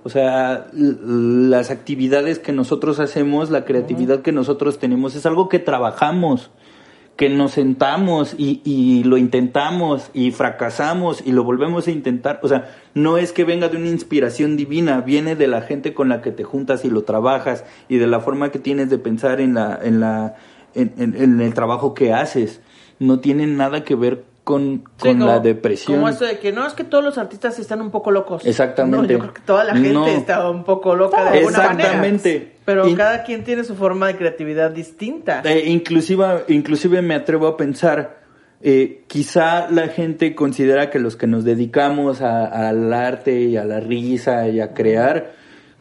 O 0.04 0.10
sea, 0.10 0.66
las 0.74 1.70
actividades 1.70 2.38
que 2.38 2.52
nosotros 2.52 3.00
hacemos, 3.00 3.48
la 3.48 3.64
creatividad 3.64 4.20
que 4.20 4.30
nosotros 4.30 4.78
tenemos, 4.78 5.14
es 5.14 5.24
algo 5.24 5.48
que 5.48 5.58
trabajamos 5.58 6.50
que 7.16 7.30
nos 7.30 7.52
sentamos 7.52 8.34
y, 8.36 8.60
y, 8.62 9.02
lo 9.04 9.16
intentamos 9.16 10.10
y 10.12 10.32
fracasamos 10.32 11.22
y 11.24 11.32
lo 11.32 11.44
volvemos 11.44 11.88
a 11.88 11.92
intentar. 11.92 12.40
O 12.42 12.48
sea, 12.48 12.76
no 12.92 13.16
es 13.16 13.32
que 13.32 13.44
venga 13.44 13.70
de 13.70 13.78
una 13.78 13.88
inspiración 13.88 14.58
divina, 14.58 15.00
viene 15.00 15.34
de 15.34 15.46
la 15.46 15.62
gente 15.62 15.94
con 15.94 16.10
la 16.10 16.20
que 16.20 16.30
te 16.30 16.44
juntas 16.44 16.84
y 16.84 16.90
lo 16.90 17.04
trabajas 17.04 17.64
y 17.88 17.96
de 17.96 18.06
la 18.06 18.20
forma 18.20 18.50
que 18.50 18.58
tienes 18.58 18.90
de 18.90 18.98
pensar 18.98 19.40
en, 19.40 19.54
la, 19.54 19.78
en, 19.82 20.00
la, 20.00 20.34
en, 20.76 21.14
en 21.16 21.40
el 21.40 21.54
trabajo 21.54 21.94
que 21.94 22.12
haces. 22.12 22.60
No 22.98 23.20
tiene 23.20 23.46
nada 23.46 23.84
que 23.84 23.94
ver 23.94 24.24
con, 24.46 24.84
con 25.00 25.18
la 25.26 25.40
depresión. 25.40 25.96
Como 25.96 26.08
esto 26.08 26.24
de 26.24 26.38
que 26.38 26.52
no 26.52 26.64
es 26.64 26.72
que 26.74 26.84
todos 26.84 27.02
los 27.02 27.18
artistas 27.18 27.58
están 27.58 27.82
un 27.82 27.90
poco 27.90 28.12
locos. 28.12 28.46
Exactamente. 28.46 28.96
No, 28.98 29.08
yo 29.12 29.18
creo 29.18 29.34
que 29.34 29.40
toda 29.40 29.64
la 29.64 29.74
gente 29.74 30.14
está 30.14 30.48
un 30.48 30.62
poco 30.62 30.94
loca 30.94 31.20
de 31.24 31.38
alguna 31.38 31.58
Exactamente. 31.58 32.52
Pero 32.64 32.94
cada 32.94 33.24
quien 33.24 33.42
tiene 33.42 33.64
su 33.64 33.74
forma 33.74 34.06
de 34.06 34.16
creatividad 34.16 34.70
distinta. 34.70 35.42
Eh, 35.44 35.64
inclusive, 35.66 36.44
inclusive 36.46 37.02
me 37.02 37.16
atrevo 37.16 37.48
a 37.48 37.56
pensar, 37.56 38.20
eh, 38.62 39.02
quizá 39.08 39.68
la 39.68 39.88
gente 39.88 40.36
considera 40.36 40.90
que 40.90 41.00
los 41.00 41.16
que 41.16 41.26
nos 41.26 41.42
dedicamos 41.42 42.22
al 42.22 42.92
arte 42.92 43.40
y 43.40 43.56
a 43.56 43.64
la 43.64 43.80
risa 43.80 44.48
y 44.48 44.60
a 44.60 44.72
crear, 44.74 45.32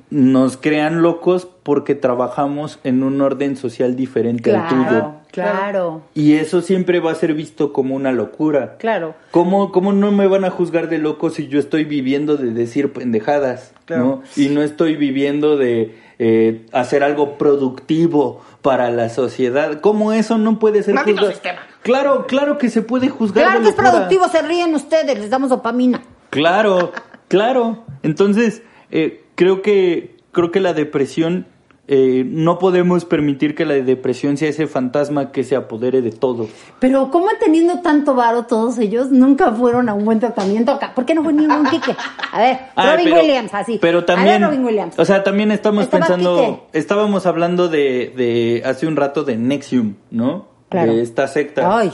nos 0.09 0.57
crean 0.57 1.01
locos 1.01 1.47
porque 1.63 1.95
trabajamos 1.95 2.79
en 2.83 3.03
un 3.03 3.21
orden 3.21 3.57
social 3.57 3.95
diferente 3.95 4.55
al 4.55 4.67
tuyo. 4.67 5.11
Claro. 5.31 6.03
Y 6.13 6.33
eso 6.33 6.61
siempre 6.61 6.99
va 6.99 7.11
a 7.11 7.15
ser 7.15 7.33
visto 7.33 7.73
como 7.73 7.95
una 7.95 8.11
locura. 8.11 8.77
Claro. 8.77 9.15
¿Cómo, 9.31 9.71
cómo 9.71 9.91
no 9.91 10.11
me 10.11 10.27
van 10.27 10.45
a 10.45 10.49
juzgar 10.49 10.87
de 10.87 10.97
loco 10.97 11.29
si 11.29 11.47
yo 11.47 11.59
estoy 11.59 11.83
viviendo 11.83 12.37
de 12.37 12.51
decir 12.51 12.93
pendejadas? 12.93 13.73
¿no? 13.89 14.23
Y 14.35 14.47
no 14.47 14.61
estoy 14.61 14.95
viviendo 14.95 15.57
de 15.57 15.97
eh, 16.19 16.65
hacer 16.71 17.03
algo 17.03 17.37
productivo 17.37 18.41
para 18.61 18.89
la 18.91 19.09
sociedad. 19.09 19.81
¿Cómo 19.81 20.13
eso 20.13 20.37
no 20.37 20.59
puede 20.59 20.83
ser 20.83 20.95
juzgado? 20.95 21.33
Claro, 21.81 22.25
claro 22.27 22.57
que 22.57 22.69
se 22.69 22.81
puede 22.81 23.09
juzgar. 23.09 23.45
Claro 23.45 23.61
que 23.61 23.69
es 23.69 23.75
productivo, 23.75 24.27
se 24.29 24.41
ríen 24.41 24.73
ustedes, 24.73 25.19
les 25.19 25.29
damos 25.29 25.49
dopamina. 25.49 26.01
Claro, 26.29 26.93
claro. 27.27 27.83
Entonces, 28.01 28.63
eh, 28.91 29.24
creo 29.35 29.61
que 29.61 30.15
creo 30.31 30.51
que 30.51 30.59
la 30.59 30.73
depresión 30.73 31.47
eh, 31.87 32.23
no 32.25 32.57
podemos 32.57 33.05
permitir 33.05 33.53
que 33.53 33.63
la 33.63 33.75
depresión 33.75 34.37
sea 34.37 34.49
ese 34.49 34.65
fantasma 34.65 35.31
que 35.31 35.43
se 35.43 35.55
apodere 35.55 36.01
de 36.01 36.11
todo. 36.11 36.47
Pero 36.79 37.11
¿cómo 37.11 37.27
teniendo 37.39 37.81
tanto 37.81 38.15
varo 38.15 38.45
todos 38.45 38.79
ellos 38.79 39.11
nunca 39.11 39.51
fueron 39.51 39.87
a 39.87 39.93
un 39.93 40.03
buen 40.03 40.19
tratamiento 40.19 40.71
acá? 40.71 40.95
¿Por 40.95 41.05
qué 41.05 41.13
no 41.13 41.23
fue 41.23 41.33
ningún 41.33 41.65
Quique? 41.69 41.95
A 42.31 42.39
ver, 42.39 42.59
ah, 42.75 42.95
Robin 42.95 43.13
Williams, 43.13 43.53
así. 43.53 43.77
Pero 43.79 44.03
también, 44.03 44.41
Robin 44.41 44.65
Williams. 44.65 44.97
o 44.97 45.05
sea, 45.05 45.23
también 45.23 45.51
estamos 45.51 45.85
pensando, 45.85 46.67
estábamos 46.73 47.27
hablando 47.27 47.67
de, 47.67 48.13
de 48.17 48.63
hace 48.65 48.87
un 48.87 48.95
rato 48.95 49.23
de 49.23 49.37
Nexium, 49.37 49.95
¿no? 50.09 50.47
Claro. 50.69 50.91
De 50.91 51.03
esta 51.03 51.27
secta. 51.27 51.77
Ay. 51.77 51.91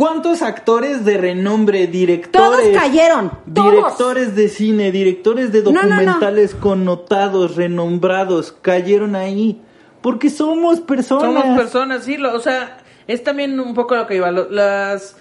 ¿Cuántos 0.00 0.40
actores 0.40 1.04
de 1.04 1.18
renombre, 1.18 1.86
directores? 1.86 2.48
Todos 2.48 2.62
cayeron. 2.74 3.32
Directores 3.44 4.34
de 4.34 4.48
cine, 4.48 4.90
directores 4.92 5.52
de 5.52 5.60
documentales 5.60 6.54
connotados, 6.54 7.56
renombrados, 7.56 8.50
cayeron 8.62 9.14
ahí. 9.14 9.60
Porque 10.00 10.30
somos 10.30 10.80
personas. 10.80 11.42
Somos 11.42 11.58
personas, 11.58 12.04
sí. 12.04 12.16
o 12.16 12.40
sea, 12.40 12.78
es 13.08 13.22
también 13.22 13.60
un 13.60 13.74
poco 13.74 13.94
lo 13.94 14.06
que 14.06 14.16
iba. 14.16 14.30
las. 14.30 15.16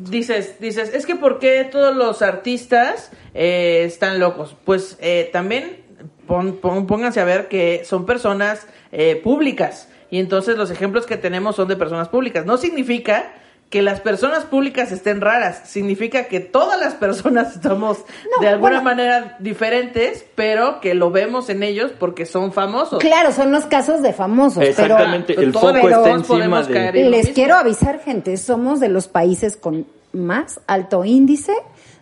dices, 0.00 0.60
dices, 0.60 0.94
es 0.94 1.04
que 1.04 1.16
¿por 1.16 1.38
qué 1.38 1.68
todos 1.70 1.94
los 1.94 2.22
artistas 2.22 3.10
eh, 3.34 3.82
están 3.84 4.18
locos? 4.18 4.56
Pues 4.64 4.96
eh, 5.02 5.28
también 5.30 5.82
pónganse 6.26 7.20
a 7.20 7.24
ver 7.26 7.48
que 7.48 7.82
son 7.84 8.06
personas 8.06 8.66
eh, 8.92 9.20
públicas. 9.22 9.90
Y 10.10 10.20
entonces 10.20 10.56
los 10.56 10.70
ejemplos 10.70 11.04
que 11.04 11.18
tenemos 11.18 11.56
son 11.56 11.68
de 11.68 11.76
personas 11.76 12.08
públicas. 12.08 12.46
No 12.46 12.56
significa 12.56 13.30
que 13.70 13.82
las 13.82 14.00
personas 14.00 14.44
públicas 14.44 14.92
estén 14.92 15.20
raras. 15.20 15.62
Significa 15.64 16.24
que 16.24 16.40
todas 16.40 16.78
las 16.80 16.94
personas 16.94 17.54
estamos 17.56 17.98
de 18.40 18.48
alguna 18.48 18.80
manera 18.80 19.36
diferentes, 19.40 20.24
pero 20.34 20.80
que 20.80 20.94
lo 20.94 21.10
vemos 21.10 21.48
en 21.48 21.62
ellos 21.62 21.92
porque 21.98 22.26
son 22.26 22.52
famosos. 22.52 23.00
Claro, 23.00 23.32
son 23.32 23.52
los 23.52 23.64
casos 23.66 24.02
de 24.02 24.12
famosos. 24.12 24.62
Exactamente, 24.62 25.34
el 25.34 25.52
foco 25.52 25.88
está 25.88 26.10
encima 26.10 26.62
de... 26.62 27.04
Les 27.04 27.30
quiero 27.30 27.56
avisar, 27.56 28.00
gente, 28.00 28.36
somos 28.36 28.80
de 28.80 28.88
los 28.88 29.08
países 29.08 29.56
con 29.56 29.86
más 30.12 30.60
alto 30.66 31.04
índice 31.04 31.52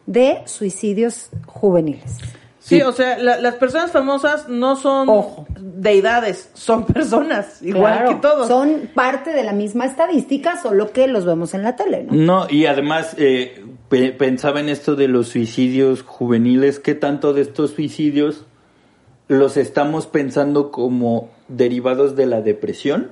de 0.06 0.42
suicidios 0.44 1.30
juveniles. 1.46 2.18
Sí, 2.64 2.80
o 2.80 2.92
sea, 2.92 3.18
las 3.18 3.56
personas 3.56 3.92
famosas 3.92 4.48
no 4.48 4.76
son 4.76 5.06
deidades, 5.58 6.48
son 6.54 6.86
personas, 6.86 7.60
igual 7.62 8.08
que 8.08 8.14
todos. 8.14 8.48
Son 8.48 8.88
parte 8.94 9.34
de 9.34 9.44
la 9.44 9.52
misma 9.52 9.84
estadística, 9.84 10.56
solo 10.56 10.90
que 10.90 11.06
los 11.06 11.26
vemos 11.26 11.52
en 11.52 11.62
la 11.62 11.76
tele, 11.76 12.04
¿no? 12.04 12.14
No, 12.14 12.46
y 12.48 12.64
además 12.64 13.16
eh, 13.18 13.66
pensaba 14.16 14.60
en 14.60 14.70
esto 14.70 14.96
de 14.96 15.08
los 15.08 15.28
suicidios 15.28 16.02
juveniles, 16.02 16.78
¿qué 16.78 16.94
tanto 16.94 17.34
de 17.34 17.42
estos 17.42 17.72
suicidios 17.72 18.46
los 19.28 19.58
estamos 19.58 20.06
pensando 20.06 20.70
como 20.70 21.28
derivados 21.48 22.16
de 22.16 22.24
la 22.24 22.40
depresión? 22.40 23.10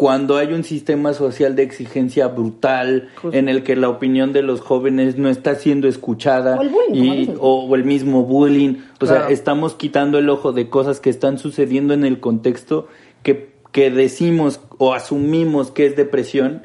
Cuando 0.00 0.38
hay 0.38 0.54
un 0.54 0.64
sistema 0.64 1.12
social 1.12 1.54
de 1.56 1.62
exigencia 1.62 2.28
brutal 2.28 3.10
en 3.32 3.50
el 3.50 3.62
que 3.62 3.76
la 3.76 3.90
opinión 3.90 4.32
de 4.32 4.40
los 4.40 4.62
jóvenes 4.62 5.18
no 5.18 5.28
está 5.28 5.56
siendo 5.56 5.88
escuchada 5.88 6.56
o 6.56 6.62
el, 6.62 6.70
bullying, 6.70 7.12
y, 7.12 7.34
o, 7.38 7.74
el 7.76 7.84
mismo 7.84 8.22
bullying, 8.22 8.76
o 8.98 9.04
sea, 9.04 9.28
estamos 9.28 9.74
quitando 9.74 10.16
el 10.16 10.30
ojo 10.30 10.52
de 10.52 10.70
cosas 10.70 11.00
que 11.00 11.10
están 11.10 11.36
sucediendo 11.36 11.92
en 11.92 12.06
el 12.06 12.18
contexto 12.18 12.88
que, 13.22 13.50
que 13.72 13.90
decimos 13.90 14.62
o 14.78 14.94
asumimos 14.94 15.70
que 15.70 15.84
es 15.84 15.96
depresión, 15.96 16.62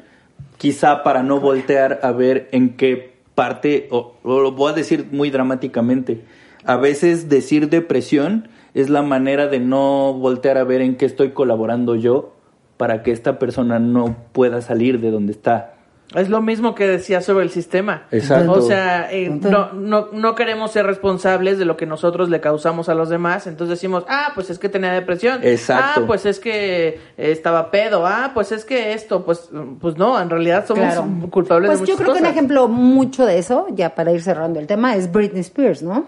quizá 0.56 1.02
para 1.02 1.22
no 1.22 1.38
voltear 1.38 2.00
a 2.02 2.12
ver 2.12 2.48
en 2.52 2.70
qué 2.70 3.16
parte, 3.34 3.88
o 3.90 4.14
lo 4.24 4.52
voy 4.52 4.72
a 4.72 4.74
decir 4.74 5.08
muy 5.12 5.28
dramáticamente, 5.28 6.22
a 6.64 6.76
veces 6.76 7.28
decir 7.28 7.68
depresión 7.68 8.48
es 8.72 8.88
la 8.88 9.02
manera 9.02 9.46
de 9.46 9.60
no 9.60 10.14
voltear 10.14 10.56
a 10.56 10.64
ver 10.64 10.80
en 10.80 10.96
qué 10.96 11.04
estoy 11.04 11.32
colaborando 11.32 11.96
yo 11.96 12.32
para 12.76 13.02
que 13.02 13.10
esta 13.12 13.38
persona 13.38 13.78
no 13.78 14.16
pueda 14.32 14.60
salir 14.62 15.00
de 15.00 15.10
donde 15.10 15.32
está. 15.32 15.72
Es 16.14 16.28
lo 16.28 16.40
mismo 16.40 16.76
que 16.76 16.86
decía 16.86 17.20
sobre 17.20 17.42
el 17.44 17.50
sistema. 17.50 18.04
Exacto. 18.12 18.52
O 18.52 18.62
sea, 18.62 19.10
eh, 19.10 19.28
no, 19.28 19.72
no, 19.72 20.06
no 20.12 20.34
queremos 20.36 20.70
ser 20.70 20.86
responsables 20.86 21.58
de 21.58 21.64
lo 21.64 21.76
que 21.76 21.84
nosotros 21.84 22.28
le 22.30 22.40
causamos 22.40 22.88
a 22.88 22.94
los 22.94 23.08
demás. 23.08 23.48
Entonces 23.48 23.76
decimos, 23.78 24.04
ah, 24.08 24.28
pues 24.36 24.48
es 24.48 24.60
que 24.60 24.68
tenía 24.68 24.92
depresión. 24.92 25.40
Exacto. 25.42 26.02
Ah, 26.02 26.06
pues 26.06 26.24
es 26.24 26.38
que 26.38 27.00
estaba 27.16 27.72
pedo. 27.72 28.06
Ah, 28.06 28.30
pues 28.34 28.52
es 28.52 28.64
que 28.64 28.92
esto. 28.92 29.24
Pues, 29.24 29.50
pues 29.80 29.96
no, 29.98 30.20
en 30.20 30.30
realidad 30.30 30.64
somos 30.64 30.84
Claro. 30.84 31.06
culpables 31.28 31.70
Pues 31.70 31.80
de 31.80 31.86
yo 31.86 31.94
muchas 31.94 32.04
creo 32.04 32.12
que 32.14 32.18
un 32.20 32.24
cosas. 32.24 32.36
ejemplo 32.36 32.68
mucho 32.68 33.26
de 33.26 33.38
eso, 33.38 33.66
ya 33.72 33.94
para 33.96 34.12
ir 34.12 34.22
cerrando 34.22 34.60
el 34.60 34.68
tema, 34.68 34.94
es 34.94 35.10
Britney 35.10 35.40
Spears, 35.40 35.82
¿no? 35.82 36.06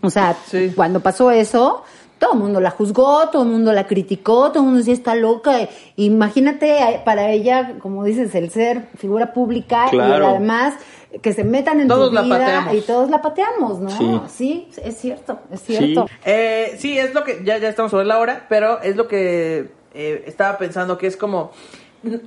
O 0.00 0.08
sea, 0.08 0.36
Sí. 0.46 0.72
cuando 0.74 1.00
pasó 1.00 1.30
eso, 1.30 1.84
todo 2.18 2.32
el 2.34 2.38
mundo 2.38 2.60
la 2.60 2.70
juzgó, 2.70 3.28
todo 3.30 3.42
el 3.42 3.48
mundo 3.48 3.72
la 3.72 3.86
criticó, 3.86 4.48
todo 4.50 4.58
el 4.58 4.64
mundo 4.64 4.78
decía 4.78 4.94
está 4.94 5.14
loca. 5.14 5.56
Imagínate 5.96 6.78
eh, 6.80 7.02
para 7.04 7.30
ella, 7.30 7.74
como 7.80 8.04
dices, 8.04 8.34
el 8.34 8.50
ser 8.50 8.88
figura 8.96 9.32
pública 9.32 9.86
Claro. 9.90 10.24
y 10.24 10.28
además 10.30 10.74
que 11.22 11.32
se 11.32 11.42
metan 11.44 11.80
en 11.80 11.88
Todos 11.88 12.10
tu 12.10 12.14
la 12.14 12.22
vida 12.22 12.38
pateamos. 12.38 12.74
y 12.74 12.80
todos 12.82 13.10
la 13.10 13.22
pateamos, 13.22 13.78
¿no? 13.80 13.90
Sí. 13.90 14.20
Sí, 14.28 14.68
es 14.84 14.96
cierto, 14.98 15.38
es 15.50 15.60
cierto. 15.62 16.06
Eh, 16.24 16.74
sí, 16.78 16.98
es 16.98 17.14
lo 17.14 17.24
que, 17.24 17.40
ya, 17.44 17.56
ya 17.58 17.68
estamos 17.68 17.90
sobre 17.90 18.04
la 18.04 18.18
hora, 18.18 18.46
pero 18.48 18.80
es 18.82 18.94
lo 18.96 19.08
que 19.08 19.70
eh, 19.94 20.24
estaba 20.26 20.58
pensando, 20.58 20.98
que 20.98 21.06
es 21.06 21.16
como, 21.16 21.50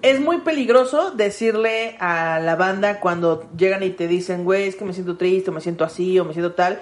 es 0.02 0.20
muy 0.20 0.40
peligroso 0.40 1.12
decirle 1.12 1.96
a 2.00 2.40
la 2.40 2.56
banda 2.56 3.00
cuando 3.00 3.48
llegan 3.56 3.84
y 3.84 3.92
te 3.92 4.08
dicen, 4.08 4.44
güey, 4.46 4.68
es 4.68 4.76
que 4.76 4.84
me 4.84 4.94
siento 4.94 5.16
triste, 5.16 5.52
o 5.52 5.54
me 5.54 5.62
siento 5.62 5.84
así, 5.84 6.18
o 6.20 6.26
me 6.26 6.34
siento 6.34 6.54
tal, 6.54 6.80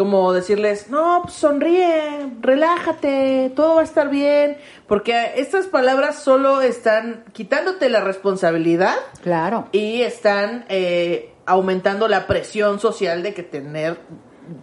como 0.00 0.32
decirles, 0.32 0.88
no, 0.88 1.20
pues 1.24 1.34
sonríe, 1.34 2.30
relájate, 2.40 3.52
todo 3.54 3.74
va 3.74 3.80
a 3.82 3.84
estar 3.84 4.08
bien, 4.08 4.56
porque 4.86 5.32
estas 5.36 5.66
palabras 5.66 6.22
solo 6.22 6.62
están 6.62 7.24
quitándote 7.34 7.90
la 7.90 8.00
responsabilidad 8.00 8.94
Claro. 9.22 9.68
y 9.72 10.00
están 10.00 10.64
eh, 10.70 11.34
aumentando 11.44 12.08
la 12.08 12.26
presión 12.26 12.80
social 12.80 13.22
de 13.22 13.34
que 13.34 13.42
tener 13.42 13.98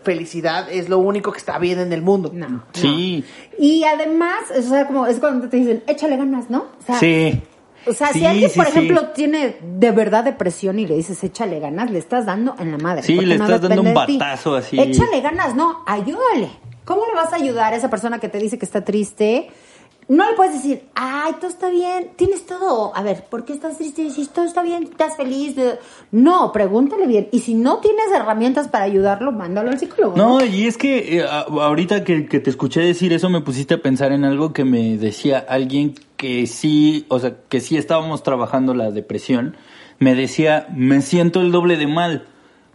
felicidad 0.02 0.68
es 0.72 0.90
lo 0.90 0.98
único 0.98 1.32
que 1.32 1.38
está 1.38 1.60
bien 1.60 1.78
en 1.78 1.94
el 1.94 2.02
mundo. 2.02 2.32
No. 2.34 2.64
Sí, 2.74 3.24
Y 3.60 3.84
además, 3.84 4.40
o 4.58 4.62
sea, 4.64 4.88
como 4.88 5.06
es 5.06 5.20
cuando 5.20 5.48
te 5.50 5.58
dicen, 5.58 5.84
échale 5.86 6.18
ganas, 6.18 6.50
¿no? 6.50 6.66
O 6.80 6.84
sea, 6.84 6.98
sí. 7.00 7.44
O 7.90 7.94
sea, 7.94 8.12
si 8.14 8.26
alguien, 8.26 8.50
sí, 8.50 8.58
por 8.58 8.66
sí. 8.66 8.72
ejemplo, 8.72 9.10
tiene 9.10 9.58
de 9.62 9.92
verdad 9.92 10.24
depresión 10.24 10.80
y 10.80 10.86
le 10.86 10.96
dices, 10.96 11.24
échale 11.24 11.60
ganas, 11.60 11.92
le 11.92 12.00
estás 12.00 12.26
dando 12.26 12.56
en 12.60 12.72
la 12.72 12.78
madre. 12.78 13.04
Sí, 13.04 13.16
le 13.16 13.38
no 13.38 13.46
estás 13.46 13.62
dando 13.62 13.82
un 13.82 13.94
batazo 13.94 14.56
así. 14.56 14.80
Échale 14.80 15.22
ganas, 15.22 15.56
no, 15.56 15.84
ayúdale. 15.86 16.50
¿Cómo 16.86 17.06
le 17.06 17.14
vas 17.14 17.34
a 17.34 17.36
ayudar 17.36 17.74
a 17.74 17.76
esa 17.76 17.90
persona 17.90 18.20
que 18.20 18.30
te 18.30 18.38
dice 18.40 18.58
que 18.58 18.66
está 18.66 18.86
triste? 18.86 19.50
No 20.10 20.30
le 20.30 20.38
puedes 20.38 20.54
decir, 20.54 20.84
ay, 20.96 21.34
todo 21.40 21.50
está 21.50 21.70
bien, 21.70 22.12
tienes 22.16 22.46
todo. 22.46 22.96
A 22.96 23.04
ver, 23.04 23.26
¿por 23.30 23.44
qué 23.44 23.52
estás 23.52 23.78
triste? 23.78 24.10
Si 24.10 24.26
todo 24.28 24.46
está 24.46 24.64
bien, 24.64 24.84
estás 24.84 25.18
feliz. 25.18 25.56
de-". 25.56 25.80
No, 26.12 26.52
pregúntale 26.54 27.08
bien. 27.08 27.28
Y 27.32 27.42
si 27.42 27.56
no 27.56 27.80
tienes 27.80 28.06
herramientas 28.14 28.70
para 28.70 28.86
ayudarlo, 28.86 29.34
mándalo 29.34 29.70
al 29.70 29.80
psicólogo. 29.80 30.16
No, 30.16 30.44
y 30.46 30.66
es 30.66 30.78
que 30.78 31.18
eh, 31.20 31.26
ahorita 31.26 32.06
que, 32.06 32.26
que 32.26 32.40
te 32.40 32.50
escuché 32.50 32.80
decir 32.82 33.12
eso 33.12 33.30
me 33.30 33.42
pusiste 33.42 33.74
a 33.74 33.82
pensar 33.82 34.14
en 34.14 34.24
algo 34.24 34.54
que 34.54 34.64
me 34.64 34.98
decía 34.98 35.46
alguien 35.50 35.96
que 36.16 36.48
sí, 36.48 37.06
o 37.10 37.20
sea, 37.20 37.36
que 37.50 37.60
sí 37.60 37.76
estábamos 37.76 38.24
trabajando 38.24 38.74
la 38.74 38.92
depresión. 38.92 39.58
Me 40.00 40.16
decía, 40.16 40.68
me 40.74 41.02
siento 41.02 41.42
el 41.42 41.52
doble 41.52 41.76
de 41.76 41.88
mal. 41.88 42.28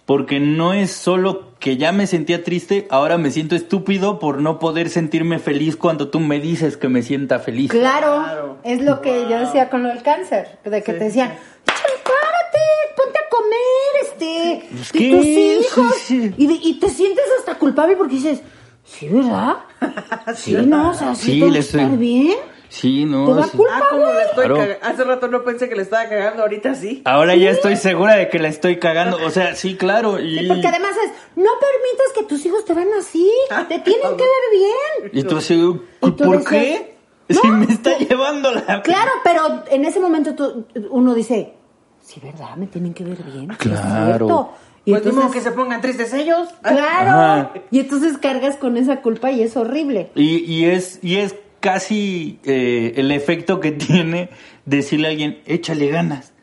Porque 0.07 0.41
no 0.41 0.73
es 0.73 0.91
solo 0.91 1.53
que 1.61 1.77
ya 1.77 1.93
me 1.93 2.09
sentía 2.09 2.43
triste, 2.43 2.89
ahora 2.91 3.19
me 3.19 3.31
siento 3.31 3.55
estúpido 3.55 4.19
por 4.19 4.41
no 4.41 4.59
poder 4.59 4.91
sentirme 4.91 5.39
feliz 5.39 5.77
cuando 5.77 6.09
tú 6.09 6.19
me 6.19 6.41
dices 6.41 6.77
que 6.77 6.89
me 6.89 7.03
sienta 7.03 7.39
feliz. 7.39 7.71
Claro, 7.71 8.23
Claro. 8.25 8.59
es 8.65 8.83
lo 8.83 9.01
que 9.01 9.27
yo 9.31 9.39
decía 9.39 9.71
con 9.71 9.85
lo 9.85 9.89
del 9.91 10.03
cáncer, 10.03 10.59
de 10.65 10.83
que 10.83 10.93
Sí. 10.93 10.99
te 10.99 11.05
decían, 11.05 11.29
"Échale, 11.31 11.95
párate, 12.03 12.59
ponte 12.97 13.19
a 13.19 13.29
comer, 13.31 14.03
este, 14.03 14.69
Pues, 14.73 14.91
y 14.95 15.11
tus 15.13 15.25
hijos, 15.27 15.95
sí. 16.05 16.35
Y, 16.37 16.47
de- 16.49 16.59
y 16.61 16.81
te 16.81 16.89
sientes 16.91 17.25
hasta 17.39 17.55
culpable 17.59 17.97
porque 17.97 18.17
dices, 18.17 18.41
sí, 18.85 19.09
¿verdad? 19.09 19.57
Sí, 20.37 20.53
no, 20.67 20.91
o 20.91 20.95
sea, 20.95 21.15
sí, 21.15 21.25
Sí, 21.27 21.31
tengo 21.39 21.47
le 21.47 21.53
que 21.53 21.59
estar 21.61 21.97
bien. 21.97 22.37
Sí, 22.73 23.05
no. 23.05 23.27
Te 23.27 23.35
da 23.35 23.47
sí. 23.49 23.57
culpa. 23.57 23.73
Ah, 23.77 23.83
como 23.91 24.07
le 24.07 24.23
estoy 24.23 24.47
Claro. 24.47 24.73
Hace 24.81 25.05
rato 25.05 25.29
no 25.29 25.45
pensé 25.45 25.69
que 25.69 25.77
le 25.77 25.83
estaba 25.83 26.09
cagando, 26.09 26.43
ahorita 26.43 26.75
sí. 26.75 27.03
Ahora 27.05 27.35
ya 27.37 27.51
estoy 27.51 27.77
segura 27.77 28.17
de 28.17 28.29
que 28.31 28.39
la 28.39 28.49
estoy 28.49 28.79
cagando. 28.79 29.19
O 29.27 29.31
sea, 29.31 29.55
sí, 29.55 29.77
claro. 29.77 30.19
Y, 30.19 30.39
Sí, 30.39 30.47
porque 30.49 30.67
además 30.67 30.93
es, 31.05 31.11
no 31.37 31.51
permitas 31.61 32.13
que 32.17 32.23
tus 32.25 32.45
hijos 32.47 32.65
te 32.65 32.73
vean 32.73 32.89
así, 32.99 33.31
te 33.69 33.79
tienen 33.81 34.17
que 34.17 34.25
ver 34.25 35.11
bien. 35.11 35.11
y 35.13 35.23
tú 35.25 35.37
así, 35.37 35.55
Y 35.55 36.11
tú 36.13 36.17
¿por 36.25 36.39
decías, 36.39 36.51
qué? 36.51 36.93
Si 37.29 37.47
me 37.51 37.67
está 37.67 37.97
llevando 37.99 38.53
la... 38.53 38.83
Claro, 38.83 39.11
pero 39.23 39.65
en 39.71 39.85
ese 39.85 40.01
momento 40.01 40.35
tú- 40.35 40.67
uno 40.91 41.15
dice, 41.15 41.55
sí, 42.03 42.21
¿verdad? 42.23 42.57
Me 42.57 42.67
tienen 42.69 42.95
que 42.95 43.05
ver 43.05 43.23
bien. 43.23 43.49
Claro. 43.59 44.07
cierto". 44.07 44.53
Y 44.85 44.91
Pues 44.93 45.07
entonces- 45.07 45.31
que 45.33 45.41
se 45.41 45.53
pongan 45.53 45.81
tristes 45.81 46.13
ellos. 46.15 46.49
Claro. 46.63 47.11
Ajá. 47.11 47.53
Y 47.71 47.81
entonces 47.81 48.19
cargas 48.19 48.57
con 48.57 48.77
esa 48.77 49.01
culpa 49.03 49.31
y 49.31 49.43
es 49.43 49.57
horrible. 49.57 50.11
Y, 50.15 50.39
y 50.45 50.65
es 50.65 50.99
y 51.03 51.17
es 51.19 51.37
casi 51.63 52.39
eh, 52.45 52.93
el 52.97 53.11
efecto 53.11 53.61
que 53.61 53.73
tiene 53.73 54.29
decirle 54.67 55.09
a 55.09 55.11
alguien, 55.13 55.39
échale 55.47 55.89
ganas. 55.89 56.35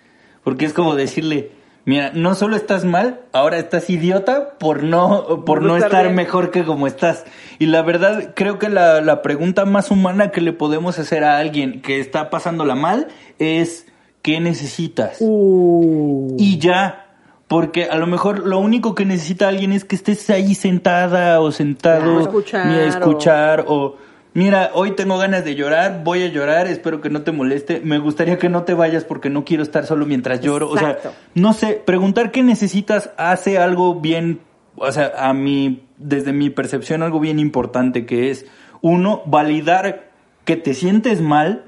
Porque 0.43 0.65
es 0.65 0.73
como 0.73 0.95
decirle, 0.95 1.51
mira, 1.85 2.11
no 2.15 2.33
solo 2.33 2.55
estás 2.55 2.85
mal, 2.85 3.21
ahora 3.33 3.59
estás 3.59 3.89
idiota 3.89 4.57
por 4.57 4.81
no, 4.83 5.45
por 5.45 5.61
no 5.61 5.77
estar 5.77 6.09
mejor 6.11 6.49
que 6.49 6.63
como 6.63 6.87
estás. 6.87 7.25
Y 7.59 7.67
la 7.67 7.81
verdad, 7.83 8.33
creo 8.35 8.57
que 8.57 8.69
la, 8.69 9.01
la 9.01 9.21
pregunta 9.21 9.65
más 9.65 9.91
humana 9.91 10.31
que 10.31 10.41
le 10.41 10.53
podemos 10.53 10.97
hacer 10.97 11.23
a 11.23 11.37
alguien 11.37 11.81
que 11.81 11.99
está 11.99 12.29
pasándola 12.29 12.73
mal 12.73 13.09
es, 13.37 13.85
¿qué 14.23 14.39
necesitas? 14.39 15.17
Uh. 15.19 16.35
y 16.39 16.57
ya. 16.57 17.05
Porque 17.49 17.85
a 17.85 17.97
lo 17.97 18.05
mejor 18.05 18.45
lo 18.45 18.59
único 18.59 18.93
que 18.93 19.05
necesita 19.05 19.47
alguien 19.47 19.71
es 19.73 19.83
que 19.83 19.95
estés 19.95 20.29
ahí 20.29 20.53
sentada 20.55 21.41
o 21.41 21.51
sentado 21.51 22.01
Claro. 22.03 22.21
Escuchar, 22.21 22.65
ni 22.67 22.75
a 22.75 22.77
o- 22.77 22.87
escuchar 22.87 23.65
o 23.67 23.97
mira, 24.33 24.71
hoy 24.73 24.91
tengo 24.91 25.17
ganas 25.17 25.43
de 25.43 25.55
llorar, 25.55 26.01
voy 26.03 26.23
a 26.23 26.27
llorar, 26.27 26.67
espero 26.67 27.01
que 27.01 27.09
no 27.09 27.21
te 27.23 27.31
moleste, 27.31 27.81
me 27.83 27.97
gustaría 27.99 28.37
que 28.37 28.49
no 28.49 28.63
te 28.63 28.73
vayas 28.73 29.03
porque 29.03 29.29
no 29.29 29.45
quiero 29.45 29.63
estar 29.63 29.85
solo 29.85 30.05
mientras 30.05 30.41
lloro, 30.41 30.73
Exacto. 30.73 31.09
o 31.09 31.11
sea, 31.11 31.21
no 31.35 31.53
sé, 31.53 31.81
preguntar 31.85 32.31
qué 32.31 32.43
necesitas 32.43 33.11
hace 33.17 33.57
algo 33.57 33.95
bien, 33.95 34.39
o 34.75 34.91
sea, 34.91 35.11
a 35.17 35.33
mí 35.33 35.83
desde 35.97 36.33
mi 36.33 36.49
percepción 36.49 37.03
algo 37.03 37.19
bien 37.19 37.39
importante 37.39 38.05
que 38.05 38.29
es 38.29 38.45
uno 38.81 39.21
validar 39.25 40.09
que 40.45 40.55
te 40.55 40.73
sientes 40.73 41.21
mal 41.21 41.65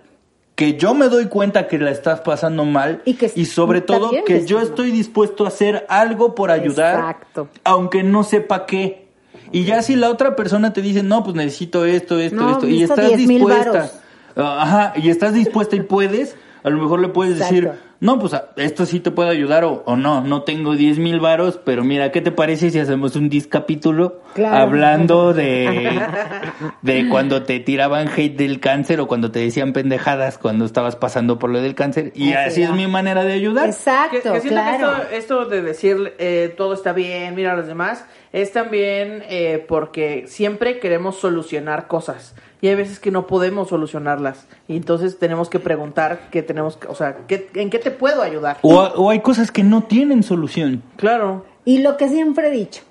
que 0.55 0.77
yo 0.77 0.93
me 0.93 1.09
doy 1.09 1.25
cuenta 1.25 1.67
que 1.67 1.79
la 1.79 1.91
estás 1.91 2.21
pasando 2.21 2.65
mal 2.65 3.01
Y 3.05 3.15
que 3.15 3.29
sobre 3.45 3.79
está 3.79 3.97
todo 3.97 4.11
que 4.25 4.45
yo 4.45 4.59
estoy 4.59 4.91
dispuesto 4.91 5.45
a 5.45 5.47
hacer 5.47 5.85
algo 5.89 6.35
por 6.35 6.51
ayudar, 6.51 6.99
Exacto. 6.99 7.49
aunque 7.63 8.03
no 8.03 8.23
sepa 8.23 8.65
qué. 8.65 9.09
Y 9.51 9.65
ya 9.65 9.81
si 9.81 9.95
la 9.95 10.09
otra 10.09 10.35
persona 10.35 10.73
te 10.73 10.81
dice, 10.81 11.03
no, 11.03 11.23
pues 11.23 11.35
necesito 11.35 11.85
esto, 11.85 12.19
esto, 12.19 12.35
No, 12.35 12.51
esto, 12.51 12.67
y 12.67 12.83
estás 12.83 13.07
10,000 13.07 13.27
dispuesta, 13.27 13.91
ajá, 14.35 14.93
y 14.95 15.09
estás 15.09 15.33
dispuesta 15.33 15.75
y 15.75 15.81
puedes, 15.81 16.35
a 16.63 16.69
lo 16.69 16.81
mejor 16.81 17.01
le 17.01 17.09
puedes 17.09 17.37
decir. 17.39 17.71
No, 18.01 18.19
pues 18.19 18.35
esto 18.57 18.85
sí 18.85 18.99
te 18.99 19.11
puede 19.11 19.29
ayudar 19.29 19.63
o, 19.63 19.83
o 19.85 19.95
no, 19.95 20.21
no 20.21 20.41
tengo 20.43 20.75
10 20.75 20.97
mil 20.99 21.19
varos, 21.19 21.59
pero 21.63 21.83
mira, 21.83 22.11
¿qué 22.11 22.19
te 22.19 22.31
parece 22.31 22.69
si 22.71 22.79
hacemos 22.79 23.15
un 23.15 23.29
discapítulo 23.29 24.19
Claro. 24.33 24.55
hablando 24.57 25.33
de, 25.33 26.01
de 26.81 27.07
cuando 27.09 27.43
te 27.43 27.59
tiraban 27.59 28.07
hate 28.09 28.35
del 28.35 28.59
cáncer 28.59 28.99
o 29.01 29.07
cuando 29.07 29.31
te 29.31 29.39
decían 29.39 29.71
pendejadas 29.71 30.37
cuando 30.37 30.65
estabas 30.65 30.95
pasando 30.95 31.37
por 31.39 31.49
lo 31.51 31.61
del 31.61 31.75
cáncer? 31.75 32.11
Y 32.15 32.33
Así 32.33 32.49
así 32.51 32.63
es 32.63 32.71
mi 32.71 32.87
manera 32.87 33.23
de 33.23 33.33
ayudar. 33.33 33.67
Exacto, 33.67 34.17
Que, 34.17 34.31
que 34.33 34.41
siento 34.41 34.61
claro. 34.61 35.07
que 35.09 35.17
esto, 35.17 35.41
esto 35.41 35.45
de 35.45 35.61
decir 35.61 36.13
eh, 36.17 36.53
todo 36.57 36.73
está 36.73 36.93
bien, 36.93 37.35
mira 37.35 37.53
a 37.53 37.55
los 37.55 37.67
demás, 37.67 38.05
es 38.33 38.51
también 38.51 39.23
eh, 39.29 39.63
porque 39.67 40.25
siempre 40.27 40.79
queremos 40.79 41.19
solucionar 41.19 41.87
cosas 41.87 42.35
y 42.61 42.67
hay 42.67 42.75
veces 42.75 42.99
que 42.99 43.11
no 43.11 43.27
podemos 43.27 43.69
solucionarlas 43.69 44.47
y 44.67 44.77
entonces 44.77 45.17
tenemos 45.19 45.49
que 45.49 45.59
preguntar 45.59 46.29
qué 46.31 46.43
tenemos, 46.43 46.77
que- 46.77 46.87
o 46.87 46.95
sea, 46.95 47.17
¿qué, 47.27 47.49
¿en 47.55 47.69
qué 47.69 47.79
te 47.79 47.91
puedo 47.91 48.21
ayudar? 48.21 48.57
O, 48.61 48.75
o 48.79 49.09
hay 49.09 49.19
cosas 49.21 49.51
que 49.51 49.63
no 49.63 49.83
tienen 49.83 50.23
solución. 50.23 50.83
Claro. 50.97 51.45
Y 51.65 51.79
lo 51.79 51.97
que 51.97 52.07
siempre 52.09 52.47
he 52.47 52.51
dicho. 52.51 52.81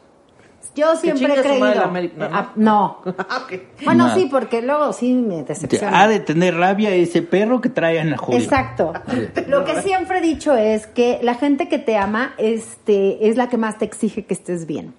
Yo 0.76 0.94
siempre 0.94 1.34
he 1.34 1.42
creído. 1.42 1.82
América, 1.82 2.30
ah, 2.32 2.52
no. 2.54 2.98
Ah, 3.28 3.42
ok. 3.44 3.60
Bueno, 3.84 4.06
No. 4.06 4.14
sí, 4.14 4.28
porque 4.30 4.62
luego 4.62 4.92
sí 4.92 5.12
me 5.14 5.42
decepciona. 5.42 6.00
Ha 6.00 6.06
de 6.06 6.20
tener 6.20 6.54
rabia 6.56 6.90
ese 6.94 7.22
perro 7.22 7.60
que 7.60 7.68
trae 7.68 7.98
a 7.98 8.02
Ana 8.02 8.16
Julia. 8.16 8.40
Exacto. 8.40 8.92
Lo 9.48 9.64
que 9.64 9.82
siempre 9.82 10.18
he 10.18 10.20
dicho 10.20 10.54
es 10.54 10.86
que 10.86 11.18
la 11.22 11.34
gente 11.34 11.68
que 11.68 11.78
te 11.78 11.96
ama 11.96 12.34
este, 12.38 13.28
es 13.28 13.36
la 13.36 13.48
que 13.48 13.56
más 13.56 13.78
te 13.78 13.84
exige 13.84 14.24
que 14.26 14.32
estés 14.34 14.66
bien. 14.66 14.94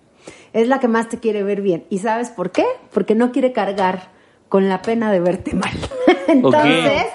Es 0.52 0.68
la 0.68 0.80
que 0.82 0.90
más 0.90 1.08
te 1.08 1.20
quiere 1.20 1.42
ver 1.44 1.62
bien. 1.62 1.86
¿Y 1.90 2.00
sabes 2.00 2.30
por 2.32 2.52
qué? 2.52 2.66
Porque 2.94 3.16
no 3.16 3.32
quiere 3.32 3.54
cargar 3.54 4.10
con 4.52 4.68
la 4.68 4.82
pena 4.82 5.10
de 5.14 5.22
verte 5.22 5.54
mal. 5.54 5.72
Entonces, 6.28 7.06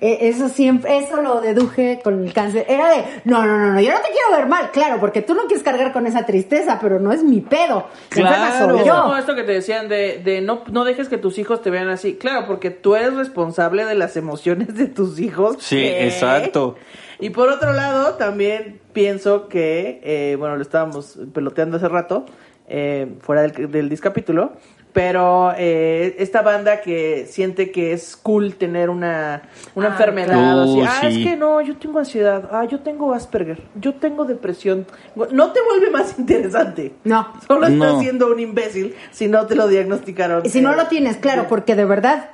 eh, 0.00 0.18
eso 0.20 0.48
siempre, 0.48 0.98
eso 0.98 1.20
lo 1.20 1.40
deduje 1.40 1.98
con 2.04 2.24
el 2.24 2.32
cáncer. 2.32 2.66
Era 2.68 2.90
de, 2.90 3.04
no, 3.24 3.44
no, 3.44 3.58
no, 3.58 3.72
no, 3.72 3.80
yo 3.80 3.90
no 3.90 3.98
te 3.98 4.12
quiero 4.12 4.38
ver 4.38 4.46
mal, 4.46 4.70
claro, 4.70 5.00
porque 5.00 5.20
tú 5.20 5.34
no 5.34 5.46
quieres 5.46 5.64
cargar 5.64 5.92
con 5.92 6.06
esa 6.06 6.24
tristeza, 6.24 6.78
pero 6.80 7.00
no 7.00 7.10
es 7.10 7.24
mi 7.24 7.40
pedo. 7.40 7.88
Claro. 8.10 8.70
soy 8.70 8.78
Es 8.78 8.86
yo. 8.86 9.02
como 9.02 9.16
esto 9.16 9.34
que 9.34 9.42
te 9.42 9.54
decían 9.54 9.88
de, 9.88 10.22
de 10.22 10.40
no, 10.40 10.62
no 10.70 10.84
dejes 10.84 11.08
que 11.08 11.18
tus 11.18 11.38
hijos 11.38 11.62
te 11.62 11.70
vean 11.70 11.88
así. 11.88 12.14
Claro, 12.14 12.46
porque 12.46 12.70
tú 12.70 12.94
eres 12.94 13.12
responsable 13.14 13.84
de 13.84 13.96
las 13.96 14.16
emociones 14.16 14.76
de 14.76 14.86
tus 14.86 15.18
hijos. 15.18 15.56
Sí, 15.58 15.80
¿Qué? 15.80 16.06
exacto. 16.06 16.76
Y 17.18 17.30
por 17.30 17.48
otro 17.48 17.72
lado, 17.72 18.14
también 18.14 18.80
pienso 18.92 19.48
que, 19.48 20.00
eh, 20.04 20.36
bueno, 20.38 20.54
lo 20.54 20.62
estábamos 20.62 21.18
peloteando 21.34 21.78
hace 21.78 21.88
rato, 21.88 22.24
eh, 22.68 23.16
fuera 23.18 23.42
del, 23.42 23.68
del 23.68 23.88
discapítulo, 23.88 24.52
pero 24.98 25.52
eh, 25.56 26.16
esta 26.18 26.42
banda 26.42 26.80
que 26.80 27.24
siente 27.30 27.70
que 27.70 27.92
es 27.92 28.16
cool 28.16 28.56
tener 28.56 28.90
una, 28.90 29.42
una 29.76 29.86
Ah, 29.86 29.90
enfermedad, 29.92 30.32
claro. 30.34 30.62
así, 30.62 30.80
Oh, 30.80 30.84
ah, 30.88 31.00
es 31.06 31.18
que 31.18 31.36
no, 31.36 31.60
yo 31.60 31.76
tengo 31.76 32.00
ansiedad, 32.00 32.48
ah, 32.50 32.64
yo 32.64 32.80
tengo 32.80 33.14
Asperger, 33.14 33.62
yo 33.76 33.94
tengo 33.94 34.24
depresión. 34.24 34.86
No 35.30 35.52
te 35.52 35.60
vuelve 35.62 35.90
más 35.90 36.18
interesante. 36.18 36.94
No. 37.04 37.28
Solo 37.46 37.68
estás 37.68 37.92
No. 37.94 38.00
siendo 38.00 38.26
un 38.26 38.40
imbécil 38.40 38.96
si 39.12 39.28
no 39.28 39.46
te 39.46 39.54
lo 39.54 39.68
diagnosticaron. 39.68 40.42
Y 40.44 40.48
si 40.48 40.60
no 40.60 40.72
eh, 40.72 40.76
lo 40.76 40.86
tienes, 40.88 41.16
claro, 41.18 41.46
porque 41.48 41.76
de 41.76 41.84
verdad 41.84 42.30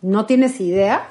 no 0.00 0.26
tienes 0.26 0.60
idea. 0.60 1.08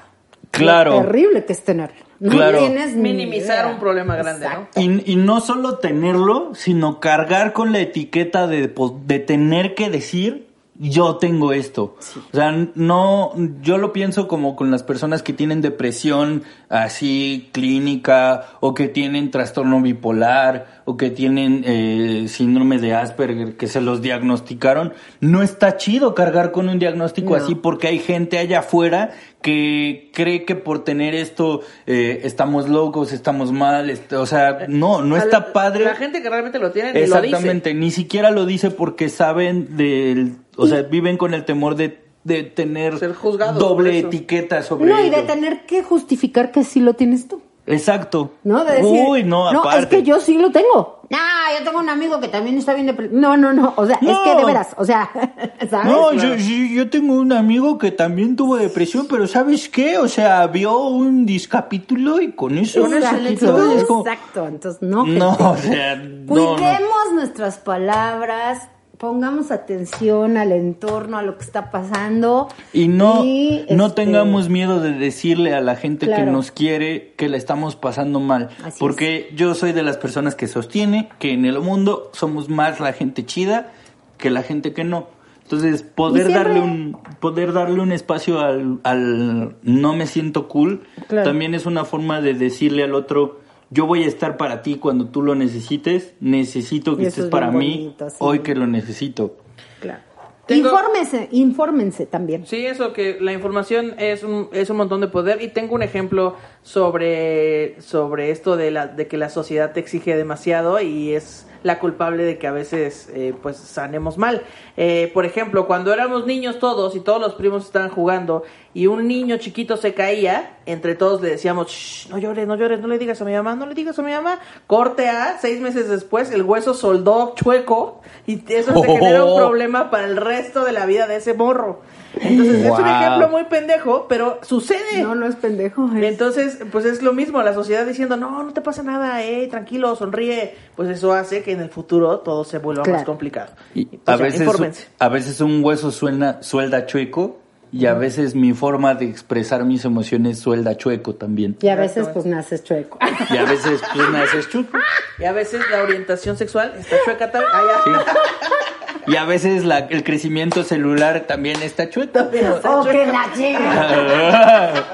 Claro. 0.52 0.92
Lo 0.92 1.02
terrible 1.02 1.44
que 1.44 1.52
es 1.52 1.62
tenerlo. 1.66 1.98
No 2.22 2.32
Claro. 2.32 2.60
tienes 2.60 2.96
ni 2.96 3.02
Minimizar 3.12 3.66
idea. 3.66 3.74
un 3.74 3.80
problema 3.82 4.16
grande, 4.16 4.48
¿no? 4.48 4.70
Y, 4.82 5.12
y 5.12 5.16
no 5.18 5.42
solo 5.42 5.80
tenerlo, 5.80 6.56
sino 6.56 7.02
cargar 7.02 7.52
con 7.52 7.74
la 7.74 7.80
etiqueta 7.80 8.48
de, 8.48 8.70
po- 8.70 8.98
de 9.06 9.20
tener 9.20 9.76
que 9.76 9.90
decir 9.90 10.48
yo 10.78 11.16
tengo 11.18 11.54
esto. 11.54 11.96
O 12.32 12.36
sea, 12.36 12.52
no, 12.76 13.32
yo 13.62 13.78
lo 13.78 13.94
pienso 13.94 14.28
como 14.28 14.56
con 14.56 14.72
las 14.72 14.84
personas 14.84 15.24
que 15.24 15.32
tienen 15.34 15.62
depresión 15.62 16.44
así 16.70 17.50
clínica 17.54 18.46
o 18.60 18.74
que 18.74 18.88
tienen 18.88 19.32
trastorno 19.32 19.82
bipolar 19.82 20.82
o 20.86 20.98
que 20.98 21.10
tienen 21.10 21.64
eh, 21.66 22.26
síndrome 22.28 22.78
de 22.80 22.94
Asperger 22.94 23.56
que 23.58 23.68
se 23.68 23.82
los 23.82 24.02
diagnosticaron. 24.02 24.94
No 25.22 25.42
está 25.44 25.78
chido 25.78 26.14
cargar 26.14 26.52
con 26.52 26.68
un 26.70 26.78
diagnóstico 26.80 27.38
No. 27.38 27.44
así 27.44 27.56
porque 27.56 27.88
hay 27.88 28.00
gente 28.00 28.38
allá 28.38 28.60
afuera 28.60 29.12
que 29.42 30.10
cree 30.14 30.44
que 30.44 30.56
por 30.56 30.84
tener 30.84 31.14
esto 31.14 31.62
eh, 31.86 32.22
estamos 32.24 32.68
locos, 32.68 33.14
estamos 33.14 33.52
mal, 33.52 33.90
est- 33.92 34.12
o 34.14 34.26
sea, 34.26 34.66
no, 34.68 35.02
no 35.04 35.18
está 35.18 35.40
la- 35.40 35.54
padre. 35.54 35.86
La 35.86 35.96
gente 35.96 36.22
que 36.24 36.30
realmente 36.30 36.58
lo 36.60 36.72
tiene 36.72 36.94
ni 36.94 37.00
lo 37.02 37.06
dice. 37.06 37.18
Exactamente, 37.28 37.74
ni 37.76 37.92
siquiera 37.92 38.32
lo 38.32 38.46
dice 38.48 38.72
porque 38.72 39.08
saben 39.10 39.78
del, 39.78 40.38
o 40.58 40.68
sea, 40.68 40.82
viven 40.84 41.18
con 41.18 41.34
el 41.34 41.46
temor 41.46 41.76
de, 41.76 42.04
de 42.24 42.44
tener 42.44 42.98
Ser 43.00 43.14
juzgados 43.14 43.60
doble 43.60 44.00
etiqueta 44.00 44.62
sobre 44.64 44.90
No, 44.90 45.00
y 45.00 45.10
de 45.10 45.18
ello. 45.20 45.28
tener 45.28 45.66
que 45.66 45.84
justificar 45.84 46.52
que 46.52 46.64
sí 46.64 46.80
lo 46.80 46.94
tienes 46.94 47.28
tú. 47.28 47.42
Exacto. 47.68 48.34
¿No? 48.44 48.64
De 48.64 48.74
decir, 48.74 49.06
Uy, 49.08 49.24
no, 49.24 49.50
es 49.52 49.58
aparte. 49.58 49.88
que 49.98 50.04
yo 50.04 50.20
sí 50.20 50.38
lo 50.38 50.52
tengo. 50.52 51.02
No, 51.10 51.18
yo 51.58 51.64
tengo 51.66 51.80
un 51.80 51.90
amigo 51.90 52.20
que 52.20 52.28
también 52.28 52.58
está 52.60 52.76
bien 52.76 52.86
deprimido. 52.86 53.20
No, 53.20 53.38
no, 53.38 53.54
no. 53.54 53.74
O 53.76 53.88
sea, 53.88 53.96
es 53.96 54.02
No. 54.04 54.24
que 54.24 54.36
de 54.36 54.46
veras, 54.46 54.70
o 54.78 54.86
sea, 54.86 55.10
¿sabes? 55.70 55.86
No, 55.92 56.14
yo, 56.14 56.36
yo, 56.36 56.66
yo 56.76 56.90
tengo 56.92 57.16
un 57.16 57.34
amigo 57.34 57.80
que 57.80 57.90
también 57.92 58.36
tuvo 58.36 58.58
depresión, 58.58 59.08
pero 59.10 59.26
¿sabes 59.26 59.68
qué? 59.70 59.98
O 59.98 60.08
sea, 60.08 60.46
vio 60.46 60.78
un 60.90 61.26
discapítulo 61.26 62.22
y 62.22 62.34
con 62.34 62.56
eso 62.60 62.82
Con 62.82 62.94
eso 62.94 63.08
se 63.10 63.22
le 63.22 63.30
quitó. 63.32 63.56
quedó. 63.56 63.72
Es 63.78 63.84
como- 63.86 64.02
Exacto, 64.08 64.48
entonces 64.48 64.82
no. 64.84 65.06
No, 65.08 65.32
gente. 65.32 65.44
o 65.44 65.58
sea, 65.58 65.96
no, 65.96 66.36
no. 66.36 66.56
Cuidemos 66.56 67.14
nuestras 67.14 67.58
palabras, 67.58 68.70
pongamos 69.06 69.52
atención 69.52 70.36
al 70.38 70.52
entorno, 70.52 71.18
a 71.18 71.22
lo 71.22 71.38
que 71.38 71.44
está 71.44 71.70
pasando. 71.72 72.48
Y 72.74 72.88
no, 72.88 73.24
y, 73.24 73.66
no 73.70 73.88
este, 73.88 74.04
tengamos 74.04 74.50
miedo 74.50 74.80
de 74.80 74.92
decirle 74.94 75.54
a 75.54 75.62
la 75.62 75.76
gente 75.76 76.08
que 76.08 76.24
nos 76.24 76.52
quiere 76.52 77.14
que 77.16 77.30
la 77.30 77.38
estamos 77.38 77.76
pasando 77.76 78.20
mal. 78.20 78.50
Así 78.64 78.80
porque 78.80 79.30
yo 79.36 79.54
soy 79.54 79.72
de 79.74 79.84
las 79.84 79.98
personas 79.98 80.34
que 80.36 80.48
sostiene 80.48 81.10
que 81.20 81.32
en 81.34 81.46
el 81.46 81.60
mundo 81.60 82.10
somos 82.14 82.50
más 82.50 82.80
la 82.80 82.94
gente 82.94 83.26
chida 83.26 83.72
que 84.18 84.30
la 84.30 84.42
gente 84.44 84.74
que 84.74 84.84
no. 84.84 85.08
Entonces, 85.44 85.84
poder 85.84 86.28
siempre- 86.28 86.44
darle 86.56 86.62
un 86.62 86.98
poder 87.20 87.54
darle 87.54 87.80
un 87.80 87.92
espacio 87.92 88.40
al, 88.40 88.80
al 88.84 89.56
no 89.62 89.94
me 89.96 90.08
siento 90.08 90.48
cool 90.48 90.82
Claro. 91.08 91.30
también 91.30 91.54
es 91.54 91.68
una 91.68 91.86
forma 91.86 92.20
de 92.22 92.34
decirle 92.34 92.84
al 92.84 92.96
otro 92.96 93.42
yo 93.76 93.86
voy 93.86 94.04
a 94.04 94.08
estar 94.08 94.38
para 94.38 94.62
ti 94.64 94.76
cuando 94.76 95.10
tú 95.10 95.22
lo 95.22 95.36
necesites, 95.36 96.16
necesito 96.22 96.96
que 96.96 97.04
eso 97.04 97.10
estés 97.10 97.26
es 97.26 97.30
para 97.30 97.52
mí 97.52 97.78
bonito, 97.84 98.10
sí. 98.10 98.16
hoy 98.20 98.40
que 98.40 98.56
lo 98.56 98.66
necesito. 98.66 99.38
Claro. 99.82 100.00
Tengo- 100.48 100.70
Infórmense, 100.70 101.28
infórmense 101.32 102.06
también. 102.06 102.46
Sí, 102.46 102.66
eso 102.68 102.94
que 102.94 103.18
la 103.20 103.34
información 103.34 103.96
es 103.98 104.24
un, 104.24 104.48
es 104.54 104.70
un 104.70 104.78
montón 104.78 105.02
de 105.02 105.08
poder 105.08 105.42
y 105.42 105.48
tengo 105.48 105.74
un 105.76 105.82
ejemplo 105.82 106.36
sobre, 106.62 107.82
sobre 107.82 108.30
esto 108.32 108.56
de, 108.56 108.70
la, 108.72 108.86
de 108.88 109.08
que 109.08 109.18
la 109.18 109.30
sociedad 109.30 109.72
te 109.74 109.80
exige 109.80 110.16
demasiado 110.16 110.80
y 110.82 111.14
es 111.14 111.48
la 111.64 111.80
culpable 111.80 112.24
de 112.24 112.38
que 112.38 112.46
a 112.46 112.52
veces 112.52 113.10
eh, 113.16 113.34
pues 113.42 113.58
sanemos 113.58 114.20
mal. 114.20 114.44
Eh, 114.78 115.10
por 115.14 115.26
ejemplo, 115.26 115.68
cuando 115.68 115.94
éramos 115.94 116.26
niños 116.26 116.60
todos 116.60 116.96
y 116.96 117.00
todos 117.00 117.22
los 117.22 117.34
primos 117.36 117.66
estaban 117.66 117.90
jugando 117.90 118.44
y 118.74 118.88
un 118.88 119.08
niño 119.08 119.38
chiquito 119.38 119.78
se 119.78 119.94
caía, 119.94 120.58
entre 120.66 120.96
todos 120.96 121.22
le 121.22 121.30
decíamos, 121.30 121.68
"Shh, 121.72 122.10
no 122.10 122.18
llores, 122.18 122.46
no 122.46 122.56
llores, 122.58 122.82
no 122.82 122.88
le 122.88 122.98
digas 122.98 123.22
a 123.22 123.26
mi 123.26 123.34
mamá, 123.34 123.56
no 123.56 123.66
le 123.66 123.74
digas 123.74 123.98
a 124.00 124.02
mi 124.02 124.12
mamá. 124.12 124.40
Corte 124.68 125.08
a, 125.08 125.38
seis 125.40 125.62
meses 125.62 125.88
después, 125.88 126.30
el 126.32 126.44
hueso 126.44 126.74
soldó 126.74 127.34
chueco 127.36 128.02
y 128.28 128.42
eso 128.54 128.74
te 128.82 128.88
genera 128.88 129.24
un 129.24 129.32
Oh. 129.32 129.38
problema 129.38 129.90
para 129.90 130.06
el 130.08 130.18
resto 130.18 130.66
de 130.66 130.74
la 130.74 130.86
vida 130.86 131.08
de 131.08 131.18
ese 131.18 131.34
morro. 131.34 131.82
Entonces 132.18 132.64
es 132.66 132.72
un 132.72 132.88
ejemplo 132.88 133.28
muy 133.30 133.44
pendejo, 133.46 134.06
pero 134.08 134.40
sucede. 134.42 135.02
No, 135.04 135.16
no 135.16 135.26
es 135.28 135.36
pendejo. 135.36 135.90
es- 135.98 136.04
Entonces, 136.04 136.60
pues 136.72 136.86
es 136.86 137.02
lo 137.02 137.12
mismo, 137.12 137.42
la 137.44 137.54
sociedad 137.54 137.86
diciendo, 137.86 138.16
no, 138.16 138.42
no 138.44 138.54
te 138.54 138.62
pasa 138.62 138.84
nada, 138.84 139.22
eh, 139.24 139.48
tranquilo, 139.50 139.96
sonríe. 139.98 140.56
Pues 140.78 140.90
eso 140.90 141.12
hace 141.14 141.44
que 141.44 141.52
en 141.52 141.60
el 141.62 141.70
futuro 141.70 142.20
todo 142.20 142.46
se 142.46 142.58
vuelva 142.60 142.84
más 142.86 143.04
complicado. 143.04 143.52
Y 143.74 143.86
Pues 143.86 144.02
a 144.08 144.16
ya, 144.18 144.24
veces, 144.24 144.46
infórmense. 144.68 144.88
a 145.00 145.10
veces 145.10 145.42
un 145.42 145.64
hueso 145.64 145.92
suena, 145.92 146.42
suelda 146.44 146.86
chueco 146.86 147.40
y 147.72 147.88
a 147.88 147.94
veces 147.94 148.36
mi 148.36 148.54
forma 148.54 148.94
de 148.96 149.06
expresar 149.06 149.66
mis 149.66 149.84
emociones 149.86 150.40
suelda 150.40 150.78
chueco 150.78 151.16
también. 151.16 151.58
Y 151.62 151.68
a 151.68 151.76
veces 151.76 152.08
pues 152.14 152.26
naces 152.26 152.64
chueco. 152.64 152.98
Y 153.30 153.38
a 153.38 153.44
veces 153.44 153.82
tú 153.94 154.00
naces 154.12 154.50
chueco. 154.50 154.78
Y 155.20 155.26
a 155.26 155.32
veces 155.34 155.62
la 155.72 155.84
orientación 155.84 156.38
sexual 156.38 156.74
está 156.80 156.96
chueca 157.04 157.32
también. 157.32 157.52
Ah, 157.54 158.04
ya. 158.06 159.12
Y 159.14 159.16
a 159.18 159.26
veces 159.26 159.66
la- 159.66 159.80
el 159.80 160.04
crecimiento 160.04 160.64
celular 160.64 161.26
también 161.28 161.62
está 161.62 161.90
chueco. 161.90 162.12
También 162.14 162.46
está 162.48 162.70
¡Oh, 162.80 162.84
chueca. 162.84 163.00
que 163.36 163.54
la 163.54 164.74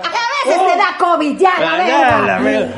a 0.44 0.50
veces 0.50 0.72
te 0.74 0.78
da 0.78 0.98
COVID, 1.00 1.38
ya, 1.38 1.52
la 1.60 1.66
Ya, 1.88 1.98
verga. 2.00 2.20
la 2.26 2.40
verga. 2.40 2.70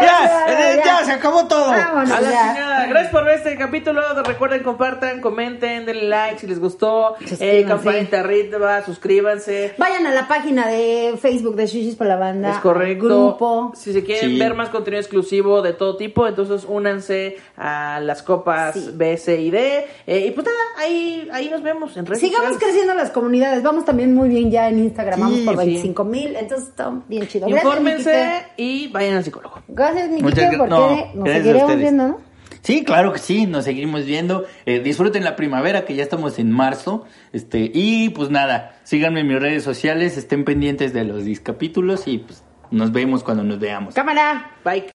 ya, 0.46 0.76
ya, 0.76 0.84
ya, 0.84 1.04
se 1.04 1.12
acabó 1.12 1.46
todo. 1.46 1.70
Vámonos, 1.70 2.10
A 2.10 2.20
la 2.20 2.30
ya. 2.30 2.48
chingada. 2.54 2.86
Gracias 2.86 3.12
por 3.12 3.24
ver 3.24 3.34
este 3.38 3.56
capítulo. 3.56 4.02
Recuerden, 4.22 4.62
compartan, 4.62 5.20
comenten, 5.20 5.86
denle 5.86 6.04
like 6.08 6.38
si 6.38 6.46
les 6.46 6.58
gustó. 6.60 7.16
Eh, 7.40 7.64
campanita 7.66 8.20
arriba, 8.20 8.82
suscríbanse. 8.84 9.74
Vayan 9.78 10.06
a 10.06 10.10
la 10.14 10.28
página 10.28 10.66
de 10.66 11.16
Facebook 11.20 11.56
de 11.56 11.66
Shishis 11.66 11.96
para 11.96 12.10
la 12.10 12.16
banda. 12.16 12.50
Es 12.52 12.58
correcto. 12.58 13.04
Grupo. 13.06 13.72
Si 13.74 13.92
se 13.92 14.04
quieren 14.04 14.30
Sí. 14.30 14.38
ver 14.38 14.54
más 14.54 14.68
contenido 14.70 15.00
exclusivo 15.00 15.62
de 15.62 15.72
todo 15.72 15.96
tipo, 15.96 16.26
entonces 16.26 16.64
únanse 16.68 17.36
a 17.56 18.00
las 18.00 18.22
copas 18.22 18.74
Sí. 18.74 18.90
B, 18.94 19.16
C 19.16 19.40
y 19.40 19.50
D. 19.50 19.86
Eh, 20.06 20.26
y 20.26 20.30
pues 20.32 20.46
nada, 20.46 20.58
ahí, 20.78 21.28
ahí 21.32 21.48
nos 21.48 21.62
vemos 21.62 21.96
en 21.96 22.06
redes 22.06 22.20
Sigamos 22.20 22.48
sociales. 22.54 22.64
creciendo 22.64 22.94
las 22.94 23.10
comunidades. 23.10 23.62
Vamos 23.62 23.84
también 23.84 24.14
muy 24.14 24.28
bien 24.28 24.50
ya 24.50 24.68
en 24.68 24.78
Instagram. 24.78 25.20
Vamos 25.20 25.40
por 25.40 25.54
sí. 25.54 25.58
25 25.58 26.04
mil. 26.04 26.36
Entonces 26.36 26.68
está 26.76 26.92
bien 27.08 27.26
chido. 27.26 27.48
Gracias, 27.48 27.64
Infórmense 27.64 28.42
y 28.58 28.88
vayan 28.88 29.16
al 29.16 29.24
psicólogo. 29.24 29.62
Gracias, 29.68 30.10
gra- 30.10 30.20
porque 30.22 30.46
no, 30.68 31.14
nos 31.14 31.28
seguiremos 31.30 31.76
viendo, 31.76 32.08
¿no? 32.08 32.20
Sí, 32.62 32.84
claro 32.84 33.12
que 33.12 33.18
sí, 33.20 33.46
nos 33.46 33.64
seguimos 33.64 34.04
viendo. 34.04 34.44
Eh, 34.66 34.80
disfruten 34.80 35.22
la 35.24 35.36
primavera, 35.36 35.84
que 35.84 35.94
ya 35.94 36.02
estamos 36.02 36.38
en 36.38 36.50
marzo. 36.50 37.04
Este, 37.32 37.70
y 37.72 38.08
pues 38.10 38.28
nada, 38.30 38.76
síganme 38.82 39.20
en 39.20 39.28
mis 39.28 39.40
redes 39.40 39.62
sociales, 39.62 40.16
estén 40.16 40.44
pendientes 40.44 40.92
de 40.92 41.04
los 41.04 41.24
discapítulos 41.24 42.06
y 42.08 42.18
pues 42.18 42.42
nos 42.72 42.90
vemos 42.92 43.22
cuando 43.22 43.44
nos 43.44 43.58
veamos. 43.60 43.94
Cámara. 43.94 44.50
Bye. 44.64 44.86